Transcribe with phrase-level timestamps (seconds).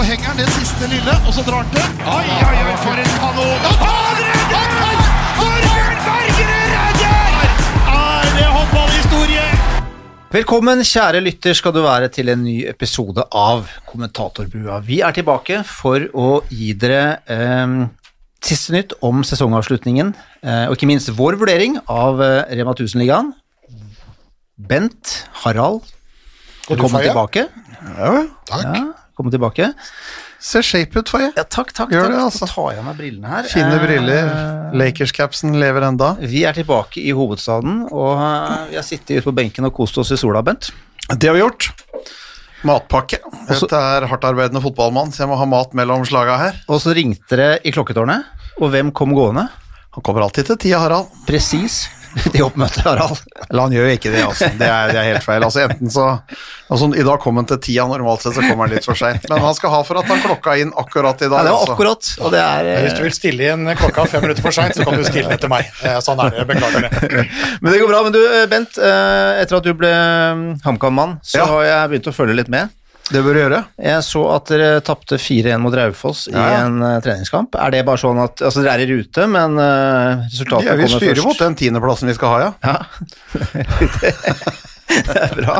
[0.00, 1.88] så henger han det siste lille, og så drar han til.
[2.08, 3.64] Oi, oi, oi, for en kanon!
[3.80, 5.00] Han redder!
[5.36, 7.50] Torbjørn Bergerud redder!
[7.92, 9.42] Er det håndballhistorie?
[10.32, 14.78] Velkommen, kjære lytter, skal du være til en ny episode av Kommentatorbua.
[14.86, 17.74] Vi er tilbake for å gi dere eh,
[18.40, 23.34] siste nytt om sesongavslutningen, eh, og ikke minst vår vurdering av eh, Rema 1000-ligaen.
[24.56, 25.12] Bent,
[25.44, 25.84] Harald,
[26.70, 27.50] velkommen tilbake.
[27.84, 28.16] Ja,
[28.48, 28.64] takk.
[28.64, 28.88] Ja,
[29.20, 29.72] velkommen tilbake.
[30.40, 31.32] Ser shape ut, Faye.
[31.36, 31.90] Ja, takk, takk.
[31.92, 32.14] Gjør takk.
[32.14, 32.46] det, altså.
[32.46, 33.48] Så tar jeg av meg brillene her.
[33.50, 34.30] Fine Eh, briller.
[34.74, 36.16] Lakers-capsen lever enda.
[36.20, 39.98] Vi er tilbake i hovedstaden, og eh, vi har sittet ute på benken og kost
[39.98, 40.70] oss i sola, Bent.
[41.18, 41.70] Det har vi gjort.
[42.64, 43.20] Matpakke.
[43.48, 46.58] Dette er hardtarbeidende fotballmann, så jeg må ha mat mellom slaga her.
[46.68, 48.24] Og så ringte det i klokketårnet,
[48.60, 49.48] og hvem kom gående?
[49.96, 51.08] Han kommer alltid til tida, Harald.
[51.26, 51.88] Presis
[52.32, 53.20] til oppmøter Harald.
[53.48, 54.48] Eller han gjør jo ikke det, altså.
[54.60, 55.44] Det er, det er helt feil.
[55.46, 56.06] Altså, enten så
[56.70, 59.26] altså, I dag kom han til tida, normalt sett så kommer han litt for seint.
[59.30, 61.38] Men han skal ha for at han klokka inn akkurat i dag.
[61.40, 61.76] Ja, det var altså.
[61.76, 64.86] akkurat, og det er Hvis du vil stille inn klokka fem minutter for seint, så
[64.88, 65.70] kan du stille den etter meg.
[65.84, 66.48] Eh, Sånn er det.
[66.50, 67.24] Beklager det.
[67.62, 68.02] Men det går bra.
[68.08, 68.20] Men du,
[68.50, 71.48] Bent, eh, etter at du ble mm, HamKam-mann, så Ja.
[71.52, 72.72] har jeg begynt å følge litt med.
[73.10, 73.60] Det bør du gjøre.
[73.82, 77.54] Jeg så at dere tapte 4-1 mot Raufoss Ja, i en uh, treningskamp.
[77.58, 80.86] Er det bare sånn at Altså, dere er i rute, men uh, kommer Ja, vi
[80.90, 82.50] styrer mot den tiendeplassen vi skal ha, ja.
[82.70, 82.76] Ja.
[84.90, 85.56] det er bra.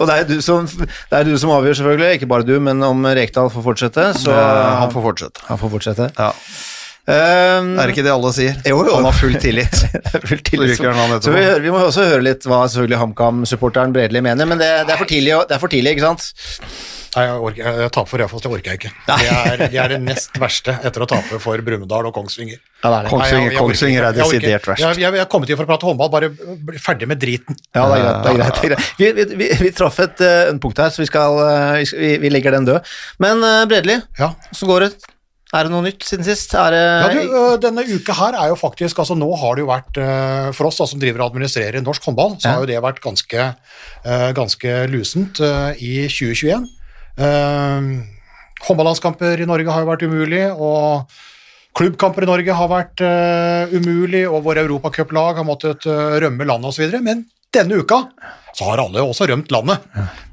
[0.00, 2.10] Og det er du som, det er du som avgjør, selvfølgelig.
[2.16, 5.38] Ikke bare du, men om Rekdal får fortsette, så han får fortsette.
[5.50, 6.06] han får fortsette.
[6.16, 6.30] Ja.
[7.02, 8.54] Um, Er det ikke det alle sier?
[8.62, 8.94] Jo, jo.
[8.94, 9.74] Han har full tillit.
[9.90, 10.76] det er tillit.
[10.78, 10.92] Så.
[11.26, 14.68] Så vi, hører, vi må også høre litt hva selvfølgelig HamKam-supporteren Bredli mener, men det,
[14.86, 16.28] det, er for tidlig, det er for tidlig, ikke sant?
[17.12, 18.90] Nei, jeg, orker, jeg taper for Raufoss, det orker jeg ikke.
[19.04, 22.56] De er, de er det nest verste etter å tape for Brumunddal og Kongsvinger.
[22.56, 23.10] Ja, det er det.
[23.10, 24.84] Kongsvinger- Nei, jeg- jeg Kongsvinger er desidert verst.
[24.86, 27.58] Jeg, jeg, jeg kommet hit for å prate håndball, bare bli ferdig med driten.
[27.74, 28.22] Ja, det er greit.
[28.22, 28.92] Det er greit, det er greit.
[29.02, 32.14] Vi, vi, vi, vi traff et uh, punkt her, så vi, skal, uh, vi, vi,
[32.24, 32.94] vi legger den død.
[33.26, 34.30] Men uh, Bredli, Ja.
[34.54, 34.94] så går det?
[35.52, 36.54] Er det noe nytt siden sist?
[36.54, 39.98] Det Ja, du, denne uka her er jo faktisk altså Nå har det jo vært
[40.56, 42.54] For oss da, som driver og administrerer norsk håndball, så Ja.
[42.54, 43.44] har jo det vært ganske,
[44.38, 45.42] ganske lusent
[45.76, 46.64] i 2021.
[47.20, 48.00] Uh,
[48.64, 51.10] håndballandskamper i Norge har jo vært umulig, og
[51.76, 53.02] klubbkamper i Norge har vært
[53.74, 56.96] umulig, og våre europacuplag har måttet rømme landet osv.
[57.02, 58.04] Men denne uka
[58.56, 59.84] så har alle også rømt landet.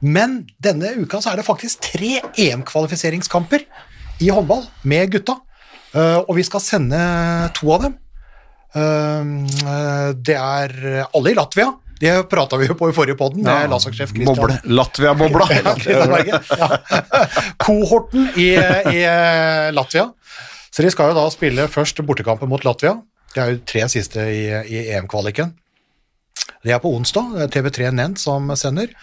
[0.01, 3.65] Men denne uka så er det faktisk tre EM-kvalifiseringskamper
[4.19, 5.39] i håndball med gutta.
[5.95, 6.99] Eh, og vi skal sende
[7.57, 7.97] to av dem.
[8.75, 10.75] Eh, det er
[11.09, 11.71] alle i Latvia.
[11.99, 14.13] Det prata vi jo på i forrige podden med landslagssjef.
[14.63, 15.47] Latvia-bobla.
[15.89, 16.29] Ja.
[16.55, 16.69] Ja.
[17.65, 20.05] Kohorten i, i eh, Latvia.
[20.71, 22.95] Så de skal jo da spille først bortekampen mot Latvia.
[23.33, 25.51] Det er jo tre siste i, i EM-kvaliken.
[26.63, 27.35] Det er på onsdag.
[27.35, 28.93] Det er TV3 Nent som sender.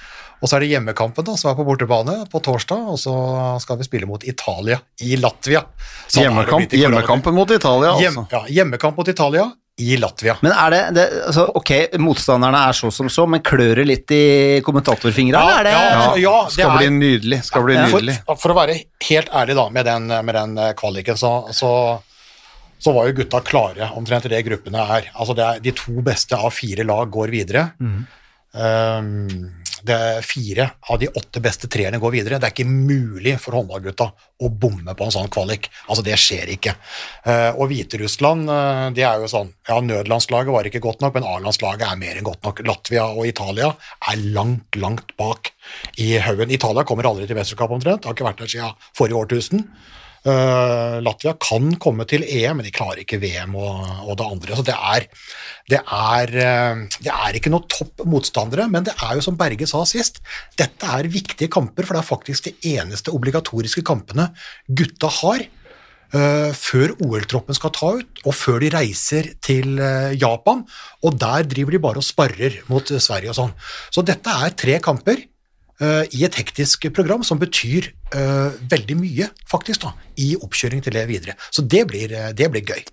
[0.41, 3.13] Og så er det hjemmekampen da, som er på bortebane på torsdag, og så
[3.63, 5.63] skal vi spille mot Italia i Latvia.
[6.07, 8.27] Sånn Hjemmekamp, hjemmekampen mot Italia, Hjem, altså.
[8.37, 9.47] ja, hjemmekamp mot Italia
[9.81, 10.37] i Latvia.
[10.41, 11.71] Men er det, det altså, Ok,
[12.01, 14.21] motstanderne er så som så, men klør det litt i
[14.65, 15.41] kommentatorfingra?
[15.41, 17.41] Ja, er det ja, ja, det Skal er- bli nydelig.
[17.45, 18.15] Skal bli nydelig.
[18.29, 18.77] For, for å være
[19.09, 21.73] helt ærlig da, med den, med den eh, kvaliken, så, så,
[22.81, 25.11] så var jo gutta klare omtrent i det gruppene er.
[25.17, 27.69] Altså det er de to beste av fire lag går videre.
[28.57, 29.29] Um,
[29.89, 32.41] det fire av de åtte beste treerne går videre.
[32.43, 34.11] Det er ikke mulig for håndballgutta
[34.45, 35.71] å bomme på en sånn kvalik.
[35.87, 36.77] Altså, det skjer ikke.
[37.25, 38.51] Eh, og Hviterussland,
[38.93, 42.19] de det er jo sånn Ja, nødlandslaget var ikke godt nok, men A-landslaget er mer
[42.19, 42.63] enn godt nok.
[42.67, 43.73] Latvia og Italia
[44.11, 45.53] er langt, langt bak
[46.03, 46.53] i haugen.
[46.55, 49.67] Italia kommer aldri til mesterskap omtrent, har ikke vært der siden forrige årtusen.
[50.27, 54.57] Eh, Latvia kan komme til EM, men de klarer ikke VM og, og det andre.
[54.59, 55.05] Så det er,
[55.71, 59.69] det, er, uh, det er ikke noe topp motstandere, men det er jo som Berge
[59.71, 60.19] sa sist,
[60.59, 64.33] dette er viktige kamper, for det er faktisk de eneste obligatoriske kampene
[64.67, 65.47] gutta har.
[66.15, 70.67] Uh, før OL-troppen skal ta ut, og før de reiser til uh, Japan.
[71.07, 73.57] Og der driver de bare og sparrer mot Sverige og sånn.
[73.95, 75.23] Så dette er tre kamper
[75.83, 81.07] i et hektisk program som betyr eh, veldig mye, faktisk, da, i oppkjøring til det
[81.11, 81.37] videre.
[81.51, 82.85] Så det blir, eh, det blir gøy.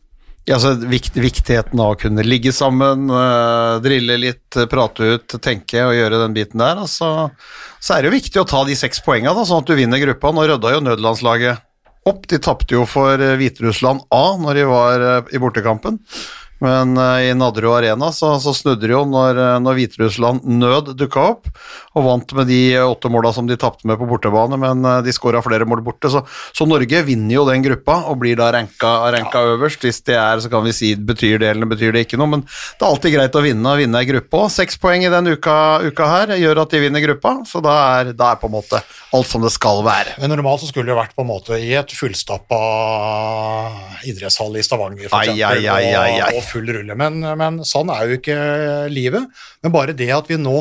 [0.49, 5.85] Ja, så vikt, viktigheten av å kunne ligge sammen, øh, drille litt, prate ut, tenke
[5.85, 6.81] og gjøre den biten der.
[6.83, 7.31] Altså,
[7.79, 10.03] så er det jo viktig å ta de seks poengene, da, sånn at du vinner
[10.03, 10.33] gruppa.
[10.35, 11.63] Nå rydda jo nødlandslaget
[12.11, 12.27] opp.
[12.27, 16.01] De tapte jo for Hviterussland A når de var øh, i bortekampen.
[16.63, 20.93] Men eh, i Nadderud Arena så, så snudde det jo når, eh, når Hviterussland nød
[20.99, 21.49] dukka opp,
[21.93, 25.15] og vant med de åtte måla som de tapte med på bortebane, men eh, de
[25.15, 26.11] skåra flere mål borte.
[26.13, 26.23] Så,
[26.55, 29.83] så Norge vinner jo den gruppa og blir da ranka, ranka øverst.
[29.83, 32.45] Hvis det er, så kan vi si betyr det eller betyr det ikke noe, men
[32.47, 34.49] det er alltid greit å vinne og vinne ei gruppe òg.
[34.53, 38.13] Seks poeng i den uka, uka her gjør at de vinner gruppa, så da er,
[38.15, 38.79] da er på en måte
[39.13, 40.15] alt som det skal være.
[40.21, 42.61] Men normalt så skulle det vært på en måte i et fullstappa
[44.07, 46.31] idrettshall i Stavanger for eksempel, ai, ai, ai.
[46.31, 46.95] Og, og full rulle.
[46.99, 48.37] Men, men sånn er jo ikke
[48.93, 49.43] livet.
[49.63, 50.57] Men bare det at vi nå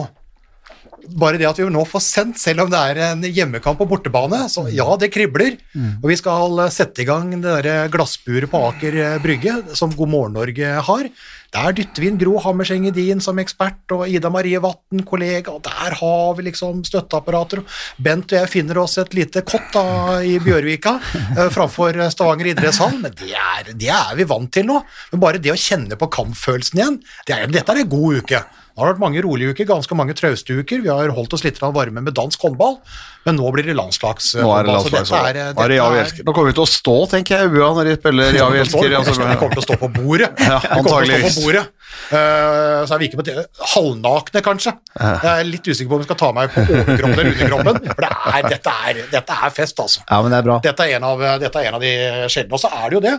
[1.08, 4.44] bare det at vi nå får sendt, selv om det er en hjemmekamp på bortebane,
[4.52, 5.58] så ja, det kribler.
[6.02, 10.38] Og vi skal sette i gang det der glassburet på Aker Brygge, som God morgen
[10.38, 11.08] Norge har.
[11.52, 15.60] Der dytter vi inn Gro Hammerseng Edin som ekspert, og Ida Marie Vatn, kollega, og
[15.66, 17.60] der har vi liksom støtteapparater.
[18.00, 19.84] Bent og jeg finner oss et lite kott da,
[20.25, 24.78] i Bjørvika eh, framfor Stavanger idrettshall, men det er, det er vi vant til nå.
[25.12, 28.44] Men bare det å kjenne på kampfølelsen igjen, det er, dette er en god uke.
[28.73, 30.81] Det har det vært mange rolige uker, ganske mange trauste uker.
[30.81, 32.79] Vi har holdt oss litt varme med dansk håndball,
[33.27, 36.01] men nå blir det landslags Nå er det håndball, så dette er- landslagshold.
[36.01, 38.89] dette er- Nå kommer vi til å stå, tenker jeg, i når de spiller elsker.
[38.89, 40.31] Vi altså, kommer til å stå på bordet.
[40.53, 41.37] Ja, vi antageligvis.
[41.37, 41.67] på bordet.
[42.09, 44.73] Uh, så er vi ikke på te- halvnakne, kanskje.
[44.97, 47.81] Jeg er litt usikker på om vi skal ta meg på overkroppen eller underkroppen.
[47.93, 50.01] For det er, dette, er, dette er fest, altså.
[50.09, 50.59] Ja, men det er bra.
[50.65, 51.93] Dette er en av, dette er en av de
[52.33, 52.57] sjeldne.
[52.57, 53.15] Og så er det jo det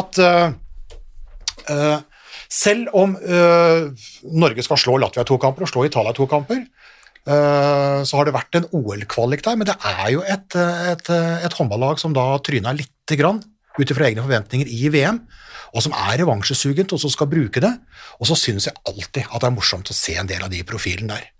[0.00, 0.46] at uh,
[1.70, 1.98] eh,
[2.52, 3.92] selv om øh,
[4.32, 8.36] Norge skal slå Latvia to kamper og slå Italia to kamper, øh, så har det
[8.36, 12.14] vært en OL-kvalik der, men det er jo et, eh, et, eh, et håndballag som
[12.16, 13.42] da tryna lite grann
[13.76, 15.20] ut ifra egne forventninger i VM,
[15.76, 17.74] og som er revansjesugent og som skal bruke det.
[18.20, 20.62] Og så syns jeg alltid at det er morsomt å se en del av de
[20.64, 21.32] profilene der.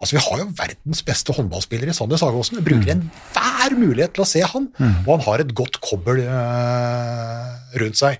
[0.00, 2.58] Altså, Vi har jo verdens beste håndballspiller i Sander Sagåsen.
[2.58, 4.66] Vi bruker enhver mulighet til å se han,
[5.06, 8.18] og han har et godt kobbel øh, rundt seg.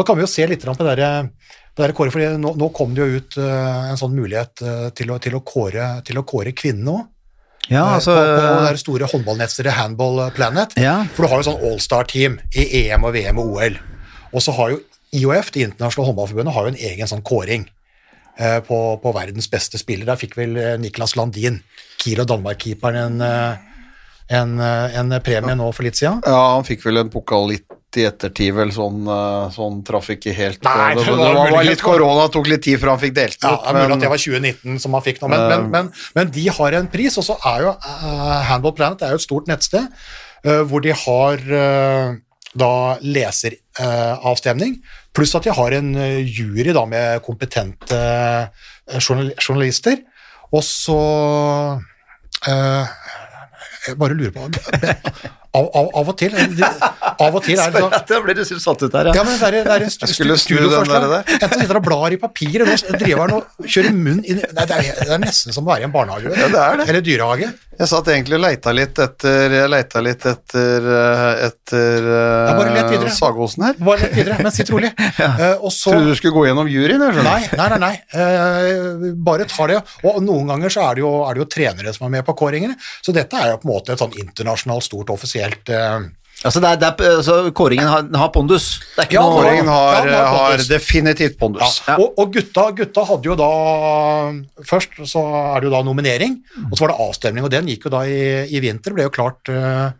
[0.00, 1.28] Da kan vi jo se litt på det der,
[1.76, 4.86] det der kåre, for nå, nå kom det jo ut eh, en sånn mulighet eh,
[4.96, 7.08] til, å, til, å kåre, til å kåre kvinnene òg.
[7.68, 10.72] Ja, altså på, på det store håndballnettstedet Handball Planet.
[10.80, 11.02] Ja.
[11.14, 13.76] For du har jo sånn All-Star-team i EM og VM og OL.
[14.32, 14.80] Og så har jo
[15.12, 17.66] IOF, Det internasjonale håndballforbundet, har jo en egen sånn kåring
[18.38, 20.08] eh, på, på verdens beste spiller.
[20.08, 21.60] Der fikk vel eh, Niklas Landin,
[22.00, 23.84] Kiel og Danmark-keeperen, en, eh,
[24.40, 26.22] en, eh, en premie nå for litt siden.
[26.24, 27.68] Ja, han fikk vel en pokal litt
[27.98, 31.66] i ettertid, vel sånn, eh, sånn traff ikke helt Nei, det, det det, var var,
[31.66, 33.66] litt korona, tok litt tid før han fikk delt Ja, ut.
[33.66, 36.32] det er mulig at det var 2019 som han fikk nå, men, men, men, men
[36.38, 39.50] de har en pris, og så er jo uh, Handball Planet er jo et stort
[39.50, 39.86] nettsted
[40.46, 42.18] uh, hvor de har uh,
[42.58, 44.80] da leseravstemning,
[45.14, 50.00] pluss at de har en eh, jury da med kompetente eh, journal journalister,
[50.50, 50.98] og så
[52.50, 52.96] eh,
[53.86, 54.48] jeg bare lurer på
[55.50, 56.66] Av, av, av og til de,
[57.24, 59.56] Av og til er det sånn ble du satt ut der, ja, men det er,
[59.66, 61.06] det er en stu, Jeg studioforslag.
[61.26, 64.76] Enten sitter og blar i papiret, eller driver han og kjører munn inn Nei, det
[64.76, 66.30] er, det er nesten som å være i en barnehage.
[66.30, 66.86] Ja, det er det.
[66.92, 67.50] Eller dyrehage.
[67.80, 72.74] Jeg satt egentlig og leita litt etter Jeg leita litt etter eh, etter Ja, bare
[72.74, 73.12] let uh, videre.
[73.16, 73.78] Sagosen her.
[73.80, 74.92] Bare litt videre, men sitt rolig.
[75.40, 77.44] Eh, og så Trodde du skulle gå gjennom juryen, jeg skjønner.
[77.56, 77.78] Nei, nei, nei.
[77.80, 77.92] nei.
[78.12, 79.78] Uh, bare ta det.
[80.08, 82.34] Og noen ganger så er det, jo, er det jo trenere som er med på
[82.36, 86.08] kåringene, så dette er jo på en måte et sånn internasjonalt, stort, offisielt eh,
[86.40, 88.78] Altså, det er, det er, altså Kåringen har, har pondus.
[88.94, 91.60] Det er ikke Ja, noe Kåringen har, Ja, har definitivt pondus.
[91.76, 92.06] definitivt Ja, pondus.
[92.06, 93.48] og, og gutta, gutta hadde jo da
[94.64, 95.20] Først så
[95.56, 96.38] er det jo da nominering,
[96.70, 98.20] og så var det avstemning, og den gikk jo da i,
[98.56, 98.96] i vinter.
[98.96, 99.92] ble jo klart uh,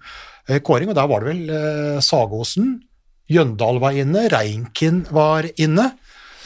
[0.65, 2.79] kåring, og der var det vel uh, Sagåsen,
[3.31, 5.91] Jøndal var inne, Reinkin var inne.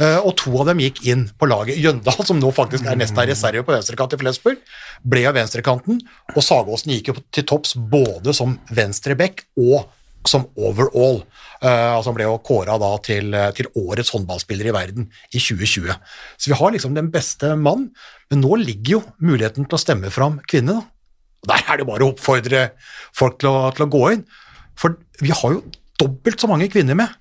[0.02, 1.80] Eh, og to av dem gikk inn på laget.
[1.82, 4.62] Jøndal, som nå faktisk er nesten er reserve på venstrekant i Flesburg,
[5.02, 6.00] ble av venstrekanten,
[6.34, 9.84] og Sagåsen gikk jo til topps både som venstreback og
[10.28, 11.20] som overall.
[11.60, 15.92] Uh, altså ble jo kåra til, til årets håndballspiller i verden i 2020.
[16.36, 17.90] Så vi har liksom den beste mann,
[18.32, 20.80] men nå ligger jo muligheten til å stemme fram kvinner.
[20.80, 20.94] da.
[21.44, 22.64] Og Der er det bare å oppfordre
[23.16, 24.24] folk til å, til å gå inn,
[24.80, 25.60] for vi har jo
[26.00, 27.12] dobbelt så mange kvinner med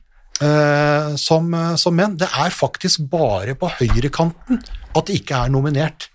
[0.42, 2.18] eh, som, som menn.
[2.18, 4.64] Det er faktisk bare på høyrekanten
[4.94, 6.10] at det ikke er nominert.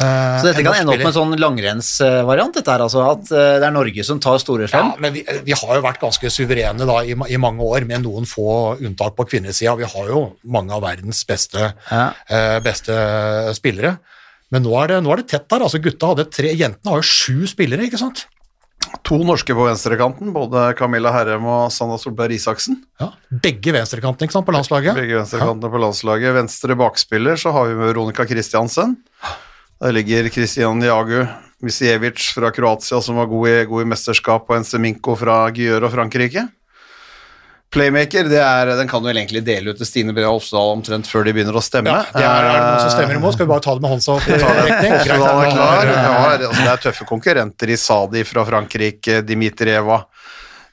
[0.00, 3.02] eh, Så dette kan ende opp med en sånn langrennsvariant, dette her, altså.
[3.12, 6.00] At eh, det er Norge som tar store Ja, men vi, vi har jo vært
[6.00, 9.76] ganske suverene da, i, i mange år, med noen få unntak på kvinnesida.
[9.80, 12.06] Vi har jo mange av verdens beste, Ja.
[12.28, 12.96] eh, beste
[13.58, 13.98] spillere.
[14.50, 15.62] Men nå er, det, nå er det tett der.
[15.62, 18.24] altså Gutta hadde tre, Jentene har jo sju spillere, ikke sant?
[19.06, 22.78] To norske på venstrekanten, både Camilla Herrem og Sanna Solberg Isaksen.
[23.00, 23.10] Ja,
[23.42, 24.94] Begge venstrekantene ikke sant, på landslaget.
[24.96, 26.34] Begge venstrekantene på landslaget.
[26.36, 28.96] Venstre bakspiller så har vi Veronica Christiansen.
[29.80, 31.24] Der ligger Kristian Jagu
[31.64, 35.94] Visievic fra Kroatia, som var god i, god i mesterskap, og Enseminko fra Gyør og
[35.94, 36.46] Frankrike.
[37.70, 41.06] Playmaker, det er, den kan du vel egentlig dele ut til Stine Brea Hofsdal omtrent
[41.06, 41.92] før de begynner å stemme.
[41.92, 43.36] Ja, det er, er det noen som stemmer imot?
[43.36, 44.26] Skal vi bare ta det med håndsopp?
[44.26, 44.40] Det.
[46.40, 50.00] Altså, det er tøffe konkurrenter i Sadi fra Frankrike, Dimitrieva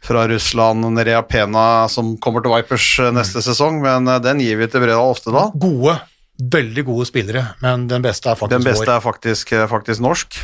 [0.08, 4.60] fra Russland, Nerea Pena som kommer til Vipers eh, neste sesong, men eh, den gir
[4.62, 5.52] vi til Brea Oftedal.
[5.60, 5.98] Gode,
[6.40, 8.64] veldig gode spillere, men den beste er faktisk vår.
[8.64, 10.40] Den beste er faktisk, eh, faktisk norsk.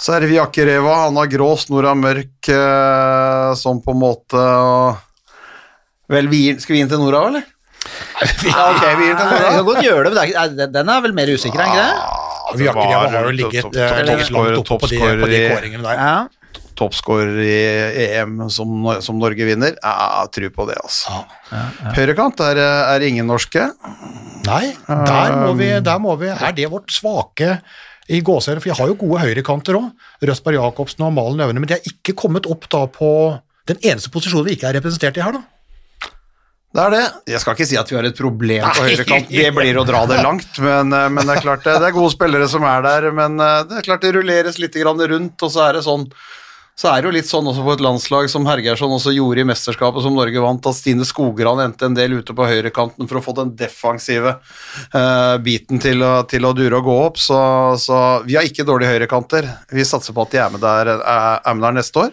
[0.00, 2.48] Så er det Viakereva, Anna Grås, Nora Mørk,
[3.56, 4.40] som på en måte
[6.12, 7.44] Vel, vi gir, skal vi inn til Nora, eller?
[8.44, 10.72] Ja, ok, vi gir den til Vi kan godt gjøre det, men det er, ikke-
[10.72, 12.58] den er vel mer usikker, er den ikke det?
[12.60, 15.48] Vi har, har jo ligget topp- eh, ligget langt oppe på de, på de i-
[15.54, 15.96] kåringene der.
[15.96, 16.28] Ja.
[16.74, 17.54] Toppskårer i
[18.18, 18.68] EM som,
[19.00, 19.76] som Norge vinner.
[19.82, 21.24] Ja, tror på det, altså.
[21.94, 23.68] Høyrekant er, er ingen norske.
[24.44, 27.60] Nei, der må, vi, der må vi Er det vårt svake
[28.10, 28.60] i gåseøyne?
[28.60, 29.92] For jeg har jo gode høyrekanter òg.
[30.26, 33.38] Røsberg Jacobsen og Malen Øvne, men de er ikke kommet opp da på
[33.70, 35.44] den eneste posisjonen vi ikke er representert i her, da.
[36.74, 37.02] Det er det.
[37.30, 40.00] Jeg skal ikke si at vi har et problem på høyrekant, det blir å dra
[40.10, 42.82] det langt, men, eh, men det er klart det, det er gode spillere som er
[42.82, 46.08] der, men eh, det er klart det rulleres litt rundt, og så er det sånn
[46.74, 49.46] så er det jo litt sånn også på et landslag som Hergersson også gjorde i
[49.46, 53.22] mesterskapet som Norge vant, at Stine Skogran endte en del ute på høyrekanten for å
[53.22, 54.32] få den defensive
[54.90, 57.22] uh, biten til å, til å dure og gå opp.
[57.22, 57.38] Så,
[57.78, 59.46] så vi har ikke dårlige høyrekanter.
[59.70, 62.12] Vi satser på at de er med der, er, er med der neste år.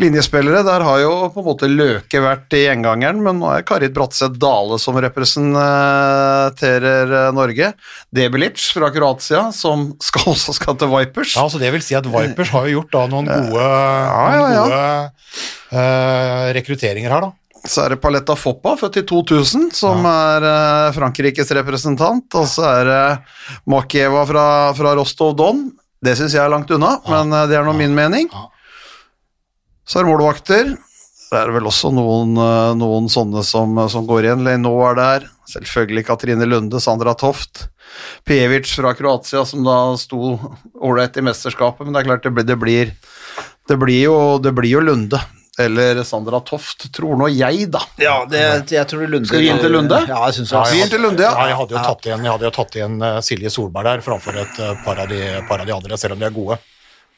[0.00, 3.92] Linjespillere, der har jo på en måte Løke vært i gjengangeren, men nå er Karit
[3.92, 7.68] Bratseth Dale som representerer eh, Norge.
[8.14, 11.36] Debilic fra Kroatia, som skal, også skal til Vipers.
[11.36, 14.48] Ja, så Det vil si at Vipers har jo gjort da noen gode, ja, ja,
[14.56, 14.64] ja.
[14.64, 14.82] gode
[15.76, 17.32] uh, rekrutteringer her, da.
[17.62, 22.26] Så er det Paletta Foppa, født i 2000, som er eh, Frankrikes representant.
[22.34, 23.22] Og så er det
[23.70, 25.70] Makieva fra, fra Rostov Don.
[26.02, 28.26] Det syns jeg er langt unna, men eh, det er nå min mening.
[28.32, 28.48] Ja.
[29.88, 30.72] Så er det målvakter.
[31.32, 34.44] Det er vel også noen, eh, noen sånne som, som går igjen.
[34.44, 35.28] Leno er der.
[35.48, 37.66] Selvfølgelig Katrine Lunde, Sandra Toft.
[38.28, 40.36] Pjevic fra Kroatia, som da sto
[40.80, 42.92] ålreit i mesterskapet, men det er klart det blir, det blir,
[43.68, 45.20] det blir, jo, det blir jo Lunde.
[45.60, 47.82] Eller Sandra Toft, tror nå jeg, da.
[48.00, 48.40] Ja, det,
[48.72, 49.98] jeg tror Lunde Skal vi inn til Lunde?
[50.08, 50.88] Ja, jeg syns Ja, jeg.
[50.92, 51.34] Til Lunde, ja.
[51.36, 54.04] Ja, jeg hadde jo tatt igjen, jeg hadde jo tatt igjen eh, Silje Solberg der
[54.04, 55.20] framfor et eh, par av, de,
[55.50, 56.60] par av de andre, selv om de er gode.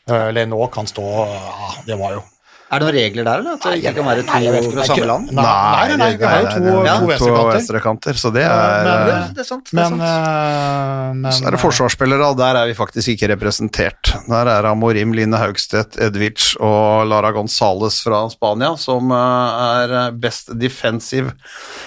[0.05, 2.25] Uh, kan stå ja, Det var jo
[2.73, 3.57] Er det noen regler der, eller?
[3.59, 5.33] At det ikke kan være to fra samme land?
[5.37, 5.43] Nei,
[5.91, 6.95] nei, nei, vi har jo to, Ja.
[6.99, 8.15] to to venstrekanter.
[8.19, 9.65] så det er men- Det, eh, er sant.
[9.71, 13.29] Det er Men, eh, men Så er det forsvarsspillere, og der er vi faktisk ikke
[13.37, 14.15] representert.
[14.29, 20.59] Der er Amorim, Line Haugstedt, Edvic og Lara Gonzales fra Spania som eh, er best
[20.59, 21.33] defensive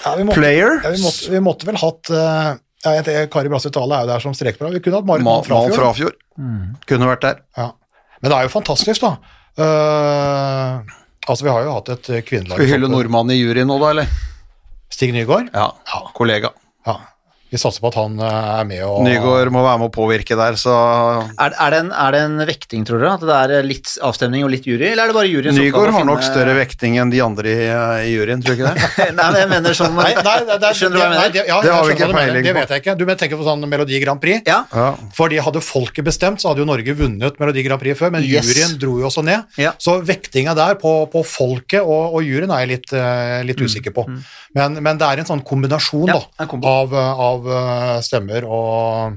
[0.06, 0.80] ja, vi måtte, player.
[0.82, 4.12] ja, vi, måtte, vi måtte vel hatt eh, ja, jeg Kari Brasse Tale er jo
[4.12, 4.70] der som strekbra.
[4.72, 6.14] Vi kunne hatt Marit Mann Mal Frafjord.
[6.38, 6.76] Mm.
[6.86, 7.40] Kunne vært der.
[7.56, 7.72] Ja.
[8.22, 9.16] Men det er jo fantastisk, da.
[9.58, 10.94] Eh,
[11.26, 13.92] altså, vi har jo hatt et kvinnelag Skal vi hylle nordmannen i juryen nå, da,
[13.96, 14.10] eller?
[14.94, 15.50] Stig Nygaard.
[15.52, 15.72] Ja,
[16.16, 16.52] kollega.
[16.86, 16.96] Ja.
[17.50, 20.36] Vi satser på at han eh, er med og Nygaard må være med å påvirke
[20.36, 20.72] der, så
[21.38, 23.14] Er, er, det en, er det en vekting, tror dere?
[23.16, 24.90] At det er litt avstemning og litt jury?
[24.90, 27.54] Eller er det bare juryen som Nygaard har nok finne- større vekting enn de andre
[27.54, 27.68] i,
[28.04, 29.06] i juryen, tror du ikke det?
[29.18, 31.44] Nei, men jeg mener sånn Nei, nei, det, det, Skjønner du hva jeg nei, det,
[31.48, 32.46] ja, Det har vi ikke peiling på.
[32.50, 32.96] Det vet jeg ikke.
[33.00, 34.44] Du mener, tenker på sånn Melodi Grand Prix.
[34.48, 34.58] Ja.
[34.76, 34.90] Ja.
[35.16, 38.44] Fordi hadde folket bestemt, så hadde jo Norge vunnet Melodi Grand Prix før, men Yes.
[38.52, 39.48] juryen dro jo også ned.
[39.56, 39.72] Ja.
[39.80, 43.96] Så vektinga der på, på folket og, og juryen er jeg litt, eh, litt usikker
[43.96, 44.04] på.
[44.56, 46.10] Men, men det er en sånn kombinasjon Mm.
[46.12, 46.74] Ja, da, en kombinasjon.
[46.78, 49.16] av, eh, av eh, stemmer og,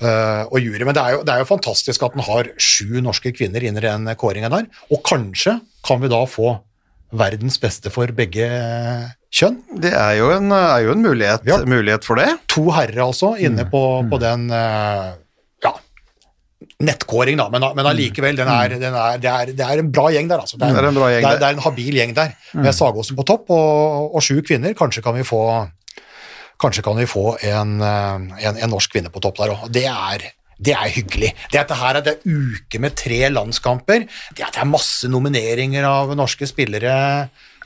[0.00, 0.84] eh, og jury.
[0.86, 3.76] Men det er, jo, det er jo fantastisk at den har sju norske kvinner inn
[3.80, 4.68] i den kåringa der.
[4.92, 6.58] Og kanskje kan vi da få
[7.08, 8.44] verdens beste for begge
[9.32, 9.62] kjønn.
[9.80, 11.56] Det er jo en, er jo en mulighet, Ja.
[11.64, 12.28] mulighet for det.
[12.52, 13.70] to herrer altså inne Mm.
[13.72, 15.14] på, på den eh,
[15.64, 15.72] ja,
[16.84, 20.08] nettkåring, da, men, men allikevel, den er, den er, det, er, det er en bra
[20.14, 20.42] gjeng der.
[20.44, 20.58] altså.
[20.60, 23.50] Det er en det er, det er en habil gjeng der, med Sagåsen på topp
[23.56, 24.76] og, og sju kvinner.
[24.78, 25.40] Kanskje kan vi få,
[26.60, 29.68] kanskje kan vi få en, eh, en, en norsk kvinne på topp der òg.
[29.72, 31.28] Det er det er hyggelig.
[31.52, 34.66] Det at det her er det er uke med tre landskamper, det at det er
[34.66, 36.98] masse nomineringer av norske spillere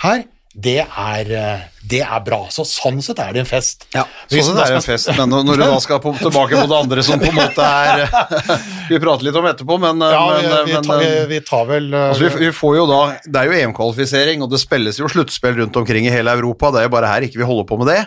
[0.03, 2.43] her, det er, eh, det er bra.
[2.53, 3.87] Så sånn sett er det en fest.
[3.95, 4.03] Ja.
[4.29, 6.77] Sånn sett er det en fest, men når du da skal på, tilbake på det
[6.83, 8.05] andre som på en måte er
[8.93, 11.67] Vi prater litt om etterpå, men, Ja, vi, men, vi, men tar, vi, vi tar
[11.71, 15.09] vel altså, vi, vi får jo da Det er jo EM-kvalifisering, og det spilles jo
[15.09, 16.75] sluttspill rundt omkring i hele Europa.
[16.75, 18.03] Det er jo bare her ikke vi holder på med det.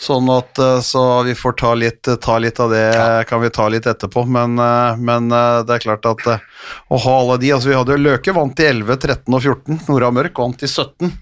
[0.00, 2.86] Sånn at eh, Så vi får ta litt, ta litt av det,
[3.30, 4.24] kan vi ta litt etterpå.
[4.26, 6.42] Men, eh, men eh, det er klart at eh,
[6.90, 9.78] å ha alle de altså Vi hadde jo Løke vant i 11, 13 og 14.
[9.88, 11.12] Nora Mørk vant i 17.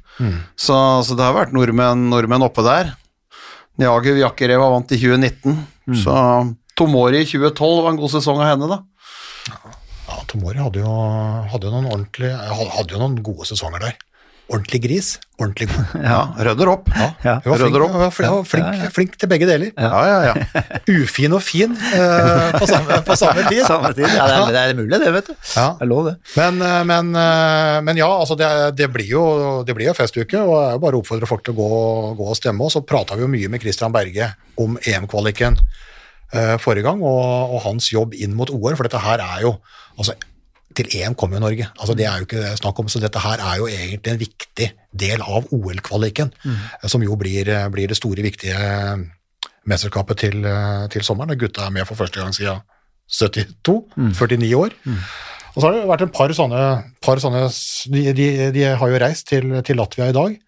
[0.57, 2.95] Så, så det har vært nordmenn, nordmenn oppe der.
[3.81, 5.61] Njager Jakkereva vant i 2019.
[6.03, 6.17] Så
[6.79, 8.81] Tomori i 2012 var en god sesong av henne, da.
[10.09, 10.93] Ja, Tomori hadde jo,
[11.53, 13.99] hadde noen hadde jo noen gode sesonger der.
[14.53, 15.09] Ordentlig gris,
[15.41, 15.95] ordentlig god.
[16.05, 16.91] Ja, rødder opp.
[16.93, 17.09] Ja.
[17.45, 17.93] Hun var flink, opp.
[17.93, 19.73] hun var flink, hun var flink, flink til begge deler.
[19.77, 20.63] Ja, ja, ja.
[21.03, 23.63] Ufin og fin uh, på, samme, på samme tid.
[23.69, 24.07] Samme tid.
[24.07, 25.37] Ja, det er, det er mulig, det, vet du.
[25.55, 25.69] Ja.
[25.81, 26.17] Er lov, det.
[26.37, 29.25] Men, eh, men, eh, men ja, altså det, det, blir jo,
[29.67, 31.71] det blir jo festuke, og jeg er bare å oppfordre folk til å gå,
[32.19, 32.67] gå og stemme.
[32.67, 35.59] Og så prata vi jo mye med Christian Berge om EM-kvaliken
[36.65, 39.51] forrige gang, og, og hans jobb inn mot OL, for dette her er jo
[40.01, 40.15] altså,
[40.77, 43.43] Til EM kommer jo Norge, altså det er jo ikke snakk om, så dette her
[43.43, 44.69] er jo egentlig en viktig
[45.05, 46.63] del av OL-kvaliken, mm.
[46.89, 48.57] som jo blir, eh, blir det store, viktige
[49.69, 51.39] mesterskapet til, eh, til sommeren.
[51.39, 52.65] Gutta er med for første gang siden
[53.13, 54.77] 72, 49 år.
[55.53, 56.63] Og så har det vært en par sånne,
[57.05, 57.45] par sånne
[57.93, 60.39] de, de, de har jo reist til, til Latvia i dag.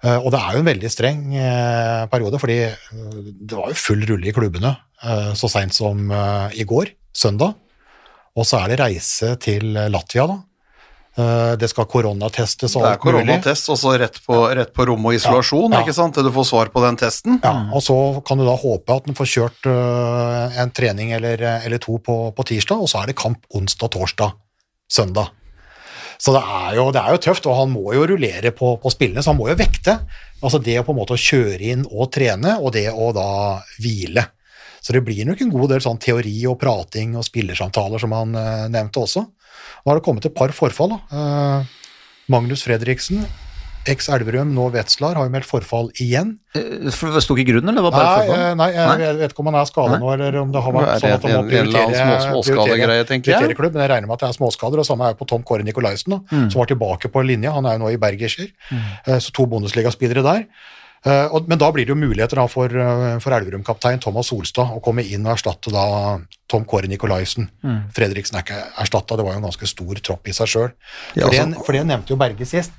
[0.00, 3.80] Eh, og det er jo en veldig streng eh, periode, fordi eh, det var jo
[3.80, 4.72] full rulle i klubbene
[5.04, 7.58] eh, så seint som eh, i går, søndag.
[8.40, 10.38] Og så er det reise til Latvia, da.
[11.20, 13.16] Eh, det skal koronatestes og Det er alt mulig.
[13.26, 15.80] koronatest, og så rett på, rett på rom og isolasjon, Ja.
[15.82, 17.40] ikke sant, til du får svar på den testen.
[17.44, 21.42] Ja, og så kan du da håpe at den får kjørt øh, en trening eller,
[21.66, 24.32] eller to på, på tirsdag, og så er det kamp onsdag, torsdag,
[24.88, 25.28] søndag.
[26.20, 28.90] Så det er, jo, det er jo tøft, og han må jo rullere på, på
[28.92, 29.98] spillene, så han må jo vekte.
[30.44, 33.28] Altså det å på en måte kjøre inn og trene, og det å da
[33.80, 34.26] hvile.
[34.80, 38.34] Så det blir nok en god del sånn teori og prating og spillersamtaler, som han
[38.34, 39.26] uh, nevnte også.
[39.84, 40.98] Nå har det kommet et par forfall.
[41.12, 41.64] Eh,
[42.30, 43.22] Magnus Fredriksen,
[43.88, 46.34] eks Elverum, nå Wetzlar, har jo meldt forfall igjen.
[46.54, 47.80] Eh, For det sto ikke grunnen, eller?
[47.80, 48.56] Det var bare Nei, forfall?
[48.60, 49.12] nei, jeg Nei?
[49.22, 51.24] vet ikke om han er skada nå, eller om det har vært det sånn at
[51.24, 52.82] han må prioritere, små- jeg?
[53.24, 55.28] prioritere klubb, men jeg regner med at det er småskader, og samme er jo på
[55.32, 56.50] Tom Kåre Nikolaisen, Mm.
[56.52, 60.22] som var tilbake på linja, han er jo nå i Bergischer, Eh, så to Bundesliga-spillere
[60.22, 60.44] der.
[61.06, 64.82] Eh, men da blir det jo muligheter da for, eh, for Elverum-kaptein Thomas Solstad å
[64.84, 67.48] komme inn og erstatte da Tom Kåre Nikolaisen.
[67.64, 67.78] Mm.
[67.96, 70.72] Fredriksen er ikke erstatta, det var jo en ganske stor tropp i seg sjøl.
[71.16, 72.72] Ja, For, altså- det- for det nevnte jo Berge sist.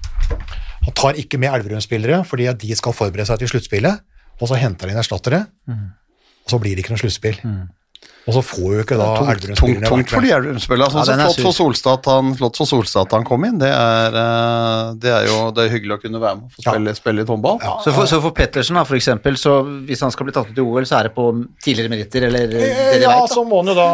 [0.86, 4.00] Han tar ikke med Elverum-spillere fordi at de skal forberede seg til sluttspillet,
[4.40, 7.38] og så henter han inn erstattere, og så blir det ikke noe sluttspill.
[8.30, 10.94] Og så får jo ikke da Tungt, tungt, Elverum-spillerne tungt for de Elverum-spillerne.
[11.02, 11.56] Altså, er flott, for.
[11.58, 13.58] Solstad at han, flott for Solstad at han kom inn.
[13.58, 16.62] Det er, eh, det er jo det er hyggelig å kunne være med og få
[16.62, 16.72] Ja.
[16.76, 17.58] spille, spille litt håndball.
[17.66, 19.56] Ja, Så for, så for Pettersen, da, for eksempel, så
[19.88, 21.26] hvis han skal bli tatt ut i OL, så er det på
[21.66, 23.88] tidligere meritter, eller det de Ja, vet, så må han jo da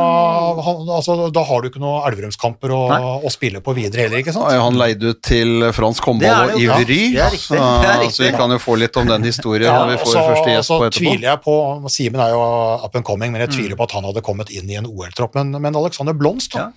[0.67, 4.33] han, altså, Da har du ikke noen Elverumskamper å, å spille på videre heller, ikke
[4.35, 4.51] sant?
[4.51, 6.77] Ja, Han leide ut til fransk håndball og jo, ja.
[6.83, 8.15] ivry, Det er riktig, så, det er riktig.
[8.19, 10.51] så vi kan jo få litt om den historien Ja, når vi får så- første
[10.51, 10.99] gjest på etterpå.
[11.15, 11.55] tviler jeg på
[11.89, 12.43] Simen er jo
[12.83, 15.37] up and coming, men jeg tviler på at han hadde kommet inn i en OL-tropp.
[15.37, 16.69] Men, men Alexander Blomst, da,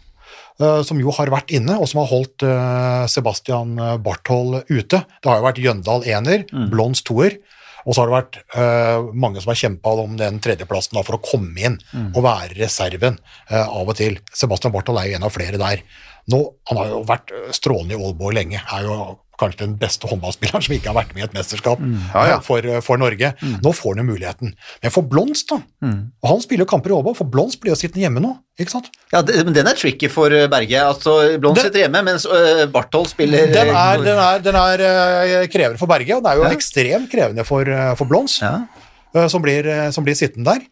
[0.61, 5.31] eh, som jo har vært inne, og som har holdt eh, Sebastian Barthold ute Det
[5.31, 7.41] har jo vært Jøndal ener, Blomst toer.
[7.89, 11.17] Og så har det vært uh, mange som har kjempa om den tredjeplassen da, for
[11.17, 11.79] å komme inn
[12.11, 13.17] og være reserven
[13.49, 14.19] uh, av og til.
[14.37, 15.81] Sebastian Barthold er jo en av flere der.
[16.31, 18.61] Nå, Han har jo vært eh, strålende i Aalborg lenge.
[18.61, 18.97] er jo
[19.41, 22.37] kanskje den beste håndballspilleren som ikke har vært med i et mesterskap Ja, ja.
[22.37, 23.33] eh, For, for Norge.
[23.65, 24.53] Nå får han jo muligheten.
[24.85, 27.79] Men for Blomst, da Og han spiller jo kamper i Åbo, for Blomst blir jo
[27.81, 28.35] sittende hjemme nå.
[28.61, 28.91] ikke sant?
[29.13, 30.83] Ja, det, men den er tricky for eh, Berge.
[30.85, 35.47] Altså, Den- sitter hjemme, mens uh, Barthold spiller Den er, den er, den er uh,
[35.53, 36.53] krevende for Berge, og den er jo Ja.
[36.55, 38.67] ekstremt krevende for, uh, for Blons, Ja.
[39.17, 40.69] eh, som, blir, som blir sittende der.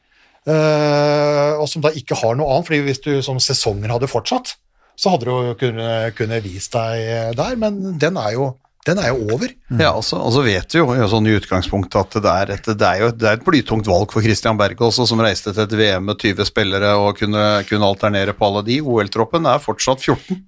[1.58, 4.54] og som da ikke har noe annet, fordi hvis du som sesongen hadde fortsatt,
[4.98, 8.48] så hadde du jo kunne, kunne vist deg eh, der, men den er jo,
[8.88, 9.52] den er jo over.
[9.78, 12.70] Ja, og så og så vet vi jo sånn i utgangspunktet at det er, et,
[12.80, 15.66] det er jo det er et blytungt valg for Christian Berge også, som reiste til
[15.66, 18.80] et VM med 20 spillere og kunne, kunne alternere på alle de.
[18.82, 20.40] OL-troppen er fortsatt 14.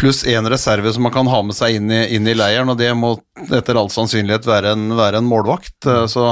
[0.00, 2.78] Pluss én reserve som man kan ha med seg inn i, inn i leiren, og
[2.80, 3.10] det må
[3.52, 5.74] etter all sannsynlighet være en, være en målvakt.
[5.90, 6.30] Eh, Så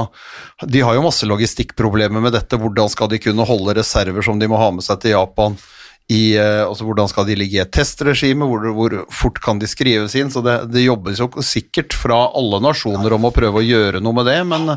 [0.65, 2.57] de har jo masse logistikkproblemer med dette.
[2.57, 5.59] Hvordan skal de kunne holde reserver som de må ha med seg til Japan?
[6.09, 9.67] I, eh, altså hvordan skal de ligge i et testregime, hvor, hvor fort kan de
[9.69, 10.31] skrives inn?
[10.33, 14.17] Så det, det jobbes jo sikkert fra alle nasjoner om å prøve å gjøre noe
[14.17, 14.71] med det, men,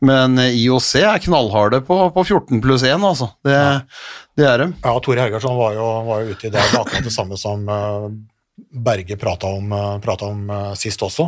[0.00, 3.28] men IOC er knallharde på, på 14 pluss 1, altså.
[3.44, 3.58] Det,
[4.40, 4.68] det er de.
[4.86, 5.76] Ja, Tore Hergarsson var
[6.08, 8.06] var jo ute i det akkurat det samme som eh,
[8.88, 11.26] Berge prata om, pratet om eh, sist også.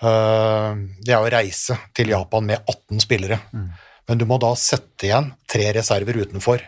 [0.00, 3.38] Eh, det er å reise til Japan med 18 spillere.
[4.08, 6.64] Men du må da sette igjen tre reserver utenfor.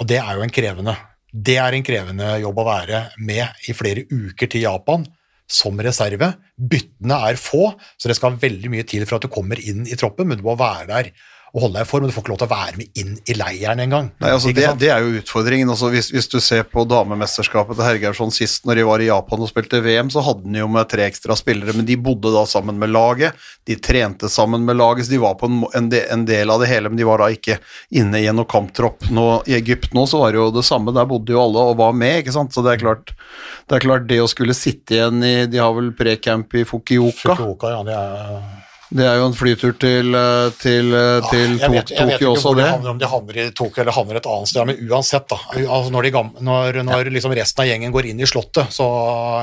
[0.00, 0.96] Og det er jo en krevende
[1.36, 5.04] Det er en krevende jobb å være med i flere uker til Japan
[5.46, 6.30] som reserve.
[6.56, 7.68] Byttene er få,
[8.00, 10.46] så det skal veldig mye til for at du kommer inn i troppen, men du
[10.46, 11.10] må være der.
[11.56, 13.34] Å holde deg i form, du får ikke lov til å være med inn i
[13.36, 14.10] leiren engang.
[14.20, 15.70] Altså det, det er jo utfordringen.
[15.72, 19.44] Altså hvis, hvis du ser på damemesterskapet til Hergeirsson sist, når de var i Japan
[19.44, 22.44] og spilte VM, så hadde de jo med tre ekstra spillere, men de bodde da
[22.48, 23.40] sammen med laget.
[23.66, 26.92] De trente sammen med laget, så de var på en, en, del av det hele,
[26.92, 27.56] men de var da ikke
[27.96, 29.08] inne i noen kamptropp.
[29.08, 31.80] Nå, I Egypt nå så var det jo det samme, der bodde jo alle og
[31.80, 32.52] var med, ikke sant.
[32.52, 35.72] Så det er klart det, er klart det å skulle sitte igjen i De har
[35.76, 37.32] vel pre-camp i Fukuoka.
[37.32, 38.65] Fukuoka, ja, det er
[38.96, 42.16] Det er jo en flytur til, til, til, eh, til jeg vet, jeg vet Tokyo
[42.16, 42.68] ikke også, hvor de det.
[42.72, 45.38] handler om de havner i Tokyo eller havner et annet sted, men uansett, da.
[45.66, 48.86] Altså når de gam, når, når liksom resten av gjengen går inn i slottet, så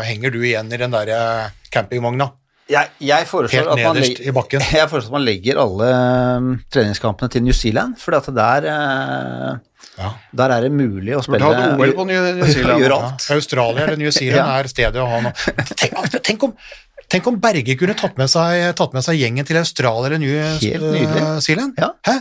[0.08, 1.20] henger du igjen i den derre
[1.74, 2.32] campingvogna.
[2.72, 4.62] Jeg, jeg, foreslår Helt at man nederst legger, i bakken.
[4.80, 5.89] jeg foreslår at man legger alle
[6.72, 9.58] treningskampene til New Zealand, for der, eh,
[10.00, 10.10] Ja.
[10.34, 12.82] der er det mulig å Burde spille hatt OL på New New Zealand.
[12.88, 13.12] Ja.
[13.36, 14.60] Australia eller New Zealand Ja.
[14.63, 15.34] er stedet å ha noe
[15.76, 16.56] tenk, tenk, om,
[17.13, 20.34] tenk om Berge kunne tatt med, seg, tatt med seg gjengen til Australia eller New
[20.34, 21.78] eh, Zealand.
[21.80, 21.93] Ja.
[22.08, 22.19] Hæ?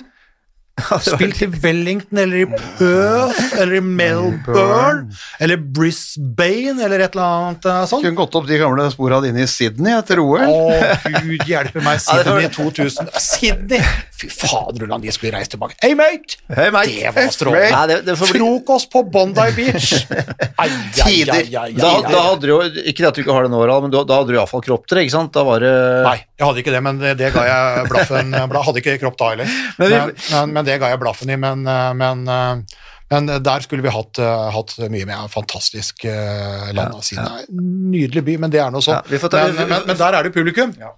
[1.04, 7.68] Spilt i Wellington eller i Perth eller i Melbourne eller Brisbane eller et eller annet
[7.68, 8.04] eh, sånt.
[8.06, 10.46] Kunne gått opp de gamle sporene dine i Sydney etter OL.
[10.48, 10.80] Å,
[11.20, 13.12] gud hjelpe meg, Sydney 2000.
[13.20, 13.84] Sydney!
[14.22, 15.74] Fy fader, hvordan de skulle reise tilbake.
[15.82, 16.38] Hey, mate!
[16.46, 16.92] Hey, mate.
[16.94, 17.70] Det var strålende.
[17.74, 19.88] Nei, det, det bli Frokost på Bondi Beach!
[20.62, 21.34] Ai, ai, ai, Tider.
[21.34, 23.86] ai, ai, da, da hadde du jo Ikke at du ikke har det nå, Harald,
[23.86, 25.32] men da, da hadde du iallfall kropp til det, ikke sant?
[25.34, 25.72] Da var det
[26.06, 29.18] Nei, jeg hadde ikke det, men det, det ga jeg blaffen bla, Hadde ikke kropp
[29.18, 29.58] da heller.
[29.80, 31.40] Men Men, men, men, det ga jeg blaffen i.
[31.40, 36.78] Men, eh, men, eh, men der skulle vi hatt, eh, hatt mye mer fantastisk land.
[36.78, 39.02] Ja, Siden det er Nydelig by, men det er noe sånn.
[39.10, 40.76] Ja, men, men, men der er det publikum.
[40.78, 40.94] Ja.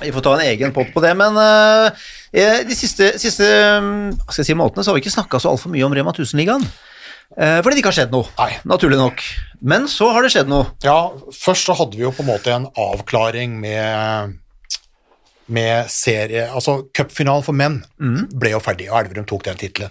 [0.00, 4.30] Vi får ta en egen pott på det, men eh, eh, de siste, siste hva
[4.32, 6.64] skal jeg si, månedene så har vi ikke snakka så altfor mye om Rema 1000-ligaen.
[7.36, 8.50] Eh, fordi det ikke har skjedd noe, Nei.
[8.72, 9.22] naturlig nok.
[9.60, 10.70] Men så har det skjedd noe.
[10.86, 14.38] Ja, først så hadde vi jo på en måte en avklaring med
[15.50, 19.90] med serie, altså Cupfinalen for menn ble jo ferdig, og Elverum tok den tittelen.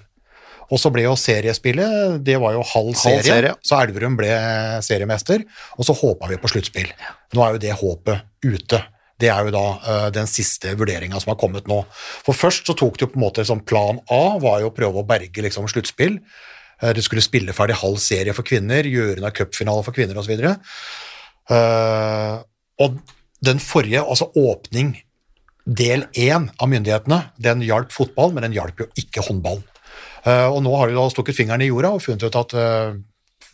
[0.70, 3.52] Og så ble jo seriespillet, det var jo halv serie, serie.
[3.66, 4.30] så Elverum ble
[4.86, 5.44] seriemester,
[5.76, 6.94] og så håpa vi på sluttspill.
[7.36, 8.80] Nå er jo det håpet ute.
[9.20, 11.82] Det er jo da uh, den siste vurderinga som har kommet nå.
[12.26, 14.76] For først så tok det jo på en måte som plan A, var jo å
[14.76, 16.20] prøve å berge liksom sluttspill.
[16.80, 20.40] Uh, Det skulle spille ferdig halv serie for kvinner, gjøre unna cupfinale for kvinner osv.
[21.50, 22.40] Uh,
[22.80, 23.00] og
[23.44, 24.96] den forrige, altså åpning
[25.70, 29.66] del én av myndighetene, den hjalp fotball, men den hjalp jo ikke håndballen.
[30.26, 32.96] Uh, og nå har de da stukket fingeren i jorda og funnet ut at uh,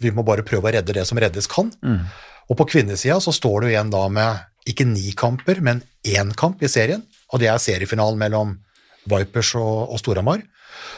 [0.01, 1.71] vi må bare prøve å redde det som reddes kan.
[2.49, 6.63] Og på kvinnesida så står du igjen da med ikke ni kamper, men én kamp
[6.63, 8.56] i serien, og det er seriefinalen mellom
[9.10, 10.41] Vipers og, og Storhamar.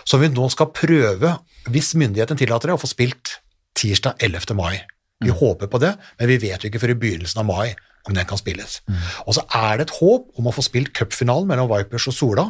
[0.08, 1.34] Så vi nå skal prøve,
[1.72, 3.38] hvis myndigheten tillater det, å få spilt
[3.78, 4.56] tirsdag 11.
[4.58, 4.80] mai.
[5.24, 7.76] Vi håper på det, men vi vet jo ikke før i begynnelsen av mai
[8.08, 8.80] om den kan spilles.
[9.26, 12.46] Og så er det et håp om å få spilt cupfinalen mellom Vipers og Sola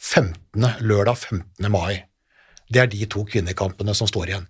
[0.00, 0.64] 15.
[0.84, 1.70] lørdag 15.
[1.72, 2.04] mai.
[2.72, 4.46] Det er de to kvinnekampene som står igjen.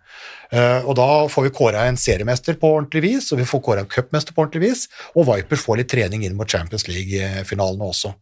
[0.51, 3.85] Eh, og Da får vi kåra en seriemester på ordentlig vis, og vi får kåra
[3.85, 8.15] en cupmester på ordentlig vis, og Viper får litt trening inn mot Champions League-finalene også.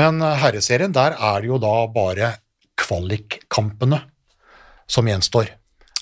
[0.00, 2.34] Men eh, herreserien, der er det jo da bare
[2.80, 4.00] kvalikkampene
[4.90, 5.52] som gjenstår.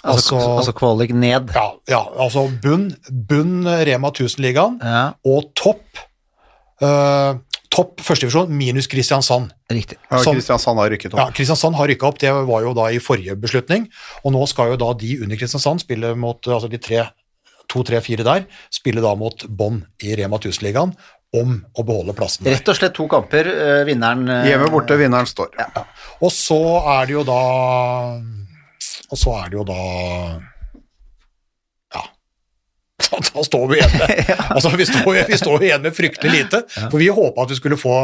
[0.07, 1.51] Altså, altså, kvalik ned.
[1.55, 5.99] ja, ja, altså bunn, bunn Rema 1000-ligaen Ja, og topp
[6.79, 7.41] eh,
[7.79, 9.53] Topp førstedivisjon minus Kristiansand.
[9.71, 9.97] riktig.
[10.11, 11.21] Ja, Som- Kristiansand har rykket opp.
[11.21, 11.27] Ja.
[11.31, 13.87] Kristiansand har rykka opp, det var jo da i forrige beslutning.
[14.25, 17.05] Og nå skal jo da de under Kristiansand spille mot altså de tre,
[17.69, 20.95] to, tre, fire der, spille da mot bånn i Rema 1000-ligaen
[21.39, 22.55] om å beholde plassen der.
[22.57, 23.47] Rett og slett to kamper.
[23.47, 25.51] eh, vinneren eh, Hjemme borte, vinneren står.
[26.25, 26.59] Og så
[26.99, 27.43] er det jo da
[29.11, 30.39] Og så er det jo da Ja.
[33.35, 36.63] Da står vi igjen med altså, vi, står, vi står igjen med fryktelig lite.
[36.77, 37.95] For vi håpa at vi skulle få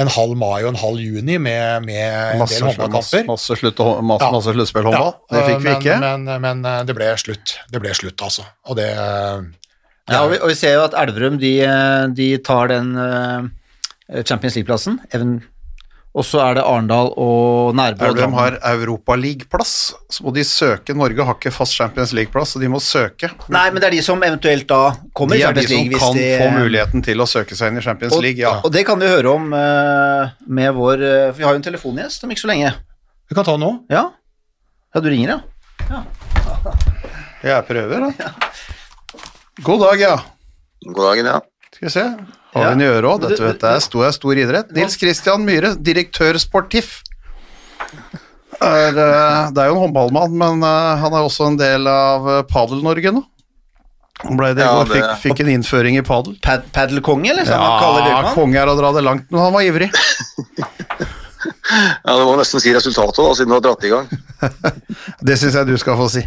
[0.00, 3.26] en halv mai og en halv juni med, med en del masse, håndballkamper.
[3.30, 3.56] masse,
[4.02, 5.14] masse, masse sluttspillhåndball.
[5.32, 5.98] det fikk vi men, ikke.
[6.04, 7.56] Men, men eh, det ble slutt.
[7.72, 8.46] Det ble slutt, altså.
[8.70, 12.68] Og det Ja, og vi, og vi ser jo at Elverum de, eh, de tar
[12.74, 15.00] den eh, Champions League-plassen.
[15.16, 15.40] Even-
[16.14, 18.04] Og så er det Arendal og Nærbø.
[18.04, 19.72] De Elverum har Europaligaplass,
[20.14, 20.94] så må de søke.
[20.94, 23.32] Norge har ikke fast Champions League-plass, så de må søke.
[23.50, 25.88] Nei, men det er de som eventuelt da kommer i Champions League.
[25.90, 28.14] De er de som kan de- få muligheten til å søke seg inn i Champions
[28.14, 28.60] Og, League, ja.
[28.62, 31.66] og det kan vi høre om eh, med vår eh, for Vi har jo en
[31.66, 32.70] telefongjest om ikke så lenge.
[33.26, 33.72] Vi kan ta nå.
[33.90, 34.04] Ja,
[34.94, 35.42] ja du ringer,
[35.90, 36.04] ja.
[37.42, 38.30] Jeg prøver, da.
[39.66, 40.14] God dag, ja.
[40.86, 41.40] God dagen, ja.
[41.74, 42.06] Skal vi se.
[42.54, 42.90] Har vi Ja.
[42.90, 43.20] i øret òg?
[43.28, 44.72] Dette vet jeg er stor, er stor idrett.
[44.72, 47.00] Nils Christian Myhre, direktør Sportif.
[48.62, 52.28] Er, eh, det er jo en håndballmann, men eh, han er også en del av
[52.30, 53.24] eh, Padel-Norge nå.
[54.24, 56.36] Han ble det Ja, det- fikk, fikk en innføring i padel.
[56.40, 58.34] Pad Paddelkonge, eller som kaller Ja, Bjørkman?
[58.38, 59.90] konge er å dra det langt, men han var ivrig.
[62.04, 64.06] Ja, Det må nesten si resultatet, da, siden du har dratt i gang.
[65.26, 66.22] Det syns jeg du skal få si.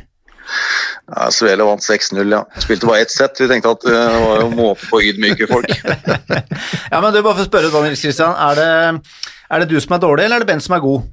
[1.08, 2.42] Ja, Svele vant 6-0, ja.
[2.60, 3.40] Spilte bare ett sett.
[3.40, 5.72] Vi tenkte at eh, det var jo måte på å ydmyke folk.
[6.92, 9.96] Ja, men du, bare for å spørre, Daniel Kristian, er det, er det du som
[9.96, 11.06] er dårlig, eller er det Bent som er god?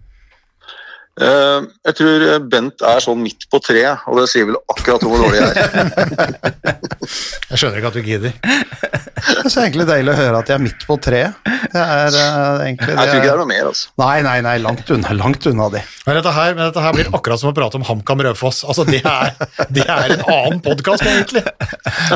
[1.14, 5.22] Uh, Jeg tror Bent er sånn midt på treet, og det sier vel akkurat hvor
[5.22, 6.34] dårlig jeg er.
[7.50, 8.32] Jeg skjønner ikke at du gidder.
[9.24, 11.36] Det er så egentlig deilig å høre at jeg er midt på treet.
[11.74, 13.90] Det er uh, egentlig Jeg tror ikke det er noe mer, altså.
[14.00, 15.82] Nei, nei, nei, langt unna, langt unna det.
[16.04, 18.62] Men dette, her, men dette her blir akkurat som å prate om HamKam Raufoss.
[18.68, 19.34] Altså, det er,
[19.74, 21.44] det er en annen podkast, egentlig.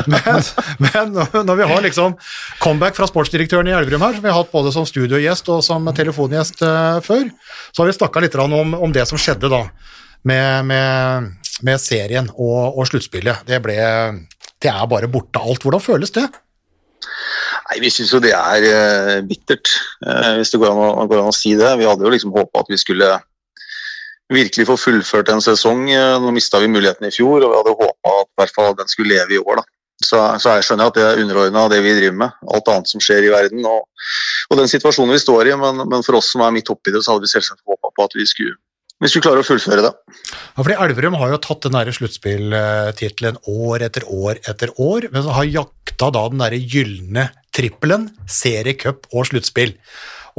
[0.09, 0.43] Men,
[0.85, 2.15] men når vi har liksom
[2.63, 5.89] comeback fra sportsdirektøren i Elverum her, som vi har hatt både som studiogjest og som
[5.95, 7.27] telefongjest uh, før,
[7.71, 9.63] så har vi snakka litt om, om det som skjedde da
[10.27, 11.31] med, med,
[11.65, 13.45] med serien og, og sluttspillet.
[13.47, 13.79] Det ble
[14.59, 15.63] Det er bare borte alt.
[15.63, 16.27] Hvordan føles det?
[17.69, 19.69] Nei, Vi syns jo det er eh, bittert,
[20.01, 21.69] eh, hvis det går an, å, går an å si det.
[21.77, 23.11] Vi hadde jo liksom håpa at vi skulle
[24.33, 25.85] virkelig få fullført en sesong.
[25.93, 28.89] Eh, Nå mista vi muligheten i fjor, og vi hadde håpa at hvert fall den
[28.89, 29.61] skulle leve i år.
[29.61, 29.67] da.
[29.99, 33.03] Så, så jeg skjønner at det er underordna det vi driver med, alt annet som
[33.03, 33.65] skjer i verden.
[33.67, 33.85] Og,
[34.49, 37.03] og den situasjonen vi står i, men, men for oss som er midt oppi det,
[37.03, 38.55] så hadde vi selvsagt håpa på at vi skulle,
[39.03, 39.91] vi skulle klare å fullføre det.
[40.31, 45.35] Ja, fordi Elverum har jo tatt den sluttspilltittelen år etter år etter år, men så
[45.35, 49.75] har jakta da den der gylne trippelen, serie, cup og sluttspill.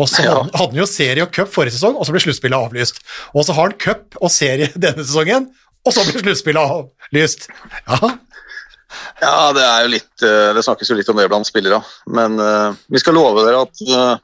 [0.01, 0.37] Og så Ja.
[0.55, 3.01] hadde han jo serie og cup forrige sesong, og så ble sluttspillet avlyst.
[3.35, 5.51] Og så har han cup og serie denne sesongen,
[5.85, 7.49] og så blir sluttspillet avlyst.
[7.89, 8.17] Ja,
[9.23, 11.79] Ja, det er jo litt eh, Det snakkes jo litt om det blant spillere,
[12.11, 14.17] men uh, vi skal love dere at uh,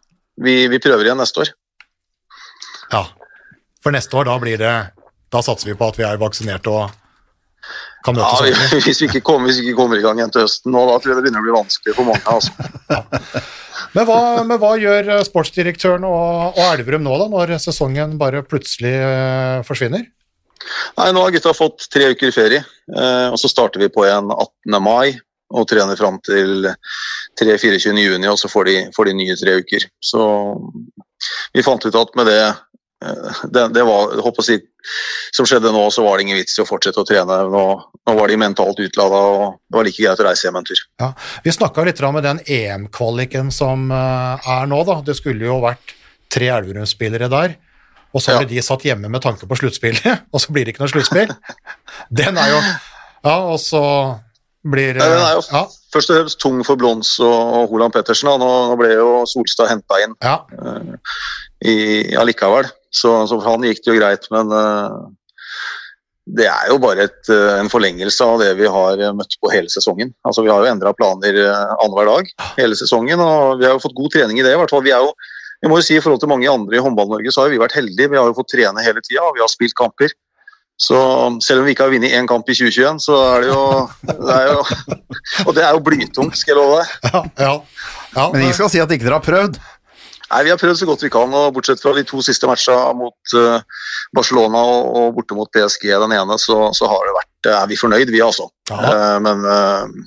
[0.42, 1.53] vi, vi prøver igjen neste år.
[2.90, 3.05] ja.
[3.85, 4.72] For neste år, da blir det
[5.31, 6.90] Da satser vi på at vi er vaksinert og
[8.06, 10.74] kan Ja, vi, hvis, vi kommer, hvis vi ikke kommer i gang igjen til høsten
[10.74, 12.24] nå, da tror jeg det begynner å bli vanskelig for mange.
[12.30, 13.44] altså.
[13.96, 18.42] Men hva, men hva gjør eh, sportsdirektøren og, og Elverum nå, da, når sesongen bare
[18.44, 20.04] plutselig eh, forsvinner?
[20.98, 24.28] Nei, Nå har gutta fått tre uker ferie, eh, og så starter vi på igjen
[24.32, 24.76] 18.
[24.82, 25.16] mai
[25.54, 26.66] og trener fram til
[27.40, 27.94] 3-24.
[28.02, 29.86] juni, og så får de, får de nye tre uker.
[30.02, 30.24] Så
[31.54, 32.40] vi fant ut at med det
[33.52, 34.56] det, det var, jeg håper si,
[35.37, 37.37] som skjedde nå, så var det ingen vits i å fortsette å trene.
[37.52, 37.64] Nå,
[38.09, 40.80] nå var de mentalt utlada, og det var like greit å reise hjem en tur.
[41.02, 41.11] Ja,
[41.44, 44.80] Vi snakka litt om den EM-kvaliken som eh, er nå.
[44.88, 45.00] da.
[45.06, 45.94] Det skulle jo vært
[46.32, 47.56] tre Elverum-spillere der.
[48.16, 48.44] Og så Ja.
[48.48, 51.35] de satt hjemme med tanke på sluttspillet, og så blir det ikke noe sluttspill.
[52.11, 52.62] Den er jo
[53.26, 53.82] Ja, og så
[54.66, 55.61] blir Nei, den er jo ja,
[55.94, 57.28] først og fremst tung for Blons og,
[57.61, 58.30] og Holand Pettersen.
[58.40, 60.40] Nå, nå ble jo Solstad henta inn ja,
[61.64, 62.68] i, allikevel.
[62.90, 65.06] Så, så for han gikk det jo greit, men uh,
[66.26, 69.52] det er jo bare et, uh, en forlengelse av det vi har eh, møtt på
[69.52, 70.12] hele sesongen.
[70.26, 73.82] Altså Vi har jo endra planer uh, annenhver dag hele sesongen, og vi har jo
[73.84, 74.54] fått god trening i det.
[74.56, 74.84] i hvert fall.
[74.86, 75.12] Vi er jo,
[75.62, 77.76] jeg må jo si I forhold til mange andre i Håndball-Norge så har vi vært
[77.78, 78.12] heldige.
[78.12, 80.14] Vi har jo fått trene hele tida, og vi har spilt kamper.
[80.76, 80.96] Så
[81.40, 83.62] selv om vi ikke har vunnet én kamp i 2021, så er det jo,
[84.10, 84.58] det er jo
[85.46, 86.90] Og det er jo blytungt, skal jeg love deg.
[87.14, 87.54] ja, ja,
[88.16, 88.26] ja.
[88.32, 89.56] Men ingen skal si at ikke dere har prøvd.
[90.30, 92.92] Nei, Vi har prøvd så godt vi kan, og bortsett fra de to siste matchene
[92.98, 93.86] mot eh,
[94.16, 98.10] Barcelona og, borte mot PSG, den ene, så, så har det vært, er vi fornøyd,
[98.14, 98.48] vi altså.
[98.72, 98.80] Ja.
[98.90, 100.06] Eh, men eh,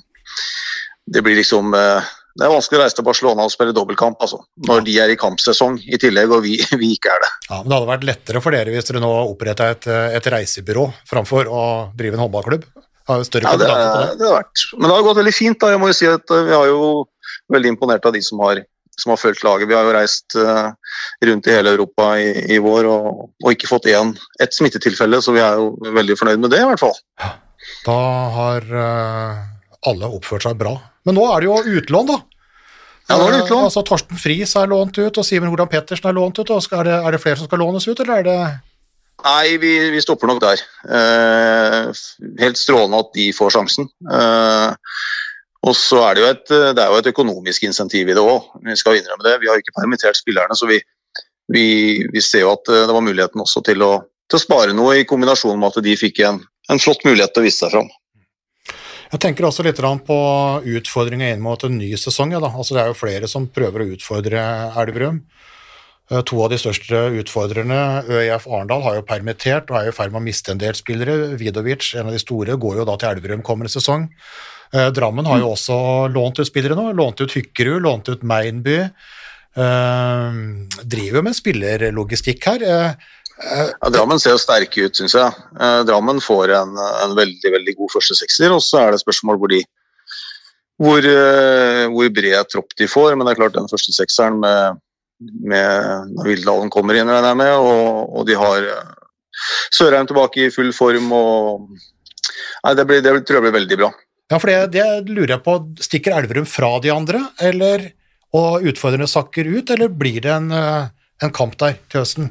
[1.10, 4.38] det blir liksom eh, Det er vanskelig å reise til Barcelona og spille dobbeltkamp altså,
[4.68, 7.32] når de er i kampsesong i tillegg, og vi, vi ikke er det.
[7.48, 9.88] ja, men Det hadde vært lettere for dere hvis dere nå oppretta et,
[10.20, 11.64] et reisebyrå framfor å
[11.96, 12.68] drive en håndballklubb.
[13.10, 14.18] Har større Ja, det, det.
[14.20, 14.66] det har vært.
[14.76, 15.58] Men det har gått veldig fint.
[15.60, 17.08] da, jeg må jo si at eh, Vi har jo
[17.50, 18.62] veldig imponert av de som har,
[18.98, 19.68] som har fulgt laget.
[19.68, 23.70] Vi har jo reist eh, rundt i hele Europa i, i vår og, og ikke
[23.70, 26.96] fått én, ett smittetilfelle, så vi er jo veldig fornøyd med det, i hvert fall.
[27.86, 28.00] Da
[28.36, 29.40] har eh,
[29.90, 30.76] alle oppført seg bra.
[31.08, 32.18] Men nå er det jo utlån, da.
[33.10, 33.62] Ja, nå er det utlån.
[33.62, 36.50] Eh, altså Torsten Friis er lånt ut, og Simen Hordan Pettersen er lånt ut.
[36.50, 38.40] og skal, er, det, er det flere som skal lånes ut, eller er det
[39.20, 40.60] Nei, vi, vi stopper nok der.
[40.96, 41.90] Eh,
[42.40, 43.90] helt strålende at de får sjansen.
[44.08, 44.94] Eh,
[45.60, 46.46] og så er det jo et,
[46.76, 48.48] det er jo et økonomisk insentiv i det òg.
[48.64, 49.36] Vi skal innrømme det.
[49.42, 50.78] Vi har ikke permittert spillerne, så vi,
[51.52, 51.64] vi,
[52.08, 53.92] vi ser jo at eh, det var muligheten også til å,
[54.30, 56.40] til å spare noe, i kombinasjon med at de fikk en,
[56.72, 57.90] en flott mulighet til å vise seg fram.
[59.10, 60.18] Jeg tenker også litt på
[60.78, 62.32] utfordringer inn mot en ny sesong.
[62.32, 62.40] Ja.
[62.46, 64.44] Altså, det er jo flere som prøver å utfordre
[64.80, 65.18] Elverum.
[66.08, 70.14] Eh, To av de største utfordrerne, ØIF Arendal, har jo permittert og er i ferd
[70.14, 71.34] med å miste en del spillere.
[71.36, 74.08] Vidovic, en av de store, går jo da til Elverum kommende sesong.
[74.74, 75.76] Eh, Drammen har jo også
[76.14, 76.90] lånt ut spillere nå.
[76.96, 78.78] Lånt ut Hykkerud, lånt ut Meinby.
[79.58, 80.36] Eh,
[80.84, 82.62] driver jo med spillerlogistikk her.
[82.62, 83.08] Eh,
[83.40, 85.32] Ja, Drammen ser jo sterke ut, syns jeg.
[85.88, 89.48] Drammen får en, en veldig veldig god første sekser, og så er det spørsmål hvor
[89.48, 89.62] de
[90.76, 91.06] hvor,
[91.94, 93.16] hvor bred tropp de får.
[93.16, 94.76] Men det er klart den første sekseren med,
[95.40, 97.54] med når Vildalen kommer inn, regner jeg med.
[97.64, 98.68] Og, og de har
[99.72, 101.08] Sørheim tilbake i full form.
[101.16, 103.90] og Nei, det, blir, det tror jeg blir veldig bra.
[104.30, 105.56] Ja, for det, det lurer jeg på.
[105.82, 107.88] Stikker Elverum fra de andre, eller,
[108.36, 110.86] og utfordrende sakker ut, eller blir det en, eh,
[111.26, 112.30] en kamp der til høsten?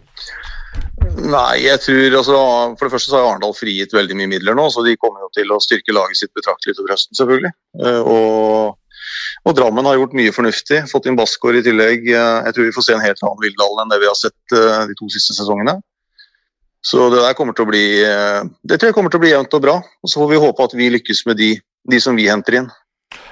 [1.10, 2.38] Nei, jeg tror altså,
[2.78, 5.32] For det første så har Arendal frigitt veldig mye midler nå, så de kommer jo
[5.36, 7.54] til å styrke laget sitt betraktelig utover høsten, selvfølgelig.
[7.84, 9.04] Eh, og,
[9.44, 12.08] og, Drammen har gjort mye fornuftig, fått inn Bassgaard i tillegg.
[12.14, 14.60] Eh, jeg tror vi får se en helt annen Vildal enn det vi har sett
[14.88, 15.82] de to siste sesongene.
[16.80, 17.82] Så det der kommer til å bli
[18.64, 19.82] Det tror jeg kommer til å bli jevnt og bra.
[19.84, 22.72] Og så får vi håpe at vi lykkes med de, de som vi henter inn.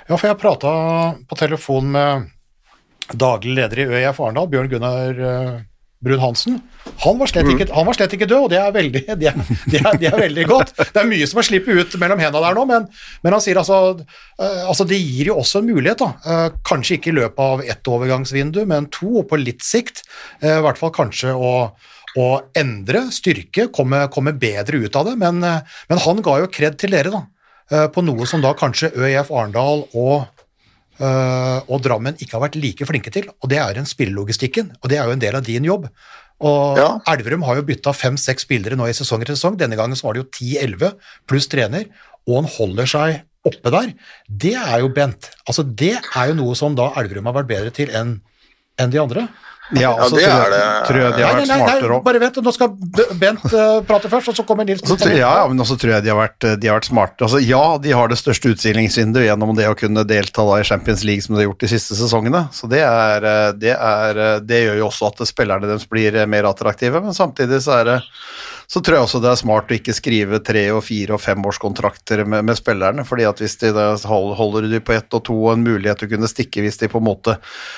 [0.08, 0.72] Ja, for jeg prata
[1.28, 2.30] på telefon med
[3.12, 5.20] daglig leder i ØIF Arendal, Bjørn Gunnar
[5.98, 6.60] Brun-Hansen.
[7.02, 9.98] Han, ikke, han var slett ikke død, og det er, veldig, det, er, det, er,
[9.98, 10.74] det er, veldig godt.
[10.78, 12.88] Det er mye som har sluppet ut mellom hendene der nå, men,
[13.26, 13.80] men han sier altså,
[14.38, 16.12] uh, altså Det gir jo også en mulighet, da.
[16.22, 20.04] Uh, kanskje ikke i løpet av ett overgangsvindu, men to, og på litt sikt.
[20.46, 21.54] I hvert fall kanskje å,
[22.22, 25.18] å endre, styrke, komme, komme, bedre ut av det.
[25.18, 27.26] Men, men han ga jo kred til dere, da.
[27.68, 30.28] På noe som da kanskje ØIF Arendal og
[30.98, 34.72] Uh, og Drammen ikke har vært like flinke til, og det er den spillelogistikken.
[34.82, 35.86] Og det er jo en del av din jobb.
[36.48, 36.90] Og ja.
[37.14, 39.58] Elverum har jo bytta fem-seks spillere nå i sesong etter sesong.
[39.58, 40.96] Denne gangen så var det jo 10-11
[41.30, 41.88] pluss trener,
[42.28, 43.92] og han holder seg oppe der.
[44.28, 45.32] Det er jo Bent.
[45.48, 48.18] Altså, det er jo noe som da Elverum har vært bedre til enn
[48.78, 49.26] en de andre.
[49.76, 50.68] Ja, altså, ja, det er det.
[50.88, 52.04] Tror jeg de har vært smartere òg.
[52.06, 52.70] Bare vent, nå skal
[53.20, 54.84] Bent uh, prate først, og så kommer Nils.
[54.88, 57.28] Så, ja, men også tror jeg de har vært, de har vært smarte.
[57.28, 61.04] Altså, ja, de har det største utstillingsvinduet gjennom det å kunne delta da, i Champions
[61.08, 62.46] League som de har gjort de siste sesongene.
[62.56, 66.22] Så det, er, eh, det, er, eh, det gjør jo også at spillerne deres blir
[66.32, 67.98] mer attraktive, men samtidig så er det
[68.68, 72.26] så tror jeg også det er smart å ikke skrive tre og fire og femårskontrakter
[72.28, 73.06] med, med spillerne.
[73.08, 76.12] fordi at hvis de holder de på ett og to og en mulighet til å
[76.12, 77.38] kunne stikke hvis de på en måte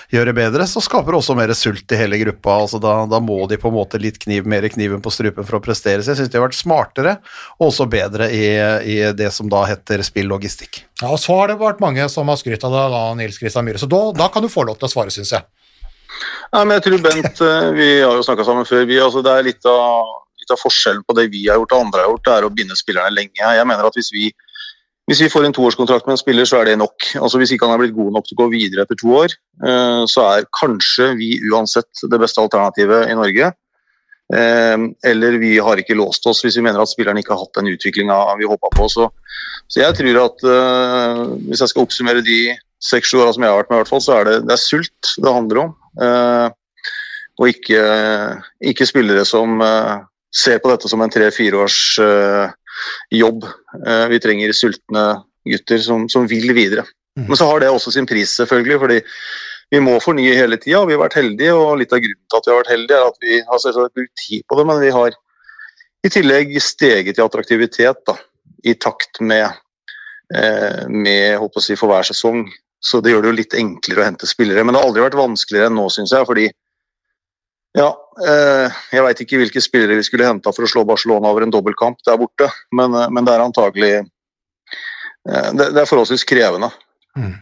[0.10, 2.56] gjør det bedre, så skaper det også mer sult i hele gruppa.
[2.64, 5.60] altså Da, da må de på en måte litt kniv, mer kniven på strupen for
[5.60, 6.02] å prestere.
[6.02, 7.18] Så jeg syns de har vært smartere
[7.60, 8.48] og også bedre i,
[8.90, 10.88] i det som da heter spillogistikk.
[11.04, 13.68] Ja, og så har det vært mange som har skrytt av deg, da, Nils Kristian
[13.68, 13.78] Myhre.
[13.78, 15.46] Så da, da kan du få lov til å svare, syns jeg.
[16.50, 18.90] Nei, men jeg tror Bent, eh, Vi har jo snakka sammen før.
[18.90, 20.18] Vi, altså, det er litt av
[20.50, 22.54] litt av forskjellen på det vi har gjort og andre har gjort, det er å
[22.54, 23.38] binde spillerne lenge.
[23.38, 24.32] Jeg mener at hvis vi,
[25.10, 27.14] hvis vi får en toårskontrakt med en spiller, så er det nok.
[27.22, 29.34] Altså Hvis ikke han er blitt god nok til å gå videre etter to år,
[29.66, 33.52] eh, så er kanskje vi uansett det beste alternativet i Norge.
[34.30, 34.78] Eh,
[35.10, 37.72] eller vi har ikke låst oss hvis vi mener at spilleren ikke har hatt den
[37.74, 38.90] utviklinga vi håpa på.
[38.90, 39.10] Så,
[39.68, 42.40] så, jeg tror at uh, hvis jeg skal oppsummere de
[42.80, 44.62] seks-sju åra som jeg har vært med, i hvert fall, så er det, det er
[44.62, 45.74] sult det handler om.
[46.00, 46.48] Uh,
[47.40, 47.82] og ikke,
[48.60, 50.04] ikke, spillere som uh,
[50.36, 52.52] ser på dette som en tre-fire års uh,
[53.14, 53.46] jobb.
[53.86, 55.06] Uh, vi trenger sultne
[55.50, 56.86] gutter som, som vil videre.
[57.18, 57.28] Mm.
[57.32, 58.80] Men så har det også sin pris, selvfølgelig.
[58.80, 59.00] fordi
[59.70, 60.82] vi må fornye hele tida.
[60.88, 63.10] Vi har vært heldige, og litt av grunnen til at vi har vært heldige, er
[63.12, 65.18] at vi har selvsagt brukt tid på det, men vi har
[66.06, 68.16] i tillegg steget i attraktivitet da,
[68.64, 69.60] i takt med,
[70.34, 72.48] eh, med håper å si, for hver sesong.
[72.80, 74.64] Så det gjør det jo litt enklere å hente spillere.
[74.64, 76.26] Men det har aldri vært vanskeligere enn nå, syns jeg.
[76.26, 76.48] fordi
[77.78, 77.90] ja,
[78.26, 81.54] eh, jeg veit ikke hvilke spillere vi skulle henta for å slå Barcelona over en
[81.54, 86.72] dobbeltkamp der borte, men, eh, men det er antagelig eh, det, det, er forholdsvis krevende.
[87.18, 87.36] Mm.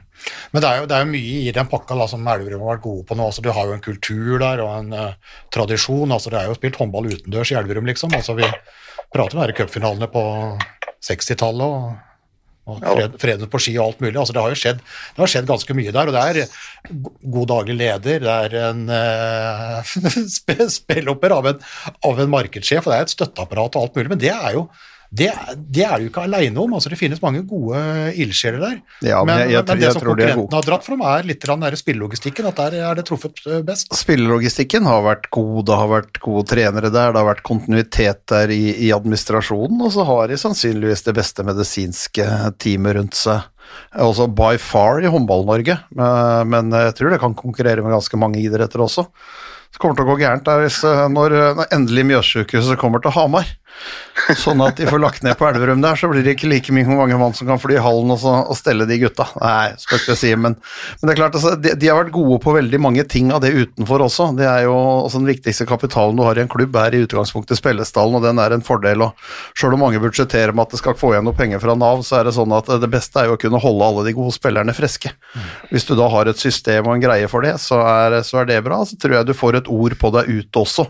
[0.52, 2.76] Men det er, jo, det er, jo, mye i den pakka da, som Elverum har
[2.76, 3.30] vært gode på nå.
[3.30, 6.12] Altså, du har jo en kultur der og en uh, tradisjon.
[6.12, 8.16] altså Det er jo spilt håndball utendørs i Elverum, liksom.
[8.18, 8.48] altså Vi
[9.14, 10.24] prater om cupfinalene på
[11.06, 11.62] 60-tallet.
[11.62, 12.07] og
[12.68, 14.16] og fred, freden på ski og alt mulig.
[14.20, 16.12] Altså, det, har jo skjedd, det har skjedd ganske mye der.
[16.12, 17.00] Og det er
[17.38, 21.66] god daglig leder, det er en uh, spillopper av en,
[22.12, 24.12] av en markedssjef, og det er et støtteapparat og alt mulig.
[24.14, 24.68] Men det er jo
[25.10, 26.74] det, det, er du ikke aleine om.
[26.76, 27.80] altså Det finnes mange gode
[28.20, 28.78] ildsjeler der.
[29.06, 32.50] Ja, men, jeg, jeg, men, det som konkurrentene har dratt fram, er litt den spillelogistikken.
[32.52, 33.94] At der er det truffet eh, best.
[33.96, 38.52] Spillelogistikken har vært god, det har vært gode trenere der, det har vært kontinuitet der
[38.54, 42.28] i, i administrasjonen, og så har de sannsynligvis det beste medisinske
[42.60, 43.48] teamet rundt seg.
[44.04, 48.44] Også by far i Håndball-Norge, eh, men jeg tror det kan konkurrere med ganske mange
[48.44, 49.08] idretter også.
[49.72, 53.16] Det kommer til å gå gærent der hvis, eh, når, når endelig Mjøssykehuset kommer til
[53.16, 53.48] Hamar.
[54.36, 56.88] Sånn at de får lagt ned på Elverum der, så blir det ikke like mye
[56.90, 59.28] mange mann som kan fly i hallen og, så, og stelle de gutta.
[59.40, 62.40] Nei, skal ikke si, men, men det er klart, altså, de, de, har vært gode
[62.44, 64.32] på veldig mange ting av det utenfor også.
[64.38, 67.60] Det er jo også Den viktigste kapitalen du har i en klubb, er i utgangspunktet
[67.60, 69.06] spillestallen, og den er en fordel.
[69.06, 72.04] og Sjøl om mange budsjetterer med at det skal få igjen noe penger fra Nav,
[72.06, 74.36] så er det sånn at det beste er jo å kunne holde alle de gode
[74.36, 75.14] spillerne friske.
[75.72, 78.52] Hvis du da har et system og en greie for det, så er, så er
[78.52, 78.82] det bra.
[78.88, 80.88] Så tror jeg du får et ord på deg ute også.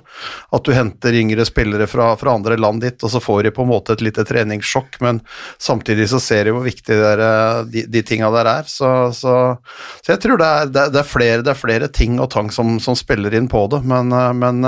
[0.56, 3.52] At du henter yngre spillere fra, fra andre land banen dit, og så får de
[3.52, 5.22] på en måte et lite treningssjokk, men
[5.58, 8.64] samtidig så ser de hvor viktig det er, eh, de, de tinga der er.
[8.68, 9.58] Så, så,
[10.02, 12.52] så jeg tror det er, det, er, er flere, det er, flere, ting og tang
[12.52, 14.64] som, som spiller inn på det, men, eh, men,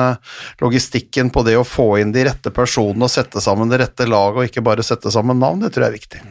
[0.61, 4.37] logistikken på det å få inn de rette personene og sette sammen det rette laget,
[4.37, 6.21] og ikke bare sette sammen navn, det tror jeg er viktig.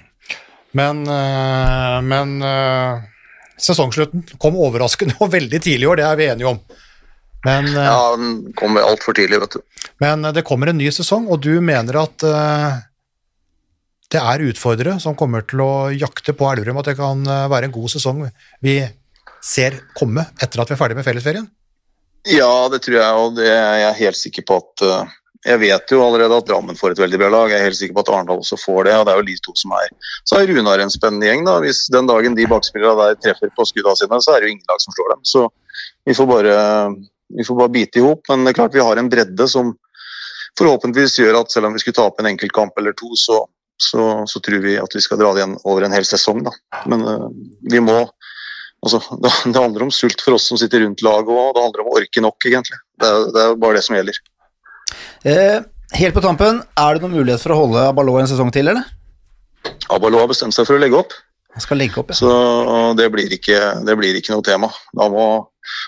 [0.79, 1.01] Men,
[2.05, 2.35] men
[3.59, 6.61] sesongslutten kom overraskende og veldig tidlig i år, det er vi enige om.
[7.47, 9.83] Men, eh, ja, den kommer altfor tidlig, vet du.
[10.03, 12.81] Men eh, det kommer en ny sesong, og du mener at uh,
[14.11, 17.75] det er utfordrere som kommer til å jakte på Elverum, at det kan være en
[17.75, 18.25] god sesong
[18.65, 18.81] vi
[19.45, 21.47] ser komme etter at vi er ferdig med fellesferien?
[22.29, 25.17] Ja, det tror jeg, og det er jeg helt sikker på at uh,
[25.47, 27.95] Jeg vet jo allerede at Drammen får et veldig bra lag, jeg er helt sikker
[27.95, 29.93] på at Arendal også får det, og det er jo de to som er
[30.27, 31.61] Så er Runar en spennende gjeng, da.
[31.63, 34.73] Hvis den dagen de bakspillerne der treffer på skudda sine, så er det jo ingen
[34.73, 35.23] lag som slår dem.
[35.23, 35.47] Så
[36.09, 36.57] vi får bare
[37.37, 38.25] vi får bare bite i hop.
[38.29, 39.75] Men det er klart vi har en bredde som
[40.59, 43.43] forhåpentligvis gjør at selv om vi skulle tape en enkeltkamp eller to, så,
[43.79, 46.43] så, så, tror vi at vi skal dra det igjen over en hel sesong.
[46.47, 46.55] Da.
[46.91, 47.29] Men uh,
[47.71, 51.55] vi må altså, det, det, handler om sult for oss som sitter rundt laget og
[51.55, 52.83] det handler om å orke nok, egentlig.
[52.99, 54.21] Det det er bare det som gjelder.
[55.29, 55.59] Eh,
[56.01, 58.87] helt på tampen, er det noen mulighet for å holde Abalo en sesong til, eller?
[59.93, 61.15] Abalo har bestemt seg for å legge opp.
[61.57, 62.19] Han skal legge opp, ja.
[62.19, 62.33] Så
[62.99, 64.69] det blir ikke, det blir ikke noe tema.
[64.95, 65.25] Da må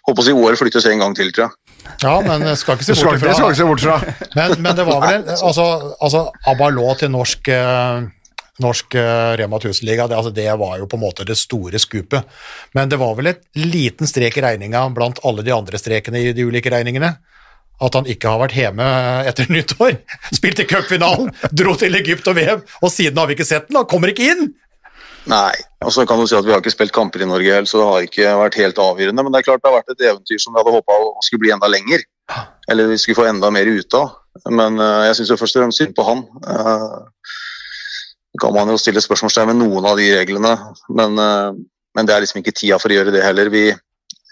[0.09, 1.77] håper å si OL flyttes en gang til, tror jeg.
[2.05, 3.35] Ja, men det skal ikke se bort fra.
[3.37, 3.99] Skal ikke se bort fra.
[4.39, 5.65] Men, men, det var vel altså,
[5.99, 8.05] altså Abalå til norsk eh,
[8.61, 12.29] norsk uh, Rema 1000-liga, det, altså, det, var jo på en måte det store skupet.
[12.77, 16.35] Men det var vel et liten strek i regninga blant alle de andre strekene i
[16.37, 17.15] de ulike regningene.
[17.81, 18.87] At han ikke har vært hjemme
[19.31, 19.97] etter nyttår.
[20.39, 23.81] Spilte cupfinalen, dro til Egypt og VM, og siden har vi ikke sett den.
[23.81, 24.51] Han kommer ikke inn!
[25.29, 25.53] Nei.
[25.85, 27.81] og så kan du si at Vi har ikke spilt kamper i Norge heller, så
[27.81, 29.25] det har ikke vært helt avgjørende.
[29.25, 30.97] Men det er klart det har vært et eventyr som vi hadde håpa
[31.27, 32.05] skulle bli enda lenger.
[32.71, 34.15] Eller vi skulle få enda mer ut av.
[34.49, 36.23] Men uh, jeg syns først og fremst synd på han.
[36.47, 37.03] Uh,
[38.41, 40.53] kan man jo stille spørsmålstegn ved noen av de reglene,
[40.95, 41.51] men, uh,
[41.97, 43.51] men, det er liksom ikke tida for å gjøre det heller.
[43.53, 43.67] Vi,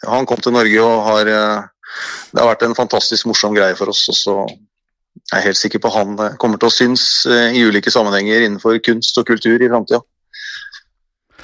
[0.06, 1.32] han kom til Norge og har
[2.28, 4.04] Det har vært en fantastisk morsom greie for oss.
[4.12, 4.36] og så
[5.34, 9.26] er helt sikker på han kommer til å synes i ulike sammenhenger innenfor kunst og
[9.26, 9.98] kultur i framtida.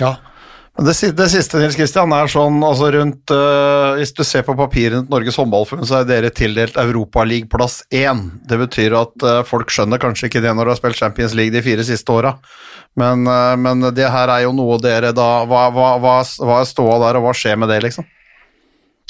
[0.01, 0.17] Ja.
[0.75, 5.05] Det, det, siste Nils Kristian, er sånn altså rundt uh, Hvis du ser på papirene
[5.05, 8.25] til Norges håndballforbund, så er dere tildelt Europaligaplass 1.
[8.51, 11.55] Det betyr at uh, folk skjønner kanskje ikke det når de har spilt Champions League
[11.55, 12.35] de fire siste åra.
[12.99, 16.67] Men, uh, men, det her er jo noe dere da hva, hva, hva, hva, er
[16.67, 18.11] ståa der, og hva skjer med det, liksom?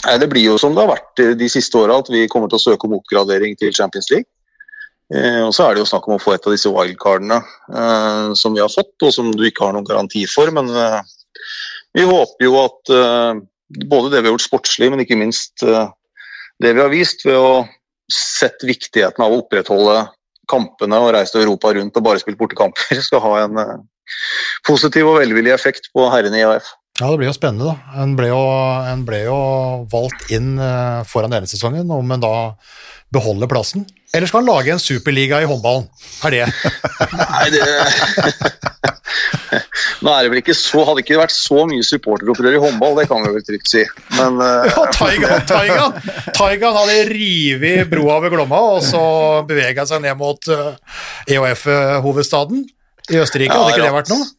[0.04, 2.60] Nei, Det blir jo som det har vært de siste åra, at vi kommer til
[2.60, 4.28] å søke om oppgradering til Champions League.
[5.12, 8.30] Eh, og så er det jo snakk om å få et av disse wildcardene eh,
[8.38, 10.52] som vi har fått, og som du ikke har noen garanti for.
[10.54, 11.00] Men eh,
[11.94, 13.42] vi håper jo at eh,
[13.90, 15.90] både det vi har gjort sportslig, men ikke minst eh,
[16.62, 17.64] det vi har vist ved å
[18.10, 20.06] sette viktigheten av å opprettholde
[20.50, 23.76] kampene og reise til Europa rundt og bare spille bortekamper, skal ha en eh,
[24.66, 26.72] positiv og velvillig effekt på herrene i AF.
[27.00, 28.00] Ja, det blir jo spennende, da.
[28.04, 28.40] En ble jo,
[28.86, 29.38] en ble jo
[29.90, 30.52] valgt inn
[31.10, 32.34] foran denne sesongen, om en da
[33.10, 33.82] beholder plassen.
[34.14, 35.88] Eller skal han lage en superliga i håndballen?
[36.24, 36.44] Er det
[37.34, 37.64] Nei, det
[40.04, 43.06] Nå er det vel ikke så, hadde ikke vært så mye supporteropprør i håndball, det
[43.10, 43.82] kan vi vel trygt si.
[44.18, 44.66] Men uh...
[44.68, 45.98] ja, Taigan, Taigan,
[46.36, 49.02] Taigan hadde revet broa ved Glomma og så
[49.48, 50.74] bevega seg ned mot uh,
[51.24, 52.64] eh, EOF-hovedstaden
[53.14, 53.56] i Østerrike.
[53.56, 54.30] Hadde ikke det vært noe?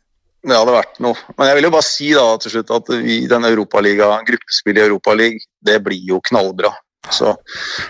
[0.45, 1.17] Det hadde vært noe.
[1.34, 4.89] Men jeg vil jo bare si da til slutt at vi, den Europaliga, gruppespillet i
[4.91, 6.76] Europaligaen, det blir jo knallbra.
[7.12, 7.36] Så,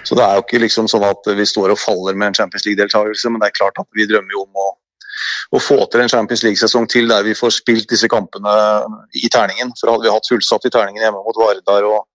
[0.04, 2.66] så, det er jo ikke liksom sånn at vi står og faller med en Champions
[2.68, 4.68] League-deltakelse, men det er klart at vi drømmer jo om å,
[5.56, 8.56] å få til en Champions League-sesong til der vi får spilt disse kampene
[9.16, 9.74] i terningen.
[9.80, 12.06] For hadde vi hatt fullsatt i terningen hjemme mot Vardar og,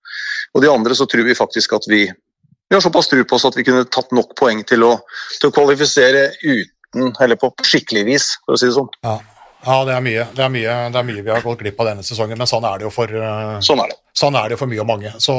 [0.52, 3.48] og, de andre, så tror vi faktisk at vi, vi har såpass tro på oss
[3.48, 4.94] at vi kunne tatt nok poeng til å,
[5.38, 8.90] til å kvalifisere uten, eller på skikkelig vis, for å si det sånn.
[9.06, 9.20] Ja.
[9.60, 11.90] Ja, det er, mye, det, er mye, det er mye vi har gått glipp av
[11.90, 13.12] denne sesongen, men sånn er det jo for,
[13.60, 13.98] sånn er det.
[14.16, 15.10] Sånn er det for mye og mange.
[15.20, 15.34] Så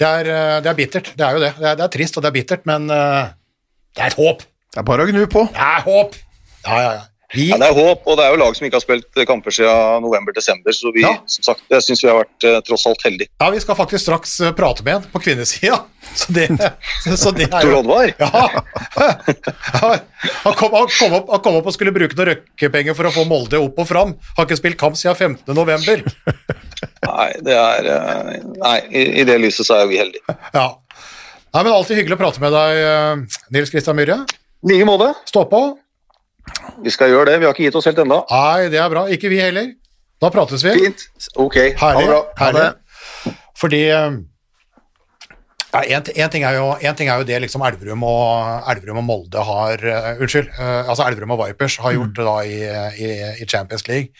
[0.00, 1.12] det er, eh, det er, bittert.
[1.12, 1.52] Det er jo det.
[1.58, 3.28] Det er, det er, trist og det er bittert, men uh,
[3.96, 4.46] det er et håp.
[4.70, 5.44] Det er bare å gnu på.
[5.52, 6.16] Det er håp.
[6.64, 7.06] Ja, ja, ja.
[7.34, 7.50] Vi...
[7.50, 10.02] ja, Det er håp, og det er jo lag som ikke har spilt kamper siden
[10.02, 10.74] november-desember.
[10.74, 11.12] Så vi, ja.
[11.30, 13.30] som sagt, jeg syns vi har vært eh, tross alt heldige.
[13.38, 15.78] Ja, vi skal faktisk straks uh, prate med en på kvinnesida.
[16.16, 16.48] Så det,
[17.22, 18.10] så det er jo Tor Oddvar?
[18.18, 18.48] Ja.
[20.44, 23.12] Han kom, han, kom opp, han kom opp og skulle bruke noen røkkepenger for å
[23.14, 24.12] få Molde opp og fram.
[24.36, 26.02] Har ikke spilt kamp siden 15.11.
[27.06, 30.36] Nei, det er uh, Nei, i, i, det lyset så er vi heldige.
[30.56, 30.66] Ja.
[31.54, 34.22] Nei, men Alltid hyggelig å prate med deg, Nils Kristian Myhre.
[34.60, 35.12] I like måte.
[35.30, 35.62] Stå på.
[36.84, 37.38] Vi skal gjøre det.
[37.42, 38.22] Vi har ikke gitt oss helt ennå.
[38.30, 39.04] Nei, det er bra.
[39.12, 39.70] Ikke vi heller.
[40.20, 40.74] Da prates vi.
[40.84, 41.06] Fint.
[41.40, 41.56] Ok.
[41.80, 42.08] Herlig.
[42.08, 42.26] Ha det.
[42.40, 43.36] Herlig.
[43.60, 44.18] Fordi uh,
[45.70, 48.98] Ja, en, en, ting er jo, en ting er jo det liksom Elverum og, Elverum
[49.02, 52.56] og Molde har uh, Unnskyld, Uh, altså Elverum og Vipers har gjort det da i,
[52.98, 53.10] i,
[53.44, 54.10] i Champions League.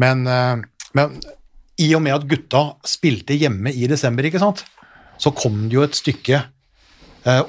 [0.00, 0.58] Men, uh,
[0.98, 1.20] men
[1.78, 4.64] i og med at gutta spilte hjemme i desember, ikke sant,
[5.22, 6.48] så kom det jo et stykke eh,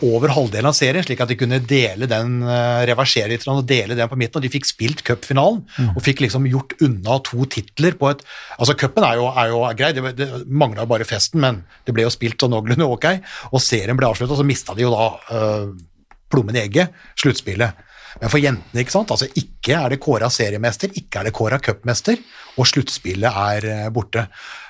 [0.06, 3.96] over halvdelen av serien, slik at de kunne dele den, eh, reversere litt og dele
[3.96, 5.62] den på midten, og de fikk spilt cupfinalen,
[5.96, 8.26] og fikk liksom gjort unna to titler på et
[8.60, 12.04] Altså, cupen er jo, er jo grei, det, det mangla bare festen, men det ble
[12.04, 13.06] jo spilt sånn noenlunde ok,
[13.54, 15.70] og serien ble avslutta, så mista de jo da øh,
[16.30, 17.86] plommen i egget, sluttspillet.
[18.20, 21.60] Men for jentene, ikke sant, altså ikke er det kåra seriemester, ikke er det kåra
[21.64, 22.20] cupmester,
[22.60, 24.26] og sluttspillet er eh, borte.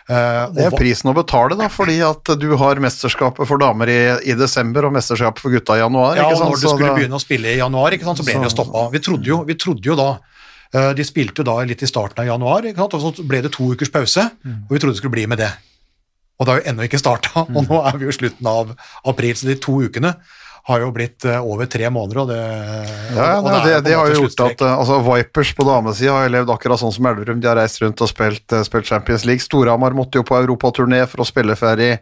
[0.09, 3.99] Eh, Det er prisen å betale, da, fordi at du har mesterskapet for damer i,
[4.31, 6.15] i desember og mesterskapet for gutta i januar.
[6.17, 8.33] Ja, og når du Så skulle da- begynne å spille i januar, sant, så ble
[8.39, 8.87] det jo stoppa.
[8.91, 10.09] Vi trodde jo, vi trodde jo da
[10.73, 13.51] eh, De spilte jo da litt i starten av januar, sant, og så ble det
[13.53, 15.51] to ukers pause, og vi trodde det skulle bli med det.
[16.39, 18.73] Og det har jo ennå ikke starta, og nå er vi jo slutten av
[19.05, 20.15] april, så de to ukene
[20.69, 22.39] har jo blitt eh, over tre måneder, og det,
[23.15, 26.33] Ja, og det, det, det har jo gjort at eh, altså, Vipers på damesida har
[26.33, 27.39] levd akkurat sånn som Elverum.
[27.41, 29.43] De har reist rundt og spilt, eh, spilt Champions League.
[29.43, 31.95] Storhamar måtte jo på europaturné for å spille ferdig,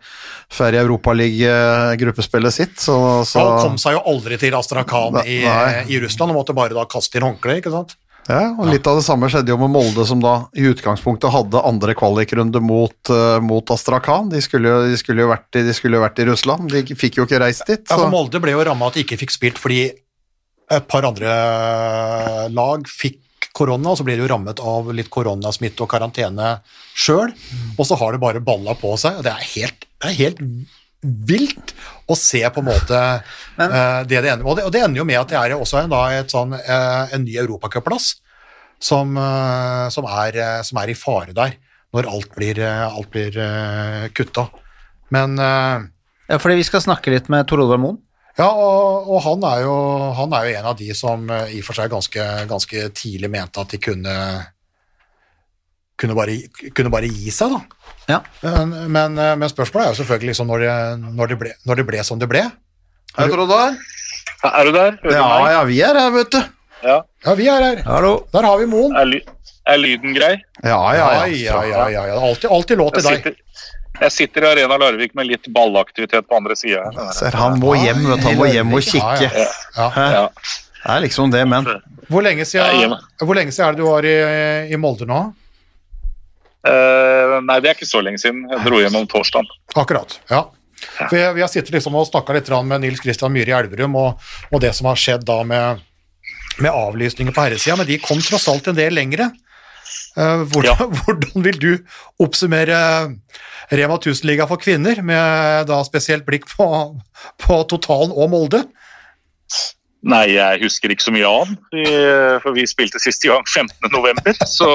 [0.53, 2.75] ferdig Europaliga-gruppespillet sitt.
[2.83, 2.97] Så,
[3.27, 5.39] så Han kom seg jo aldri til Astrakhan i,
[5.87, 7.95] i Russland og måtte bare da kaste inn håndkleet, ikke sant?
[8.27, 11.61] Ja, og litt av det samme skjedde jo med Molde, som da i utgangspunktet hadde
[11.63, 14.27] andre kvalikrunde mot, uh, mot Astrakhan.
[14.33, 16.67] De skulle, jo, de, skulle i, de skulle jo vært i Russland.
[16.73, 17.85] De fikk jo ikke reist dit.
[17.87, 19.85] Ja, for Molde ble jo ramma at de ikke fikk spilt fordi
[20.67, 21.31] et par andre
[22.51, 23.23] lag fikk
[23.57, 26.57] korona, og så ble de jo rammet av litt koronasmitte og karantene
[26.97, 27.31] sjøl,
[27.77, 30.43] og så har det bare balla på seg, og det er helt, det er helt
[31.27, 31.73] vilt
[32.07, 35.07] å se på en måte eh, det det ender og det, og det ender jo
[35.07, 38.13] med at det er også en, da, et sånn, uh, en ny europacupplass
[38.79, 41.57] som, uh, som, som er i fare der,
[41.95, 43.37] når alt blir, alt blir
[44.15, 44.49] kutta.
[45.15, 45.39] Men
[46.27, 48.01] Ja, fordi vi skal snakke litt med Tor Olvar Moen.
[48.37, 49.75] ja, og, og han, er jo,
[50.17, 53.63] han er jo en av de som i og for seg ganske, ganske tidlig mente
[53.63, 54.17] at de kunne
[55.97, 56.37] kunne bare,
[56.77, 57.76] kunne bare gi seg, da.
[58.07, 58.21] Ja.
[58.41, 60.73] Men, men, men spørsmålet er jo selvfølgelig liksom når, det,
[61.17, 62.43] når, det ble, når det ble som det ble.
[63.17, 63.73] Hei, Trondar.
[64.47, 64.99] Er du der?
[65.01, 66.39] Hører du Ja, ja, vi er her, vet du.
[66.85, 66.99] Ja.
[67.25, 67.81] Ja, vi er her.
[67.87, 68.13] Hallo.
[68.33, 68.93] Der har vi Moen.
[68.95, 69.19] Er, ly
[69.67, 70.35] er lyden grei?
[70.63, 71.87] Ja, ja, Ja, ja, ja.
[71.95, 72.19] ja, ja.
[72.21, 73.25] Alltid, alltid lov til Jeg deg.
[73.25, 76.85] sitter, jeg sitter i Arena Larvik med litt ballaktivitet på andre sida
[77.33, 78.23] han må hjem, vet.
[78.23, 79.31] Han må hjem og kikke.
[79.33, 79.49] ja.
[79.75, 79.89] Ja.
[79.97, 80.05] Hæ?
[80.13, 80.25] Ja.
[80.77, 81.65] Det er liksom det, men.
[82.07, 84.15] Hvor, lenge er siden, hvor lenge siden er det du var i,
[84.71, 85.17] i Molde nå?
[86.67, 88.45] Eh, nei, det er ikke så lenge siden.
[88.51, 89.49] Jeg dro hjem om torsdagen.
[89.75, 90.45] Akkurat, ja.
[90.97, 93.95] For jeg, vi har sittet liksom og snakka litt med Nils Kristian Myhre i Elverum
[93.97, 95.81] og, og det som har skjedd da med,
[96.61, 99.31] med avlysninger på herresida, men de kom tross alt en del lengre.
[100.17, 101.71] Uh, hvordan, hvordan vil du
[102.21, 102.77] oppsummere
[103.67, 106.67] Rema 1000-liga for kvinner, med da spesielt blikk på,
[107.43, 108.63] på Totalen og Molde?
[110.07, 111.63] Nei, jeg husker ikke så mye annet.
[112.43, 114.69] For vi spilte siste gang 15.11, så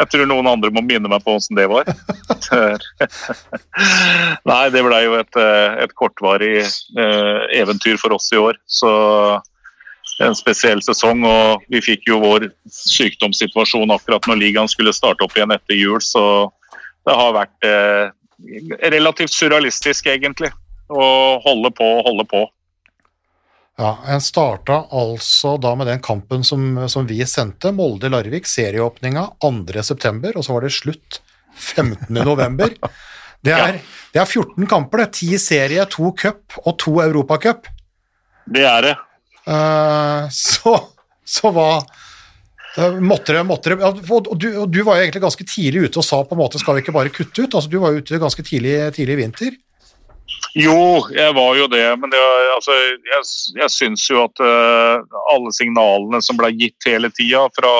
[0.00, 1.86] jeg tror noen andre må minne meg på åssen det var.
[4.50, 8.58] Nei, det blei jo et, eh, et kortvarig eh, eventyr for oss i år.
[8.66, 8.90] Så
[10.24, 15.36] en spesiell sesong, og vi fikk jo vår sykdomssituasjon akkurat når ligaen skulle starte opp
[15.36, 16.24] igjen etter jul, så
[17.08, 18.10] det har vært eh,
[18.92, 20.50] relativt surrealistisk, egentlig.
[20.90, 21.04] Å
[21.44, 22.44] holde på og holde på.
[23.80, 30.34] Ja, En starta altså da med den kampen som, som vi sendte, Molde-Larvik, serieåpninga 2.9.,
[30.36, 31.20] og så var det slutt
[31.56, 32.76] 15.11.
[33.40, 33.78] Det, er-
[34.12, 35.14] det er 14 kamper, det.
[35.22, 37.70] 10 serie, 2 cup og 2 europacup.
[38.50, 38.94] Det er det.
[39.48, 40.74] Uh, så,
[41.24, 45.22] så hva uh, Måtte det, måtte det ja, og, du, og du var jo egentlig
[45.24, 47.56] ganske tidlig ute og sa på en måte skal vi ikke bare kutte ut?
[47.56, 49.56] Altså, du var jo ute ganske tidlig, tidlig i vinter.
[50.54, 52.20] Jo, jeg var jo det, men det,
[52.56, 53.26] altså, jeg,
[53.60, 54.98] jeg syns jo at uh,
[55.30, 57.74] alle signalene som ble gitt hele tida fra,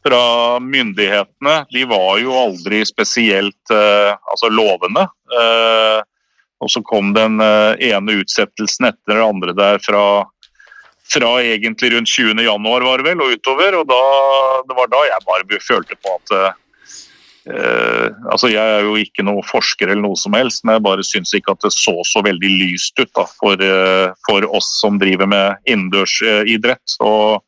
[0.00, 0.22] fra
[0.64, 5.04] myndighetene, de var jo aldri spesielt uh, altså lovende.
[5.28, 6.00] Uh,
[6.60, 10.02] og så kom den ene utsettelsen etter den andre der fra,
[11.08, 12.36] fra egentlig rundt 20.
[12.44, 13.78] januar var det vel, og utover.
[13.78, 14.00] Og da,
[14.68, 16.34] det var da jeg bare følte på at
[17.48, 20.86] eh, Eh, altså Jeg er jo ikke noen forsker, eller noe som helst, men jeg
[20.86, 24.68] bare syns ikke at det så så veldig lyst ut da, for, eh, for oss
[24.80, 26.96] som driver med innendørsidrett.
[27.00, 27.40] og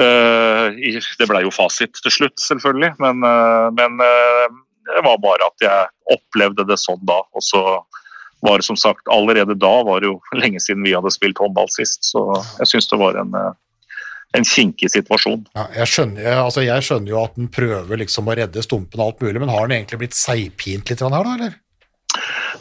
[0.00, 4.48] eh, Det ble jo fasit til slutt, selvfølgelig, men, eh, men eh,
[4.88, 7.20] det var bare at jeg opplevde det sånn da.
[7.36, 7.62] Og så
[8.42, 11.70] var det som sagt allerede da var det jo lenge siden vi hadde spilt håndball
[11.74, 12.30] sist, så
[12.62, 13.54] jeg syns det var en, eh,
[14.36, 15.46] en kinkig situasjon.
[15.56, 19.00] Ja, jeg, skjønner, jeg, altså jeg skjønner jo at den prøver liksom å redde stumpen
[19.00, 21.56] og alt mulig, men har den egentlig blitt seigpint litt her, da, eller?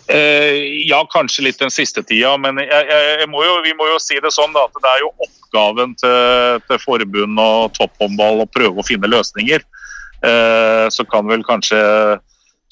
[0.08, 4.20] Eh, ja, kanskje litt den siste tida, men jeg må jo, vi må jo si
[4.24, 8.80] det sånn da, at det er jo oppgaven til, til forbund og topphåndball å prøve
[8.80, 9.66] å finne løsninger.
[10.24, 11.82] Eh, så kan vel kanskje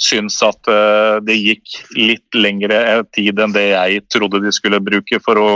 [0.01, 5.19] synes at eh, det gikk litt lengre tid enn det jeg trodde de skulle bruke
[5.23, 5.51] for å,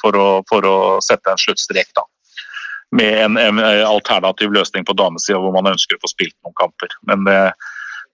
[0.00, 1.90] for å, for å sette en sluttstrek.
[1.94, 2.06] da.
[2.94, 6.94] Med en, en alternativ løsning på damesida hvor man ønsker å få spilt noen kamper.
[7.10, 7.38] Men det,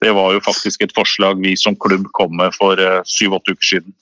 [0.01, 3.73] det var jo faktisk et forslag vi som klubb kom med for eh, syv-åtte uker
[3.75, 3.97] siden.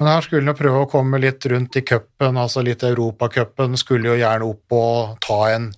[0.00, 3.76] Men her skulle en prøve å komme litt rundt i cupen, altså litt Europacupen.
[3.78, 5.70] Skulle jo gjerne opp og ta en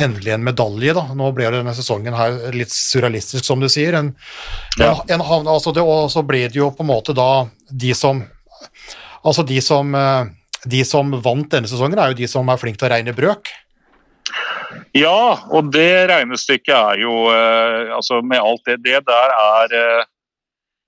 [0.00, 0.92] endelig en medalje.
[0.96, 1.06] da.
[1.16, 3.96] Nå ble denne sesongen her litt surrealistisk, som du sier.
[3.98, 4.14] En,
[4.78, 4.92] Ja.
[5.08, 8.22] en, en, altså det, og så ble det jo på en måte da de som
[9.22, 10.24] Altså de som, eh,
[10.68, 13.50] de som vant denne sesongen, er jo de som er flinke til å regne brøk.
[14.96, 20.04] Ja, og det regnestykket er jo eh, altså Med alt det, det der er eh,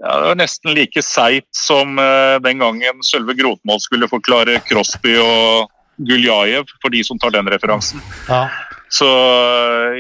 [0.03, 5.15] ja, det er nesten like seigt som eh, den gangen Sølve Grotmold skulle forklare Crosby
[5.23, 5.71] og
[6.03, 8.03] Guljajev, for de som tar den referansen.
[8.27, 8.49] Ja.
[8.93, 9.09] Så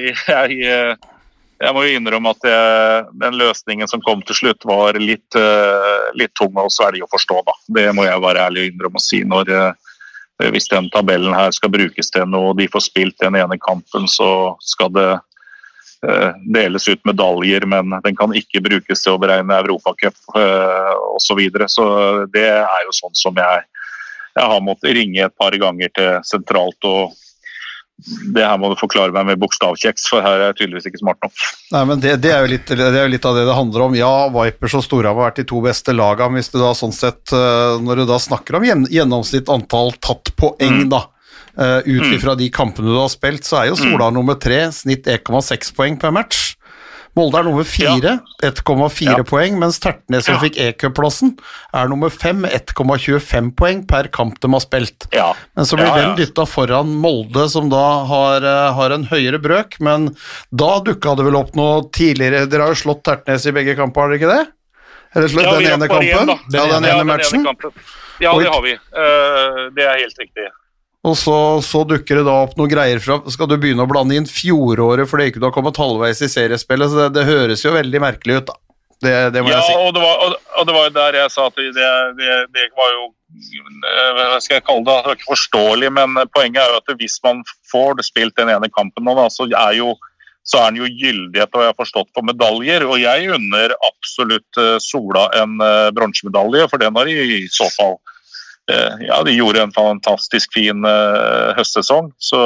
[0.00, 1.13] jeg, jeg, eh,
[1.62, 6.06] jeg må jo innrømme at jeg, den løsningen som kom til slutt, var litt, eh,
[6.18, 7.42] litt tung å svelge og forstå.
[7.46, 7.54] Da.
[7.78, 9.22] Det må jeg være ærlig og innrømme å si.
[9.24, 9.92] når eh,
[10.50, 14.08] Hvis den tabellen her skal brukes til noe, og de får spilt den ene kampen,
[14.10, 19.60] så skal det eh, deles ut medaljer, men den kan ikke brukes til å beregne
[19.62, 21.22] Europacup osv.
[21.22, 21.68] Så, videre.
[21.70, 21.86] så
[22.34, 23.62] det er jo sånn som jeg,
[24.34, 27.14] jeg har måttet ringe et par ganger til sentralt og
[28.34, 31.20] det her må du forklare meg med bokstavkjeks, for her er jeg tydeligvis ikke smart
[31.22, 31.34] nok.
[31.72, 33.84] Nei, men det, det, er jo litt, det er jo litt av det det handler
[33.86, 33.94] om.
[33.98, 36.94] Ja, Vipers og Storhamar har vært de to beste lagene, men hvis du da sånn
[36.94, 41.04] sett eh, Når du da snakker om gjennomsnitt antall tatt poeng, da,
[41.54, 45.06] eh, ut ifra de kampene du har spilt, så er jo Sola nummer tre, snitt
[45.10, 46.56] 1,6 poeng per match.
[47.16, 49.22] Molde er nummer fire, 1,4 Ja.
[49.22, 50.40] poeng, mens Tertnes, som Ja.
[50.40, 51.38] fikk E-cupplassen,
[51.72, 55.06] er nummer fem, 1,25 poeng per kamp de har spilt.
[55.12, 55.32] Ja.
[55.56, 56.14] Men så blir Ja, ja.
[56.14, 59.78] den dytta foran Molde, som da har, eh, har en høyere brøk.
[59.80, 60.16] Men
[60.54, 64.00] da dukka det vel opp noe tidligere Dere har jo slått Tertnes i begge kamper,
[64.02, 64.48] har dere ikke det?
[65.14, 66.08] Eller slått Ja, den ene kampen?
[66.08, 66.38] Igjen, da.
[66.50, 67.44] ja, den Ja, ene matchen.
[67.44, 67.70] kampen.
[68.20, 68.72] Ja, det har vi.
[68.74, 70.48] Uh, det er helt riktig.
[71.04, 74.16] Og så, så dukker det da opp noen greier fra Skal du begynne å blande
[74.16, 76.88] inn fjoråret fordi ikke du har kommet halvveis i seriespillet?
[76.92, 78.56] Så det, det høres jo veldig merkelig ut, da.
[79.04, 79.74] Det, det må Ja, jeg si.
[79.84, 81.74] og det, var, og, og det var der jeg sa at det,
[82.16, 84.94] det, det var jo eh, Hva skal jeg kalle det?
[84.96, 87.42] Det var ikke forståelig, men poenget er jo at hvis man
[87.72, 89.92] får spilt den ene kampen nå, da, så er jo
[90.44, 92.84] så er den jo gyldig og jeg har forstått på medaljer.
[92.84, 97.68] Og jeg unner absolutt eh, Sola en eh, bronsemedalje, for den har de i så
[97.72, 97.96] fall
[98.66, 102.12] Ja, de gjorde en fantastisk fin eh, høstsesong.
[102.16, 102.38] Så,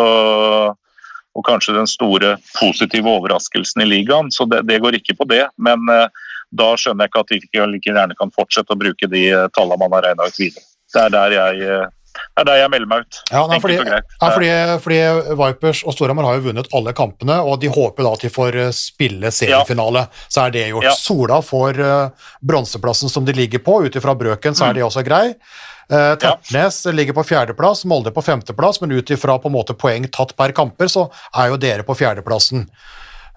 [1.38, 4.32] og kanskje den store positive overraskelsen i ligaen.
[4.34, 5.44] Så det, det går ikke på det.
[5.62, 6.08] Men eh,
[6.50, 9.46] da skjønner jeg ikke at de ikke like gjerne kan fortsette å bruke de eh,
[9.54, 10.64] tallene man har regna ut videre.
[10.88, 11.86] Det er der jeg, eh,
[12.18, 13.18] det er der jeg melder meg ut.
[13.32, 14.00] Ja, nei, fordi, ja,
[14.34, 14.50] fordi,
[14.84, 14.98] fordi
[15.40, 18.58] Vipers og Storhamar har jo vunnet alle kampene, og de håper da at de får
[18.66, 20.06] eh, spille seriefinale.
[20.28, 20.84] Så er det gjort.
[20.88, 20.92] Ja.
[20.98, 24.70] Sola får eh, bronseplassen som de ligger på, ut ifra brøken så Mm.
[24.70, 25.24] er det også grei.
[25.88, 30.04] Uh, Tertnes ligger på fjerdeplass, Molde på femteplass, men ut ifra på en måte poeng
[30.12, 32.66] tatt per kamper, så er jo dere på fjerdeplassen.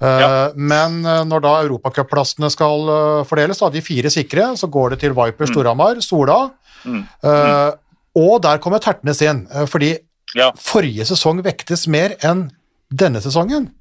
[0.02, 0.50] Ja.
[0.58, 0.98] Men
[1.30, 2.90] når da europacupplassene skal
[3.30, 6.50] fordeles, da, de fire sikre, så går det til Vipers Storhamar, Sola,
[6.84, 7.04] Mm.
[7.24, 7.72] eh,
[8.16, 9.98] og der kommer Tertnes inn, eh, fordi
[10.36, 10.52] Ja.
[10.56, 12.52] forrige sesong vektes mer enn
[12.94, 13.72] denne sesongen.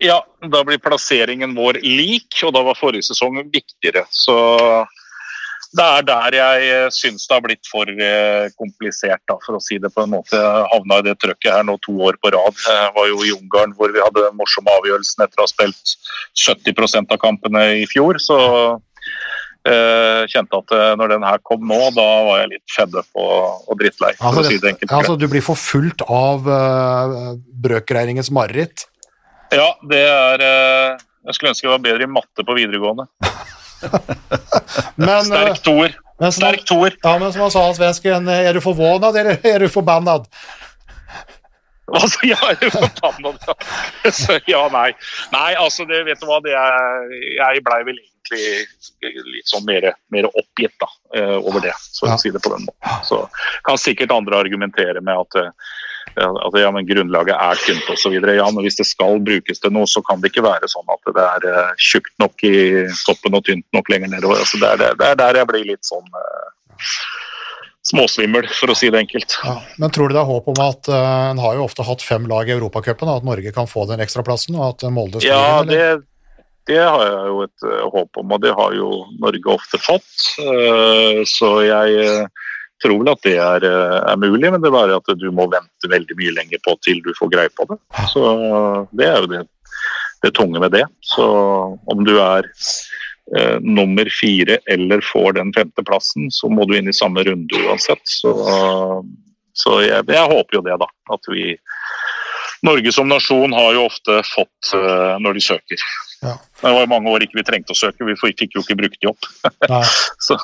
[0.00, 4.06] Ja, da blir plasseringen vår lik, og da var forrige sesong viktigere.
[4.10, 4.86] Så
[5.76, 9.62] det er der jeg eh, syns det har blitt for eh, komplisert, da, for å
[9.62, 10.34] si det på en måte.
[10.34, 12.56] Jeg havna i det trøkket her nå to år på rad.
[12.64, 15.94] Jeg var jo i Ungarn hvor vi hadde den morsomme avgjørelsen etter å ha spilt
[16.34, 18.18] 70% av kampene i fjor.
[18.18, 18.36] Så
[19.68, 23.66] kjente at eh, når den her kom nå, da var jeg litt fed up og,
[23.68, 24.14] og drittlei.
[24.16, 24.58] Altså, si
[24.88, 28.86] altså, du blir forfulgt av uh, brøkregningens mareritt.
[29.52, 33.08] Ja, det er uh, Jeg skulle ønske jeg var bedre i matte på videregående.
[35.00, 35.98] Men, eh, Sterk toer.
[36.30, 36.96] Sterk toer.
[37.00, 40.26] ja, men som han sa, svensken, er du forvånet eller er du forbannad?
[41.90, 43.32] Altså, ja, du forbanna?
[44.20, 44.90] Så, ja, nei.
[45.32, 47.98] Nei, altså, det, vet du hva, det er, jeg blei vel
[48.36, 52.14] egentlig litt sånn mer, mer oppgitt da, eh, over det, for Ja.
[52.14, 53.04] å si det på den måten.
[53.04, 53.28] Så
[53.66, 55.50] kan sikkert andre argumentere med at, eh,
[56.20, 58.12] at ja, men grunnlaget er tynt osv.
[58.12, 61.14] Ja, men hvis det skal brukes til noe, så kan det ikke være sånn at
[61.14, 64.38] det er eh, tjukt nok i toppen og tynt nok lenger nedover.
[64.38, 66.50] Altså, det, er, det, er der jeg blir litt sånn uh,
[67.86, 69.38] småsvimmel, for å si det enkelt.
[69.44, 72.02] Ja, men tror du det er håp om at uh, En har jo ofte hatt
[72.04, 75.62] fem lag i Europacupen, at Norge kan få den ekstraplassen, og at Molde skal Ja,
[75.64, 76.09] det,
[76.70, 80.12] Det har jeg jo et eh, håp om, og det har jo Norge ofte fått.
[80.38, 82.50] Eh, så jeg eh,
[82.82, 85.90] tror vel at det er, er mulig, men det er bare at du må vente
[85.90, 87.80] veldig mye lenger på til du får greie på det.
[88.12, 88.22] Så
[88.96, 89.42] det er jo det,
[90.22, 90.86] det tunge med det.
[91.04, 91.26] Så
[91.90, 96.96] om du er eh, nummer fire eller får den femteplassen, så må du inn i
[96.96, 98.06] samme runde uansett.
[98.06, 98.32] Så,
[99.58, 100.88] så jeg, jeg håper jo det, da.
[101.18, 101.50] At vi
[102.66, 105.84] Norge som nasjon har jo ofte fått eh, når de søker.
[106.20, 106.34] Ja.
[106.60, 109.08] Det var mange år ikke vi trengte å søke, vi fikk jo ikke brukt de
[109.08, 109.28] opp.
[110.26, 110.36] Så,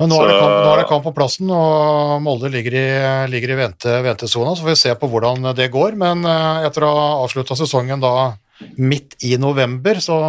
[0.00, 2.86] Men nå er, det kamp, nå er det kamp på plassen, og Molde ligger i,
[3.30, 4.56] ligger i vente, ventesona.
[4.56, 5.94] Så får vi se på hvordan det går.
[6.00, 8.32] Men eh, etter å ha avslutta sesongen da
[8.78, 10.22] midt i november, så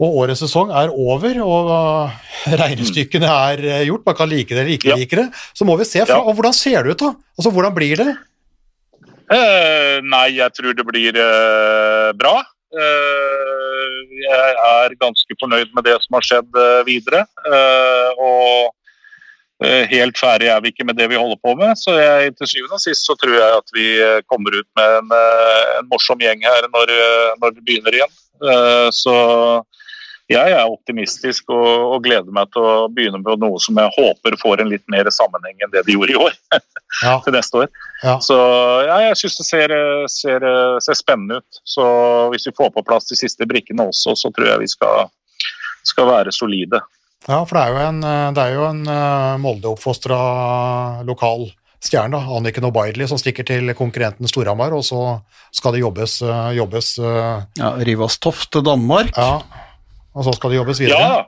[0.00, 4.06] og årets sesong er over, og eh, regnestykkene er gjort.
[4.06, 5.26] Man kan like det eller ikke like det.
[5.52, 7.10] Så må vi se fra, og hvordan ser det ut, da?
[7.36, 8.14] Altså, Hvordan blir det?
[9.30, 12.40] Eh, nei, jeg tror det blir uh, bra.
[12.74, 17.24] Uh, jeg er ganske fornøyd med det som har skjedd videre.
[18.18, 18.76] Og
[19.90, 21.74] helt ferdig er vi ikke med det vi holder på med.
[21.76, 23.88] Så jeg, til syvende og sist så tror jeg at vi
[24.30, 25.10] kommer ut med en,
[25.76, 26.92] en morsom gjeng her når,
[27.42, 28.14] når det begynner igjen.
[28.96, 29.16] Så
[30.30, 34.36] jeg er optimistisk og, og gleder meg til å begynne med noe som jeg håper
[34.40, 36.36] får en litt mer sammenheng enn det de gjorde i år.
[37.04, 37.20] Ja.
[37.22, 37.68] til neste år.
[38.02, 38.16] Ja.
[38.18, 38.34] Så
[38.82, 39.72] ja, jeg syns det ser,
[40.10, 40.42] ser,
[40.82, 41.60] ser spennende ut.
[41.62, 41.84] Så
[42.32, 45.06] hvis vi får på plass de siste brikkene også, så tror jeg vi skal,
[45.86, 46.82] skal være solide.
[47.28, 48.02] Ja, for det er jo en,
[48.34, 50.18] det er jo en eh, Molde-oppfostra
[51.06, 51.46] lokal
[51.80, 55.00] stjerne, Anniken Obaidli, som stikker til konkurrenten Storhamar, og så
[55.54, 59.14] skal det jobbes, eh, jobbes eh, Ja, Rivas-Toft til Danmark.
[59.16, 59.40] Ja,
[60.14, 60.98] og så skal det jobbes videre.
[60.98, 61.20] Ja,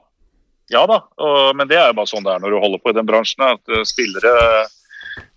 [0.72, 2.92] Ja da, og, men det er jo bare sånn det er når du holder på
[2.92, 3.44] i den bransjen.
[3.44, 4.32] At eh, spillere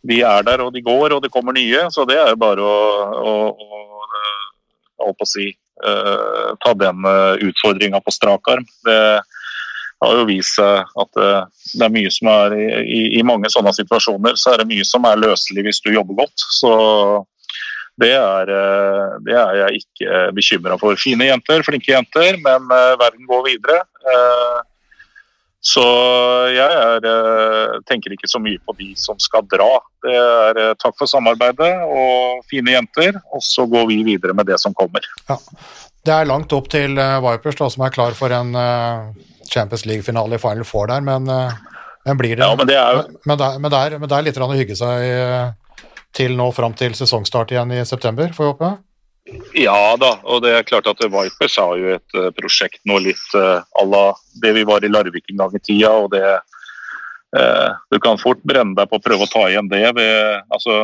[0.07, 1.87] de er der og de går og det kommer nye.
[1.93, 2.81] Så det er jo bare å,
[3.19, 5.49] å, å, eh, å si,
[5.83, 7.03] uh, ta den
[7.49, 8.67] utfordringa på strak arm.
[8.85, 8.99] Det
[10.03, 13.73] har jo vist seg at det er mye som er i, i, I mange sånne
[13.75, 16.45] situasjoner så er det mye som er løselig hvis du jobber godt.
[16.59, 16.71] Så
[18.01, 20.95] det er, eh, det er jeg ikke bekymra for.
[20.99, 23.83] Fine jenter, flinke jenter, men eh, verden går videre.
[24.05, 24.63] Eh,
[25.65, 25.81] Så
[26.53, 29.79] jeg er, eh, tenker ikke så mye på de som skal dra.
[30.05, 34.45] Det er eh, takk for samarbeidet og fine jenter, og så går vi videre med
[34.45, 35.01] det som kommer.
[36.05, 39.09] Det er langt opp til eh, Vipers, da, som er klar for en eh,
[39.49, 41.57] Champions League-finale i Final Four der, men, eh,
[42.05, 44.19] men blir det Ja, men det er men, det er, men, det er, men der
[44.19, 45.49] er litt å hygge seg eh,
[46.15, 48.71] til nå fram til sesongstart igjen i september, får vi håpe.
[49.57, 53.31] Ja da, og det er klart at Vipers har jo et eh, prosjekt nå litt
[53.33, 54.05] uh, à la
[54.43, 55.89] det vi var i Larvik en gang i tida.
[55.89, 59.81] og det uh, Du kan fort brenne deg på å prøve å ta igjen det
[59.97, 60.83] ved altså,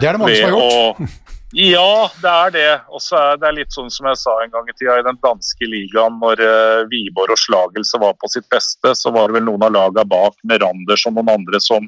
[0.00, 1.04] Det er det mange som har gjort.
[1.06, 2.72] å Ja, det er det.
[2.94, 5.18] Og så er det litt sånn som jeg sa en gang i tida i den
[5.22, 9.46] danske ligaen, når uh, Wiborg og Slagelse var på sitt beste, så var det vel
[9.46, 11.86] noen av lagene bak med Randers og noen andre som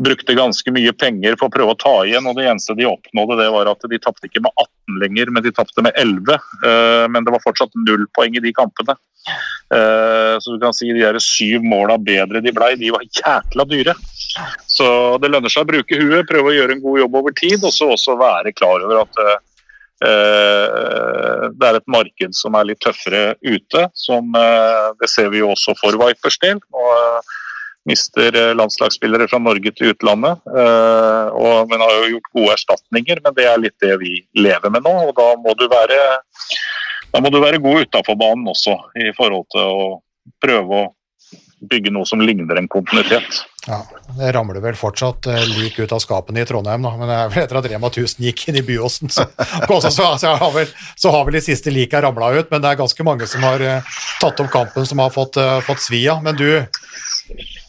[0.00, 3.36] brukte ganske mye penger for å prøve å ta igjen, og det eneste de oppnådde,
[3.42, 6.38] det var at de tapte ikke med 18 lenger, men de tapte med 11.
[6.64, 8.96] Eh, Men det var fortsatt null poeng i de kampene.
[9.74, 13.68] Eh, Så du kan si de der syv måla bedre de blei, de var jækla
[13.68, 13.94] dyre.
[14.66, 17.60] Så det lønner seg å bruke huet, prøve å gjøre en god jobb over tid,
[17.62, 19.38] og så også være klar over at eh,
[21.52, 23.84] det er et marked som er litt tøffere ute.
[23.92, 26.56] Som, det ser vi jo også for Vipers del.
[26.72, 27.30] Og,
[27.88, 30.44] mister eh, landslagsspillere fra Norge til utlandet.
[30.52, 34.72] eh, og, men har jo gjort gode erstatninger, men det er litt det vi lever
[34.72, 34.94] med nå.
[35.08, 35.98] Og da må du være,
[37.10, 39.92] da må du være god utafor banen også, i forhold til å
[40.42, 40.88] prøve å
[41.70, 43.42] bygge noe som ligner en kontinuitet.
[43.66, 43.82] Ja,
[44.16, 46.94] det ramler vel fortsatt eh, lik ut av skapene i Trondheim, da.
[46.96, 49.26] men det er vel etter at Rema 1000 gikk inn i Byåsen, så,
[49.68, 52.48] så, så, så, har vel, så har vel de siste lika ramla ut.
[52.52, 53.64] Men det er ganske mange som har
[54.22, 55.36] tatt opp kampen, som har fått,
[55.68, 56.24] fått svi av.
[56.24, 56.48] Men du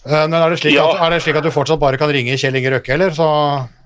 [0.06, 0.88] men er det, slik Ja.
[0.89, 3.12] at, er det slik at du fortsatt bare kan ringe Kjell Inge Røkke, eller?
[3.14, 3.28] Så,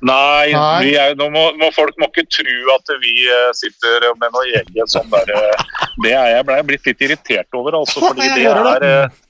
[0.05, 0.93] Nei, Nei.
[0.95, 4.91] Er, nå må, må folk må ikke tro at vi eh, sitter med noe eget
[4.93, 5.68] sånn der eh,
[6.05, 7.99] Det er jeg ble blitt litt irritert over, altså.
[8.05, 9.22] Fordi det er, eh,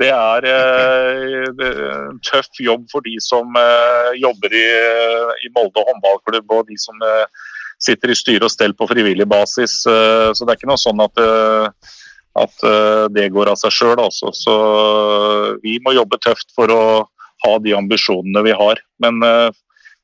[0.00, 4.66] det er eh, det en tøff jobb for de som eh, jobber i,
[5.46, 7.24] i Molde håndballklubb, og de som eh,
[7.80, 9.80] sitter i styre og stell på frivillig basis.
[9.88, 11.96] eh, Så det er ikke noe sånn at eh,
[12.38, 13.98] at eh, det går av seg sjøl.
[13.98, 14.30] Altså.
[14.36, 14.54] Så
[15.64, 16.82] vi må jobbe tøft for å
[17.44, 18.82] ha de ambisjonene vi har.
[19.02, 19.48] Men eh,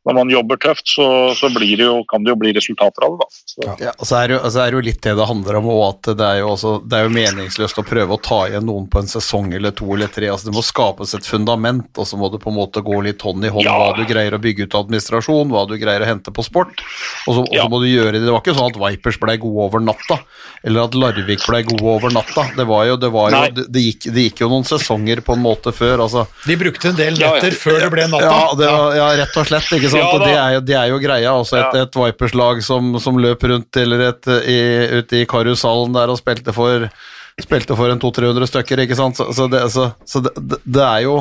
[0.06, 3.16] når man jobber tøft, så, så blir det jo, kan det jo bli resultater av
[3.18, 3.26] det.
[3.66, 3.74] da.
[3.88, 5.66] Ja, og så er det, jo, altså er det jo litt det det handler om,
[5.72, 8.66] og at det er, jo også, det er jo meningsløst å prøve å ta igjen
[8.68, 10.28] noen på en sesong eller to eller tre.
[10.30, 13.22] altså Det må skapes et fundament, og så må det på en måte gå litt
[13.26, 13.74] hånd i hånd Ja.
[13.80, 16.84] hva du greier å bygge ut av administrasjon, hva du greier å hente på sport.
[17.26, 18.22] Og så, og så må du gjøre det.
[18.26, 20.20] Det var ikke sånn at Vipers ble gode over natta,
[20.66, 22.46] eller at Larvik ble gode over natta.
[22.56, 25.34] Det var jo, det var jo, det, det, gikk, det gikk jo noen sesonger på
[25.36, 26.04] en måte før.
[26.06, 27.34] altså De brukte en del Ja, ja.
[27.40, 28.30] netter før det ble natta.
[28.30, 29.70] ja, det var, ja, rett og slett.
[29.76, 29.94] ikke sant?
[29.96, 31.34] Ja, og det er, det er jo greia.
[31.34, 34.58] Også et, et Vipers-lag som, som løp rundt eller et, i,
[35.00, 36.88] ute i karusalen der og spilte for
[37.36, 39.18] Spilte for en 200-300 stykker, ikke sant.
[39.18, 41.18] Så, så, det, så, så det, det, det, er jo,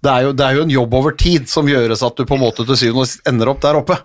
[0.00, 2.38] det, er jo, det er jo en jobb over tid som gjøres at du på
[2.38, 3.98] en måte til syvende og sist ender opp der oppe.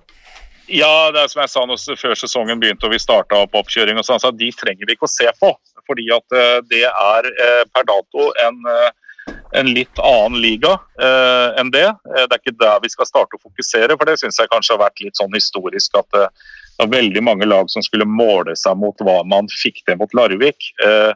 [0.67, 3.95] Ja, det er som jeg sa når, før sesongen begynte og vi starta opp oppkjøring,
[4.01, 5.53] og sånn, så de trenger vi ikke å se på.
[5.85, 8.91] Fordi at eh, det er eh, per dato en, eh,
[9.59, 11.87] en litt annen liga eh, enn det.
[11.87, 14.75] Eh, det er ikke der vi skal starte å fokusere, for det syns jeg kanskje
[14.75, 16.29] har vært litt sånn historisk at eh,
[16.75, 20.11] det var veldig mange lag som skulle måle seg mot hva man fikk til mot
[20.17, 20.71] Larvik.
[20.83, 21.13] Eh,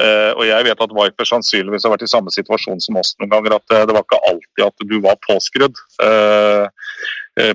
[0.00, 3.34] eh, og jeg vet at Viper sannsynligvis har vært i samme situasjon som oss noen
[3.34, 5.84] ganger, at eh, det var ikke alltid at du var påskrudd.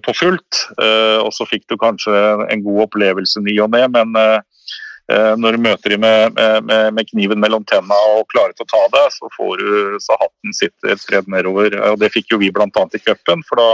[0.03, 0.57] På fullt,
[1.23, 2.11] og så fikk du kanskje
[2.51, 4.09] en god opplevelse ny og ne, men
[5.10, 6.38] når du møter dem med,
[6.68, 10.18] med, med kniven mellom tenna og klarer til å ta det, så får du så
[10.22, 11.74] hatten sitter spredd nedover.
[11.91, 12.70] Og Det fikk jo vi bl.a.
[12.70, 13.70] i cupen, for da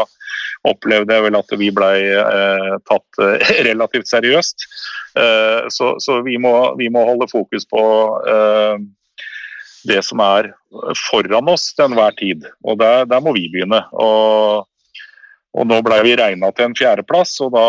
[0.69, 4.67] opplevde jeg vel at vi ble eh, tatt eh, relativt seriøst.
[5.19, 7.83] Eh, så så vi, må, vi må holde fokus på
[8.31, 8.77] eh,
[9.85, 10.49] det som er
[11.05, 13.83] foran oss til enhver tid, og der, der må vi begynne.
[13.93, 14.65] Og
[15.55, 17.65] og nå ble vi regna til en fjerdeplass, og da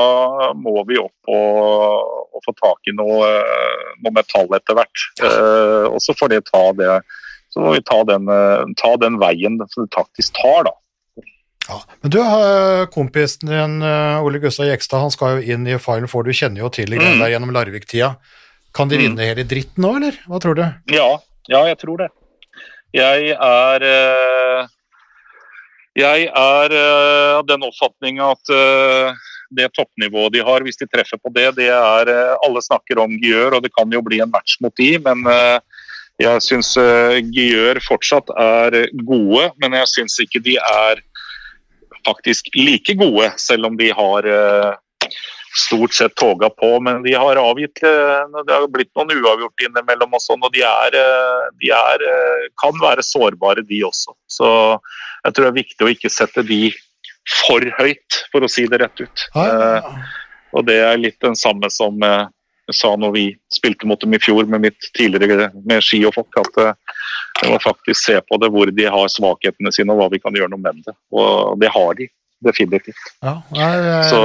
[0.58, 3.28] må vi opp og, og få tak i noe,
[4.02, 5.04] noe metall etter hvert.
[5.22, 6.96] Eh, og så får det ta det
[7.56, 10.74] så må vi ta den, eh, ta den veien som det taktisk tar, da.
[11.70, 11.78] Ja.
[12.02, 16.06] Men du, eh, kompisen din eh, Ole Gustav Jekstad, han skal jo inn i Final
[16.10, 17.18] Four, du kjenner jo til det Mm.
[17.22, 18.16] der gjennom Larvik-tida.
[18.74, 19.02] Kan de Mm.
[19.06, 20.18] vinne hele dritten nå, eller?
[20.28, 20.66] Hva tror du?
[20.92, 21.08] Ja,
[21.48, 22.10] ja, jeg tror det.
[22.92, 24.66] Jeg er eh,
[25.96, 29.14] Jeg er av av den oppfatning at uh,
[29.56, 33.16] det toppnivået de har, hvis de treffer på det, det er uh, Alle snakker om
[33.22, 35.58] Gjør, og det kan jo bli en match mot de, men eh,
[36.20, 36.72] jeg syns
[37.36, 41.02] Gjør fortsatt er gode, men jeg syns ikke de er
[42.06, 45.10] faktisk like gode, selv om de har eh,
[45.56, 46.80] stort sett toga på.
[46.80, 50.62] Men de har avgitt eh, Det har blitt noen uavgjort innimellom og sånn, og de,
[50.66, 54.14] er, eh, de er, eh, kan være sårbare, de også.
[54.30, 54.48] Så
[55.24, 56.62] jeg tror det er viktig å ikke sette de
[57.46, 59.28] for høyt, for å si det rett ut.
[59.42, 59.92] Eh,
[60.56, 64.20] og det er litt den samme som jeg sa når vi spilte mot dem i
[64.22, 66.76] fjor med mitt tidligere med ski og folk, at
[67.42, 70.34] vi må faktisk se på det hvor de har svakhetene sine og hva vi kan
[70.34, 70.94] gjøre noe med det.
[71.14, 72.08] Og det har de
[72.44, 73.00] definitivt.
[73.24, 74.22] Ja, jeg, jeg, Så-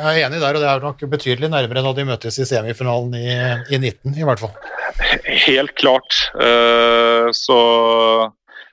[0.00, 3.14] jeg er enig der, og det er nok betydelig nærmere da de møtes i semifinalen
[3.14, 3.30] i,
[3.74, 4.54] i 19, i hvert fall.
[5.46, 6.16] Helt klart.
[6.34, 7.58] Uh, så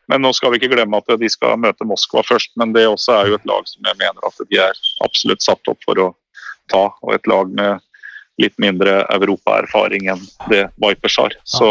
[0.08, 3.18] men nå skal vi ikke glemme at de skal møte Moskva først, men det også
[3.18, 6.08] er jo et lag som jeg mener at de er absolutt satt opp for å
[6.72, 7.84] ta, og et lag med
[8.40, 11.36] litt mindre europaerfaring enn det Vipers har.
[11.44, 11.68] Så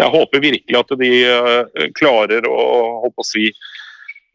[0.00, 2.58] jeg håper virkelig at de eh, klarer å
[3.06, 3.46] å si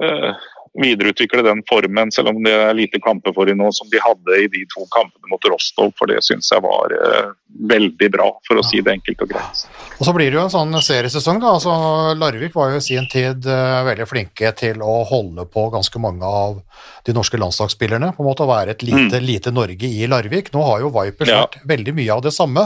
[0.05, 0.31] eh,
[0.79, 4.37] videreutvikle den formen, selv om det er lite kamper for dem nå, som de hadde
[4.39, 7.31] i de to kampene mot Rostov, for det syns jeg var eh,
[7.73, 9.65] veldig bra, for å si det enkelt og greit.
[9.99, 11.51] Og så blir det jo en sånn seriesesong, da.
[11.57, 11.73] Altså,
[12.17, 16.23] Larvik var jo i sin tid eh, veldig flinke til å holde på ganske mange
[16.25, 16.61] av
[17.05, 18.13] de norske landslagsspillerne.
[18.15, 20.53] På en måte å være et lite, lite Norge i Larvik.
[20.55, 21.35] Nå har jo Vipers Mm.
[21.35, 21.43] Ja.
[21.45, 22.63] vært veldig mye av det samme.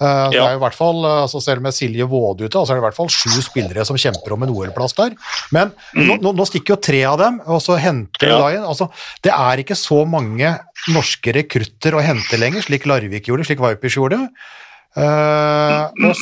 [0.00, 0.46] Eh, det Ja.
[0.48, 2.82] er jo i hvert fall, eh, altså Selv med Silje Våde ute, altså er det
[2.82, 5.14] i hvert fall sju spillere som kjemper om en OL-plass der.
[5.52, 8.28] Men nå, nå, nå stikker jo tre av dem, og så henter.
[8.28, 8.36] Ja.
[8.36, 8.88] du da inn altså,
[9.24, 10.54] Det er ikke så mange
[10.92, 14.20] norske rekrutter å hente lenger, slik Larvik gjorde, slik Vipers gjorde.
[14.92, 16.18] Uh, og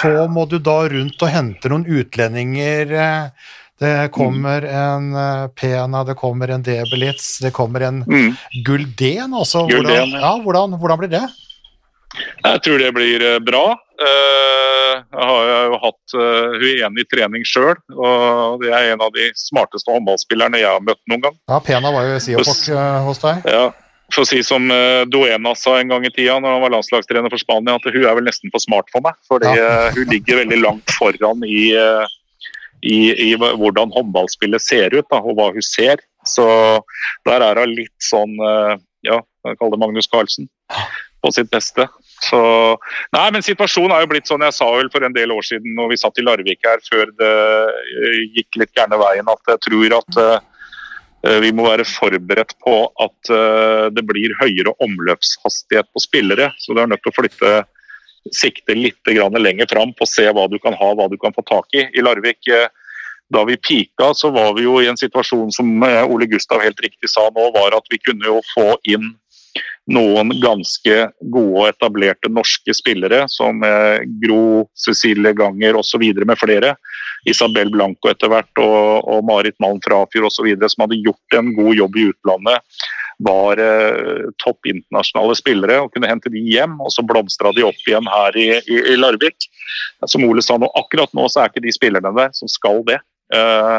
[0.00, 2.90] så må du da rundt og hente noen utlendinger.
[2.90, 8.32] eh, Det kommer en uh, Pena, det kommer en Debelitz, det kommer en Mm.
[8.66, 9.34] Guldén.
[9.38, 10.18] Altså, hvordan, ja.
[10.24, 11.22] ja, hvordan, hvordan blir det?
[12.44, 13.64] Jeg tror det blir eh, bra.
[13.98, 19.02] Eh, Jeg har jo hatt eh, hun igjen i trening sjøl, og det er en
[19.04, 21.36] av de smarteste håndballspillerne jeg har møtt noen gang.
[21.50, 22.64] Ja, Pena var jo Siofok
[23.06, 23.46] hos deg.
[23.50, 23.68] Ja.
[24.14, 24.70] For å si som
[25.12, 28.14] Duena sa en gang i tida når han var landslagstrener for Spania, at hun er
[28.16, 29.18] vel nesten for smart for meg.
[29.28, 29.90] Fordi Ja.
[29.92, 31.66] hun ligger veldig langt foran i,
[32.88, 36.00] i, i hvordan håndballspillet ser ut, da, og hva hun ser.
[36.24, 36.46] Så
[37.28, 38.34] der er hun litt sånn
[39.06, 40.48] Ja, kaller det Magnus Carlsen
[41.22, 41.88] på sitt beste.
[42.22, 42.40] Så,
[43.14, 45.76] nei, men Situasjonen er jo blitt sånn jeg sa vel for en del år siden
[45.78, 49.62] når vi satt i Larvik her før det eh, gikk litt gærne veien, at jeg
[49.68, 50.22] tror at
[51.26, 56.52] Eh, Vi må være forberedt på at uh, det blir høyere omløpshastighet på spillere.
[56.62, 57.54] Så du er nødt til å flytte
[58.34, 61.42] sikte litt lenger fram på å se hva du kan ha, hva du kan få
[61.48, 61.88] tak i.
[61.90, 62.68] I Larvik, uh,
[63.34, 67.10] da vi pika, så var vi jo i en situasjon som Ole Gustav helt riktig
[67.12, 69.10] sa nå, var at vi kunne jo få inn
[69.88, 70.96] noen ganske
[71.32, 76.04] gode og etablerte norske spillere, som eh, Gro, Cecilie Ganger osv.
[76.24, 76.74] med flere.
[77.26, 80.48] Isabel Blanco etter hvert og, og Marit Malm Frafjord osv.
[80.68, 82.78] som hadde gjort en god jobb i utlandet.
[83.24, 87.80] Var eh, topp internasjonale spillere og kunne hente de hjem, og så blomstra de opp
[87.86, 89.48] igjen her i, i, i Larvik.
[90.06, 93.00] Som Ole sa nå, akkurat nå så er ikke de spillerne der som skal det.
[93.34, 93.78] Eh,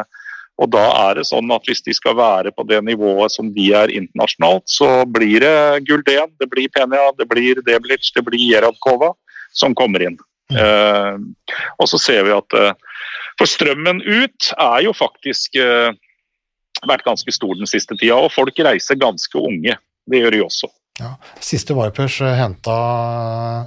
[0.60, 3.70] og da er det sånn at hvis de skal være på det nivået som de
[3.76, 9.14] er internasjonalt, så blir det Gulden, det blir Penia, det blir Deblic, det blir Jeradkova
[9.56, 10.18] som kommer inn.
[10.52, 11.16] Eh,
[11.78, 12.72] og så ser vi at uh,
[13.38, 15.94] For strømmen ut er jo faktisk uh,
[16.90, 19.76] vært ganske stor den siste tida, og folk reiser ganske unge.
[20.10, 20.68] Det gjør de også.
[21.00, 21.14] Ja.
[21.40, 22.74] Siste Vipers henta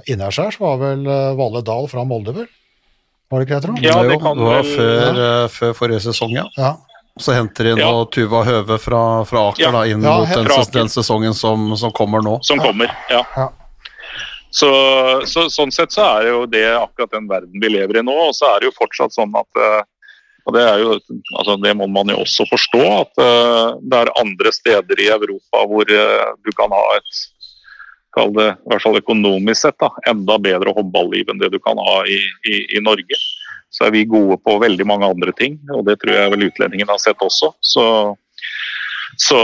[0.06, 1.02] innaskjærs var vel
[1.38, 2.46] Valle Dahl fra Molde, vel?
[3.30, 3.84] Var det ikke det, tror jeg?
[3.88, 5.48] Ja, Jo, det kan var før, ja.
[5.48, 6.44] før forrige sesong, ja.
[6.60, 6.74] Ja.
[7.20, 8.04] Så henter de nå Ja.
[8.10, 9.70] Tuva Høve fra, fra Aker Ja.
[9.70, 12.38] da, inn Ja, mot den, den sesongen som, som kommer nå.
[12.42, 12.90] som kommer.
[13.10, 13.22] Ja.
[13.36, 13.48] Ja.
[14.54, 14.68] Så,
[15.26, 18.14] så, sånn sett så er jo det akkurat den verden vi lever i nå.
[18.28, 19.82] Og så er det jo fortsatt sånn at eh,
[20.44, 20.98] og det, er jo,
[21.40, 25.62] altså det må man jo også forstå, at eh, det er andre steder i Europa
[25.70, 27.22] hvor eh, du kan ha et
[28.14, 31.80] kall det, i hvert fall økonomisk sett, da, enda bedre håndballiv enn det du kan
[31.80, 33.18] ha i, i, i Norge.
[33.74, 36.94] Så er vi gode på veldig mange andre ting, og det tror jeg vel utlendingene
[36.94, 37.50] har sett også.
[37.58, 37.86] Så,
[39.18, 39.40] så,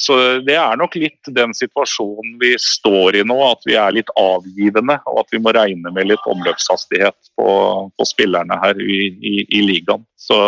[0.00, 0.16] så
[0.46, 4.96] det er nok litt den situasjonen vi står i nå, at vi er litt avgivende,
[5.10, 7.50] og at vi må regne med litt omløpshastighet på,
[7.92, 9.12] på spillerne her i,
[9.44, 10.08] i, ligaen.
[10.16, 10.38] Så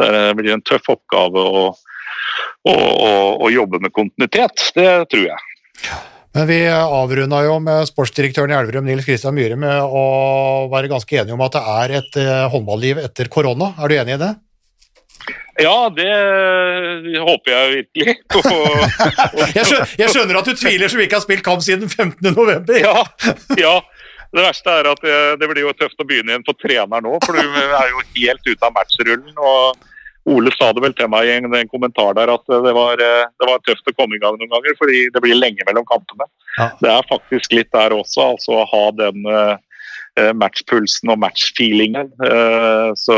[0.00, 1.68] det blir en tøff oppgave å,
[2.64, 5.50] å, å, å jobbe med kontinuitet, det tror jeg.
[6.36, 10.02] Men vi avrunda jo med sportsdirektøren i Elverum, Nils Kristian Myhre, med å
[10.68, 13.70] være ganske enige om at det er et eh, håndballiv etter korona.
[13.80, 14.28] Er du enig i det?
[15.64, 16.10] Ja, det
[17.24, 18.16] håper jeg virkelig.
[19.56, 22.68] Jeg skjønner, jeg skjønner at du tviler som ikke har spilt kamp siden 15.11.
[22.84, 23.00] Ja,
[23.56, 23.74] ja.
[24.36, 27.16] Det verste er at det, det blir jo tøft å begynne igjen for trener nå,
[27.24, 29.32] for du er jo helt ute av matchrullen.
[29.40, 29.86] og
[30.26, 33.28] Ole sa det vel til meg i en, en kommentar der at det var, eh,
[33.38, 36.26] det var tøft å komme i gang noen ganger, fordi det blir lenge mellom kampene.
[36.56, 36.70] Ja.
[36.80, 39.54] Det er faktisk litt der også, altså å ha den eh,
[40.18, 42.10] eh, matchpulsen og matchfeelingen.
[42.22, 43.16] Uh, så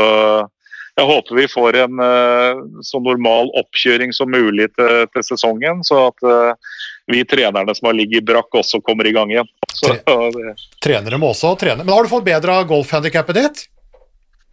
[0.99, 6.09] jeg håper vi får en uh, så normal oppkjøring som mulig til, til sesongen, så
[6.09, 6.75] at eh,
[7.09, 9.49] vi trenerne som har ligget i brakk, også kommer i gang igjen.
[9.71, 9.95] Så,
[10.35, 11.85] det, Trenere må også trene.
[11.85, 13.63] Men har du fått bedra golfhandikappet ditt?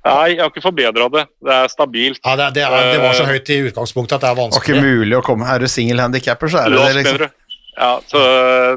[0.07, 1.25] Nei, jeg har ikke forbedra det.
[1.47, 2.21] Det er stabilt.
[2.23, 4.63] Ja, det, det, er, det var så høyt i utgangspunktet at det er vanskelig.
[4.67, 7.27] Det var ikke mulig å komme Er du singelhandikapper, så er det det, liksom.
[7.77, 8.21] Ja, så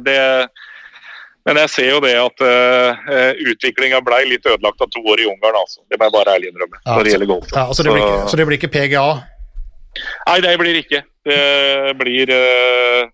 [0.04, 0.18] det
[1.48, 5.30] Men jeg ser jo det at uh, utviklinga blei litt ødelagt av to år i
[5.30, 5.82] Ungarn, altså.
[5.88, 6.82] Det må jeg bare ærlig innrømme.
[6.84, 7.54] Ja, når det gjelder golf.
[7.56, 9.06] Ja, så, det blir ikke, så det blir ikke PGA?
[10.28, 11.02] Nei, det blir ikke.
[11.26, 13.08] Det blir uh,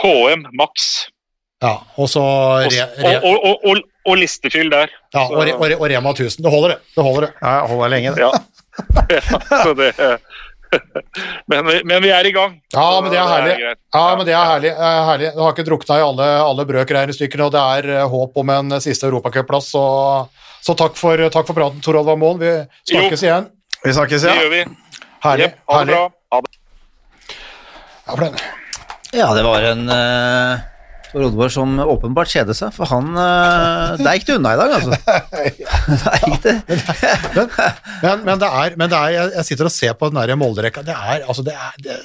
[0.00, 0.88] KM maks.
[1.64, 2.22] Ja, og så
[2.66, 4.90] re, re, og, og, og, og listefyll der.
[5.14, 6.42] ja, og, og, og Rema 1000.
[6.44, 6.78] Det holder, det.
[6.96, 7.32] det, holder det.
[7.42, 8.20] Ja, jeg holder lenge, det.
[8.20, 8.30] Ja.
[9.16, 9.92] ja så det
[11.50, 12.56] men, vi- men vi er i gang.
[12.74, 13.52] Ja, men det er herlig.
[13.60, 13.78] greit.
[13.94, 14.70] Ja, men det er herlig.
[14.74, 15.30] eh, herlig.
[15.36, 18.74] Du har ikke drukna i alle, alle brøkregnestykkene, og det er eh, håp om en
[18.82, 19.70] siste europacupplass.
[19.76, 19.84] Så,
[20.66, 22.42] så takk, for, takk for praten, Tor Alvar Moen.
[22.42, 22.50] Vi
[22.90, 23.46] snakkes igjen.
[23.86, 24.62] Vi snakkes, Det gjør vi.
[25.24, 25.48] Herlig.
[25.52, 25.96] Yep, ha det herlig.
[25.96, 26.04] bra.
[26.34, 28.30] Ha det.
[28.34, 28.52] Ja.
[29.16, 30.58] Ja, det var en uh,
[31.14, 34.96] Rodvar som åpenbart kjeder seg, for han uh, Der gikk det unna i dag, altså.
[36.02, 36.54] Der gikk det.
[38.02, 40.38] Men, men, det er, men det er jeg, jeg sitter og ser på den der
[40.40, 40.84] Molde-rekka.
[40.86, 41.96] Det er, altså, det er, det,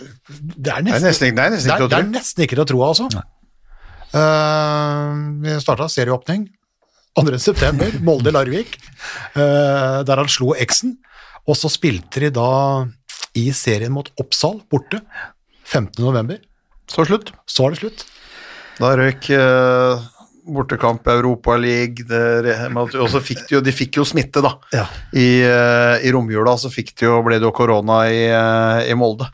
[0.55, 3.09] det er nesten det er nesten ikke det er nesten ikke til å tro, altså.
[4.11, 6.45] Uh, vi starta serieåpning
[7.19, 7.37] 2.
[7.39, 8.77] september, Molde-Larvik,
[9.35, 10.95] uh, der han slo X-en.
[11.49, 12.49] Og så spilte de da
[13.37, 15.01] i serien mot Oppsal, borte,
[15.65, 15.99] 15.
[16.03, 16.39] november.
[16.91, 17.31] Så slutt.
[17.49, 18.03] Så er det slutt.
[18.80, 20.05] Da røk eh,
[20.51, 22.05] bortekamp i Europa League,
[22.76, 24.55] og så fikk de jo, de fikk jo smitte, da.
[24.74, 24.86] Ja.
[25.13, 28.97] I, eh, i romjula så fikk de jo, ble det jo korona i, eh, i
[28.97, 29.30] Molde.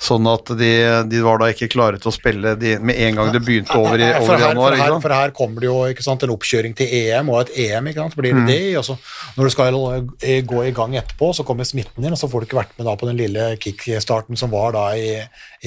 [0.00, 0.68] Sånn at de,
[1.12, 4.00] de var da ikke klare til å spille de, med en gang det begynte over
[4.00, 4.72] i, over her, januar.
[4.72, 7.50] for, her, for her kommer det jo ikke sant, en oppkjøring til EM og et
[7.66, 7.90] EM.
[7.92, 8.16] Ikke sant?
[8.16, 8.46] Blir Mm.
[8.48, 8.94] det det, og så
[9.36, 9.76] Når du skal
[10.24, 12.72] eh, gå i gang etterpå, så kommer smitten inn, og så får du ikke vært
[12.80, 15.12] med da på den lille kickstarten som var da i,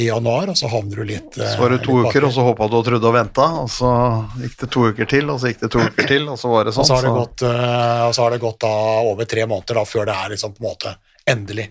[0.02, 2.48] i januar, og så havner du litt eh, Så var det to uker, og så
[2.50, 3.94] håpa du og trodde og venta, og så
[4.42, 6.66] gikk det to uker til, og så gikk det to uker til, og så var
[6.66, 6.90] det Og sånn.
[6.90, 8.74] så har det gått, eh, og så har det gått da
[9.14, 10.96] over tre måneder da, før det er liksom på en måte
[11.30, 11.70] endelig.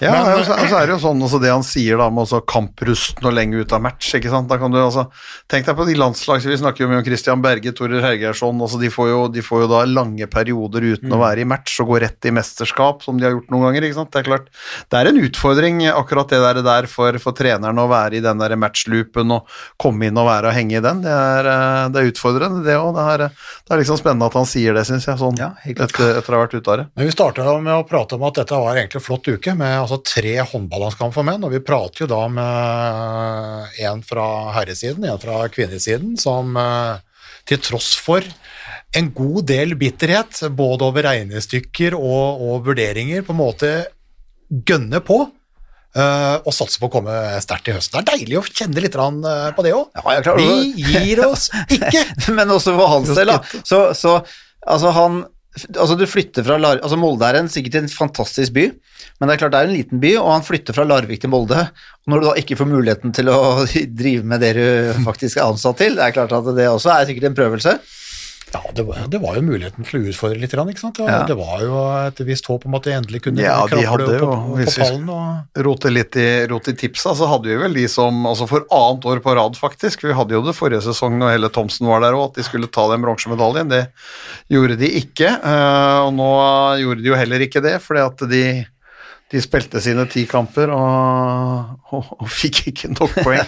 [0.00, 2.06] Ja, Men- og så, og så er det jo sånn altså, det han sier da
[2.10, 4.46] med også kamprusten og lenge ut av match, ikke sant.
[4.50, 5.08] Da kan du altså
[5.50, 8.60] Tenk deg på de landslags Vi snakker jo mye om Christian Berge, Torer Hergeirsson.
[8.62, 11.80] Altså de, får jo, de får jo da lange perioder uten å være i match
[11.82, 14.12] og gå rett i mesterskap, som de har gjort noen ganger, ikke sant.
[14.14, 14.48] Det er klart
[14.92, 18.38] det er en utfordring akkurat det der, der for, for treneren å være i den
[18.38, 19.48] der matchloopen og
[19.80, 21.02] komme inn og være og henge i den.
[21.02, 22.94] Det er, eh, det er utfordrende, det òg.
[23.18, 23.30] Det,
[23.66, 26.38] det er liksom spennende at han sier det, syns jeg, sånn Ja, etter, etter å
[26.38, 26.86] ha vært ute av det.
[26.94, 29.87] Men Vi starta med å prate om at dette var egentlig en flott uke, med
[29.88, 31.44] altså tre håndballandskamp for menn.
[31.46, 34.28] Og vi prater jo da med en fra
[34.58, 37.00] herresiden, en fra kvinnesiden, som eh,
[37.48, 38.24] til tross for
[38.96, 43.72] en god del bitterhet, både over regnestykker og, og vurderinger, på en måte
[44.48, 45.26] gønner på.
[45.96, 47.12] Uh, og satser på å komme
[47.42, 47.96] sterkt i høsten.
[47.96, 49.88] Det er deilig å kjenne litt eh, på det òg.
[49.96, 50.34] Ja.
[50.36, 52.04] Vi gir oss ikke!
[52.36, 53.32] Men også for hans del.
[53.64, 54.18] Så, så
[54.68, 55.22] altså han
[55.74, 58.66] Altså du flytter fra Lar altså Molde er en, sikkert en fantastisk by,
[59.18, 61.32] men det er klart det er en liten by, og han flytter fra Larvik til
[61.32, 61.64] Molde.
[62.04, 63.38] Og når du da ikke får muligheten til å
[64.02, 64.66] drive med det du
[65.06, 67.78] faktisk er ansatt til, det er klart at det også er sikkert en prøvelse.
[68.54, 70.96] Ja, det var, det var jo muligheten til å utfordre litt, ikke sant?
[70.96, 71.18] Det, Ja.
[71.28, 74.14] det var jo et visst håp om at de endelig kunne Ja, de hadde opp
[74.14, 75.10] jo, på, på, hvis vi- pallen.
[75.12, 78.64] Og, rote litt i, rote i tipsa, så hadde vi vel de som altså For
[78.72, 80.02] annet år på rad, faktisk.
[80.08, 82.70] Vi hadde jo det forrige sesong når hele Thomsen var der òg, at de skulle
[82.72, 83.68] ta den bronsemedaljen.
[83.68, 83.82] Det
[84.50, 85.28] gjorde de ikke.
[85.44, 86.30] eh, Og nå
[86.80, 88.44] gjorde de jo heller ikke det, fordi at de,
[89.28, 93.42] de spilte sine ti kamper og, og, og fikk ikke nok poeng.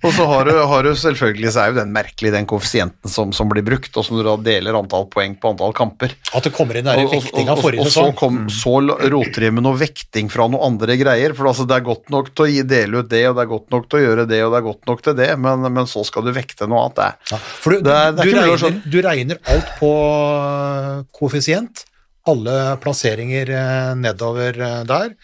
[0.00, 3.34] Og så har du, har du selvfølgelig så er jo den merkelig, den koeffisienten som,
[3.36, 6.14] som blir brukt, og som du da deler antall poeng på antall kamper.
[6.32, 8.14] at det kommer inn den Og- og- vektinga og- forrige og så, sesong.
[8.16, 8.72] kom, så
[9.12, 11.36] roter de med noe vekting fra noen andre greier.
[11.36, 13.52] For altså, det er godt nok til å gi, dele ut det, og det er
[13.52, 15.84] godt nok til å gjøre det, og det er godt nok til det, men, men
[15.92, 16.96] så skal du vekte noe annet.
[17.04, 17.12] Det.
[17.34, 21.84] Ja, for du, Det er- det er du, regner, du regner alt på øh, koeffisient.
[22.28, 25.14] Alle plasseringer eh, nedover eh, der.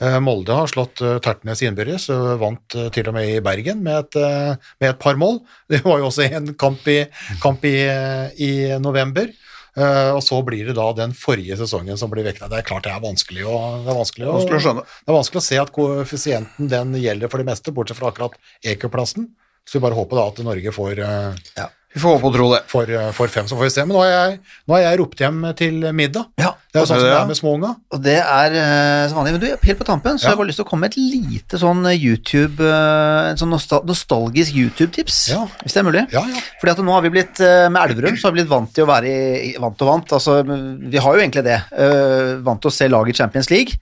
[0.00, 4.58] Eh, Molde har slått Tertnes innbyrdes, og vant til og med i Bergen med et,
[4.80, 5.40] med et par mål.
[5.72, 7.02] Det var jo også en kamp i,
[7.42, 7.76] kamp i,
[8.40, 9.32] i november.
[9.78, 12.48] Eh, og så blir det da den forrige sesongen som blir vekta.
[12.50, 14.86] Det er klart det er vanskelig å, det er vanskelig å, Vanskelig å skjønne.
[14.86, 18.34] det er vanskelig å se at koeffisienten den gjelder for det meste, bortsett fra akkurat
[18.66, 19.28] EQ-plassen.
[19.68, 22.58] Så vi bare håper da at Norge får, eh, Vi får håpe og tro det.
[22.70, 23.82] For, for, fem, så får vi se.
[23.82, 24.34] Men nå har jeg,
[24.70, 26.28] nå har jeg ropt hjem til middag.
[26.38, 27.70] Ja, Det er jo sånn som det er med småunga.
[27.90, 29.32] Og det er eh, som vanlig.
[29.34, 30.28] Men du, helt på tampen, så Ja.
[30.28, 33.40] har jeg bare lyst til å komme med et lite sånn eh, YouTube eh, En
[33.42, 33.50] sånn
[33.90, 35.40] nostalgisk YouTube-tips, Ja.
[35.64, 36.04] hvis det er mulig.
[36.14, 36.44] Ja, ja.
[36.62, 38.86] Fordi at nå har vi blitt, eh, med Elverum, så har vi blitt vant til
[38.86, 40.14] å være i, vant og vant.
[40.20, 41.58] Altså, vi har jo egentlig det.
[41.74, 43.74] eh, vant til å se laget i Champions League,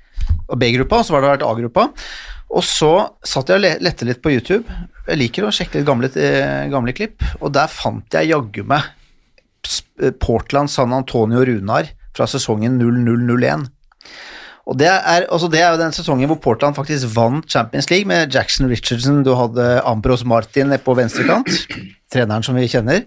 [0.49, 1.91] og B-gruppa, så har det vært A-gruppa.
[2.57, 4.65] Og så satt jeg og lette litt på YouTube.
[5.09, 8.83] Jeg liker å sjekke litt gamle, eh, gamle klipp, og der fant jeg jaggu meg
[10.21, 13.67] Portland San Antonio Runar fra sesongen 0001.
[14.69, 18.05] Og det er, altså det er jo den sesongen hvor Portland faktisk vant Champions League
[18.11, 21.49] med Jackson Richardson, du hadde Ambros Martin på venstrekant,
[22.13, 23.01] treneren som vi kjenner.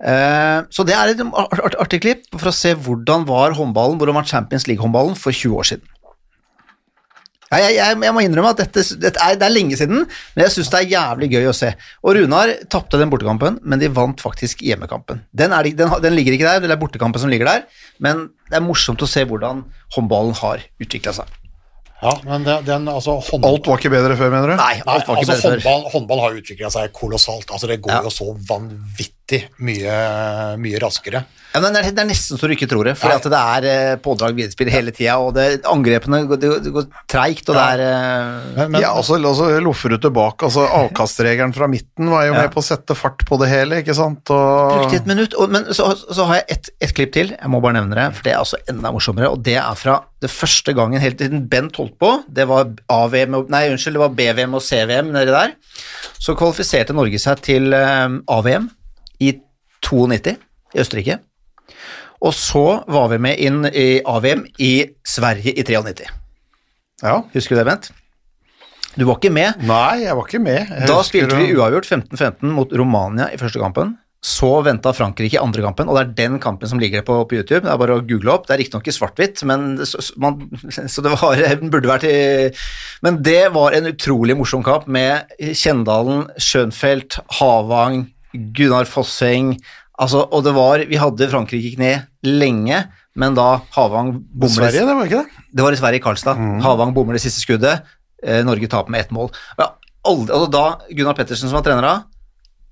[0.00, 3.98] Eh, så det er et art- art- artig klipp for å se hvordan var håndballen,
[4.00, 5.90] hvordan var Champions League-håndballen for 20 år siden.
[7.54, 10.02] Ja, jeg, jeg, jeg må innrømme at dette, dette er, det er lenge siden,
[10.34, 11.70] men jeg syns det er jævlig gøy å se.
[12.02, 15.22] Og Runar tapte den bortekampen, men de vant faktisk hjemmekampen.
[15.32, 17.64] Den, er, den, den ligger ikke der, det er bortekampen som ligger der,
[18.02, 19.62] men det er morsomt å se hvordan
[19.96, 21.30] håndballen har utvikla seg.
[22.04, 23.46] ja men det, den, altså, hånd...
[23.48, 24.56] Alt var ikke bedre før, mener du?
[24.60, 25.62] Nei, alt var ikke altså, bedre før.
[25.64, 27.48] håndball, håndball har utvikla seg kolossalt.
[27.54, 28.02] Altså, det går Ja.
[28.04, 29.12] jo så vanvittig
[29.64, 29.94] mye,
[30.60, 31.24] mye raskere.
[31.54, 34.34] Ja, men det, er, nesten så du ikke tror det, for det er eh, pådrag
[34.34, 38.48] viderespill hele tida, og det, angrepene går- det, går, går treigt, og det er eh,
[38.56, 40.48] Men, men ja, altså, altså loffer du tilbake.
[40.48, 42.40] Altså, Avkastregelen fra midten var jo Ja.
[42.42, 44.34] med på å sette fart på det hele, ikke sant?
[44.34, 47.52] Og, Brukte et minutt, og, men så, så har jeg et, et klipp til, jeg
[47.54, 50.32] må bare nevne det, for det er altså enda morsommere, og det er fra det
[50.34, 54.58] første gangen helt siden Bent holdt på, det var AVM, nei unnskyld, det var BVM
[54.58, 55.54] og CVM nedi der,
[56.18, 58.72] så kvalifiserte Norge seg til eh, AVM
[59.20, 59.34] i
[59.84, 60.36] 92
[60.74, 61.18] i Østerrike,
[62.24, 64.72] og så var vi med inn i AVM i
[65.06, 66.08] Sverige i 93.
[67.02, 67.18] ja.
[67.34, 67.90] Husker du det, Bent?
[68.94, 69.58] Du var ikke med.
[69.66, 70.70] Nei, jeg var ikke med.
[70.70, 73.96] Jeg Da spilte vi uavgjort 15-15 mot Romania i første kampen.
[74.24, 77.36] Så venta Frankrike i andre kampen, og det er den kampen som ligger på, på
[77.36, 77.66] YouTube.
[77.66, 78.46] Det er bare å google opp.
[78.46, 80.38] Det er riktignok i svart-hvitt, så, så man,
[80.94, 81.42] så det var,
[81.74, 82.14] burde vært i
[83.04, 89.54] Men det var en utrolig morsom kamp med Kjendalen, Schönfeldt, Havang, Gunnar Fosseng
[90.00, 91.92] altså, Og det var Vi hadde Frankrike i kne
[92.26, 92.80] lenge,
[93.14, 95.44] men da Havang bommer Sverige, det var ikke det?
[95.54, 96.40] det var i Sverige, i Karlstad.
[96.64, 97.84] Havang bommer det siste skuddet.
[98.24, 99.30] Eh, Norge taper med ett mål.
[99.30, 99.64] Og
[100.04, 101.94] aldri, altså da Gunnar Pettersen som var trener da,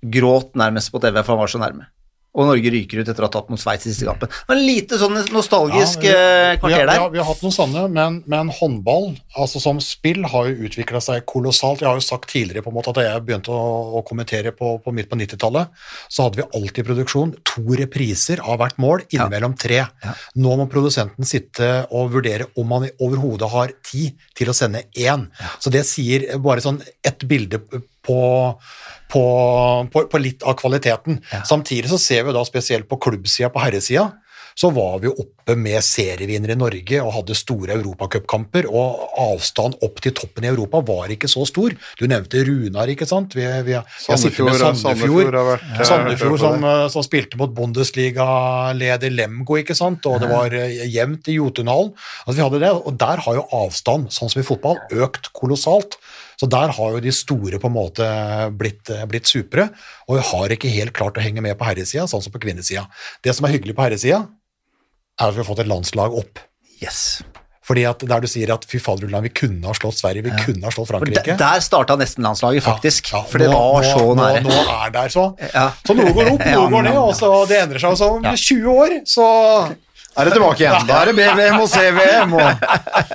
[0.02, 1.86] gråt nærmest på TV, for han var så nærme.
[2.34, 4.30] Og Norge ryker ut etter å ha tatt mot Sveits i siste kampen.
[4.48, 6.94] En lite sånn nostalgisk Ja, vi- eh, kvarter der.
[6.96, 11.02] Ja, vi har hatt noen sånne, men, men håndball altså som spill har jo utvikla
[11.04, 11.80] seg kolossalt.
[11.84, 14.78] Jeg har jo sagt tidligere på en måte at jeg begynte å, å kommentere på,
[14.82, 15.68] på midt på 90-tallet,
[16.08, 19.82] så hadde vi alltid produksjon to repriser av hvert mål, innimellom tre.
[20.40, 25.28] Nå må produsenten sitte og vurdere om man overhodet har tid til å sende én.
[25.60, 27.60] Så det sier bare sånn ett bilde
[28.06, 28.20] på
[29.12, 29.22] på,
[29.92, 31.18] på, på litt av kvaliteten.
[31.44, 34.06] Samtidig så ser vi da spesielt på klubbsida, på herresida,
[34.54, 40.02] så var vi oppe med serievinnere i Norge og hadde store europacupkamper, og avstand opp
[40.04, 41.74] til toppen i Europa var ikke så stor.
[41.98, 43.36] Du nevnte Runar, ikke sant?
[43.38, 49.14] Vi, vi, Sandefjord, Sandefjord, Sandefjord har vært, ja, Sandefjord som, eh, som spilte mot Bundesliga-leder
[49.14, 50.04] Lemgo, ikke sant?
[50.08, 51.94] og det var eh, jevnt i Jotunhallen.
[52.26, 55.98] Altså, vi hadde det, og der har jo avstand, sånn som i fotball, økt kolossalt.
[56.42, 58.06] Så der har jo de store på en måte
[58.58, 59.68] blitt, eh, blitt supre,
[60.08, 62.88] og vi har ikke helt klart å henge med på herresida, sånn som på kvinnesida.
[63.22, 64.24] Det som er hyggelig på herresida,
[65.20, 66.40] er at vi har fått et landslag opp.
[66.82, 67.22] Yes.
[67.62, 70.66] Fordi at der du sier at fy faderullan, vi kunne ha slått Sverige, vi kunne
[70.66, 71.22] ha slått Frankrike.
[71.22, 73.12] der, der starta nesten landslaget, faktisk.
[73.12, 74.42] Ja, ja, for det nå- var nå, nære.
[74.42, 75.28] Nå, nå er der så.
[75.54, 75.68] Ja.
[75.86, 77.94] Så noe går opp, noe Ja, går ned, ja, og så det endrer seg.
[77.94, 79.28] Og så om 20 år, så
[80.12, 80.82] Er det tilbake igjen?
[80.88, 82.42] Da er det BVM og CVM og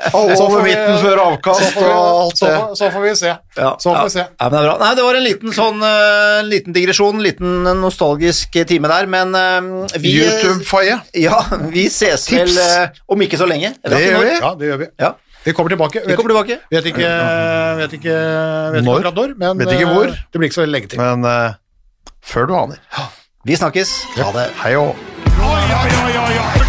[0.07, 2.55] Så får over vi- midten før avkast og alt så, det.
[2.57, 3.33] får- så får vi se.
[3.57, 4.19] Ja, Så får vi se.
[4.23, 4.77] Ja, ja, men det er bra.
[4.81, 9.05] Nei, det var en liten sånn eh, en liten digresjon, en liten nostalgisk time der,
[9.13, 10.97] men eh, vi YouTube-faie.
[11.21, 11.37] Ja,
[11.69, 12.55] vi ses Tips.
[12.57, 13.75] vel eh, om ikke så lenge.
[13.85, 14.33] Det gjør vi.
[14.41, 14.89] Ja, det gjør vi.
[14.99, 15.13] Ja,
[15.45, 16.01] Vi kommer tilbake.
[16.07, 16.59] vi kommer tilbake.
[16.73, 17.11] Vet ikke,
[17.77, 18.15] vet ikke,
[18.73, 18.97] vet ikke Når?
[19.05, 20.07] akkurat når, men Vet ikke eh, hvor.
[20.17, 20.99] det blir ikke så veldig lenge til.
[20.99, 21.53] Men uh,
[22.25, 22.81] før du aner.
[23.45, 23.93] Vi snakkes.
[24.17, 24.49] Ha det.
[24.65, 24.95] Hei og
[25.37, 26.65] Oi, oi, oi, oi,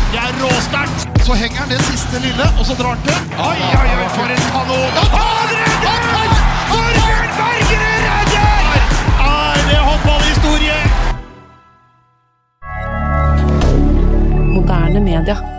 [1.29, 3.17] Så henger han det siste lille, og så drar han til.
[3.49, 4.93] Oi, oi, oi, for en kanon.
[5.01, 5.51] Og han
[5.85, 6.31] redder!
[6.71, 8.63] Torbjørn Bergerud redder!
[9.27, 10.79] Er det håndballhistorie?
[14.55, 15.58] Moderne media.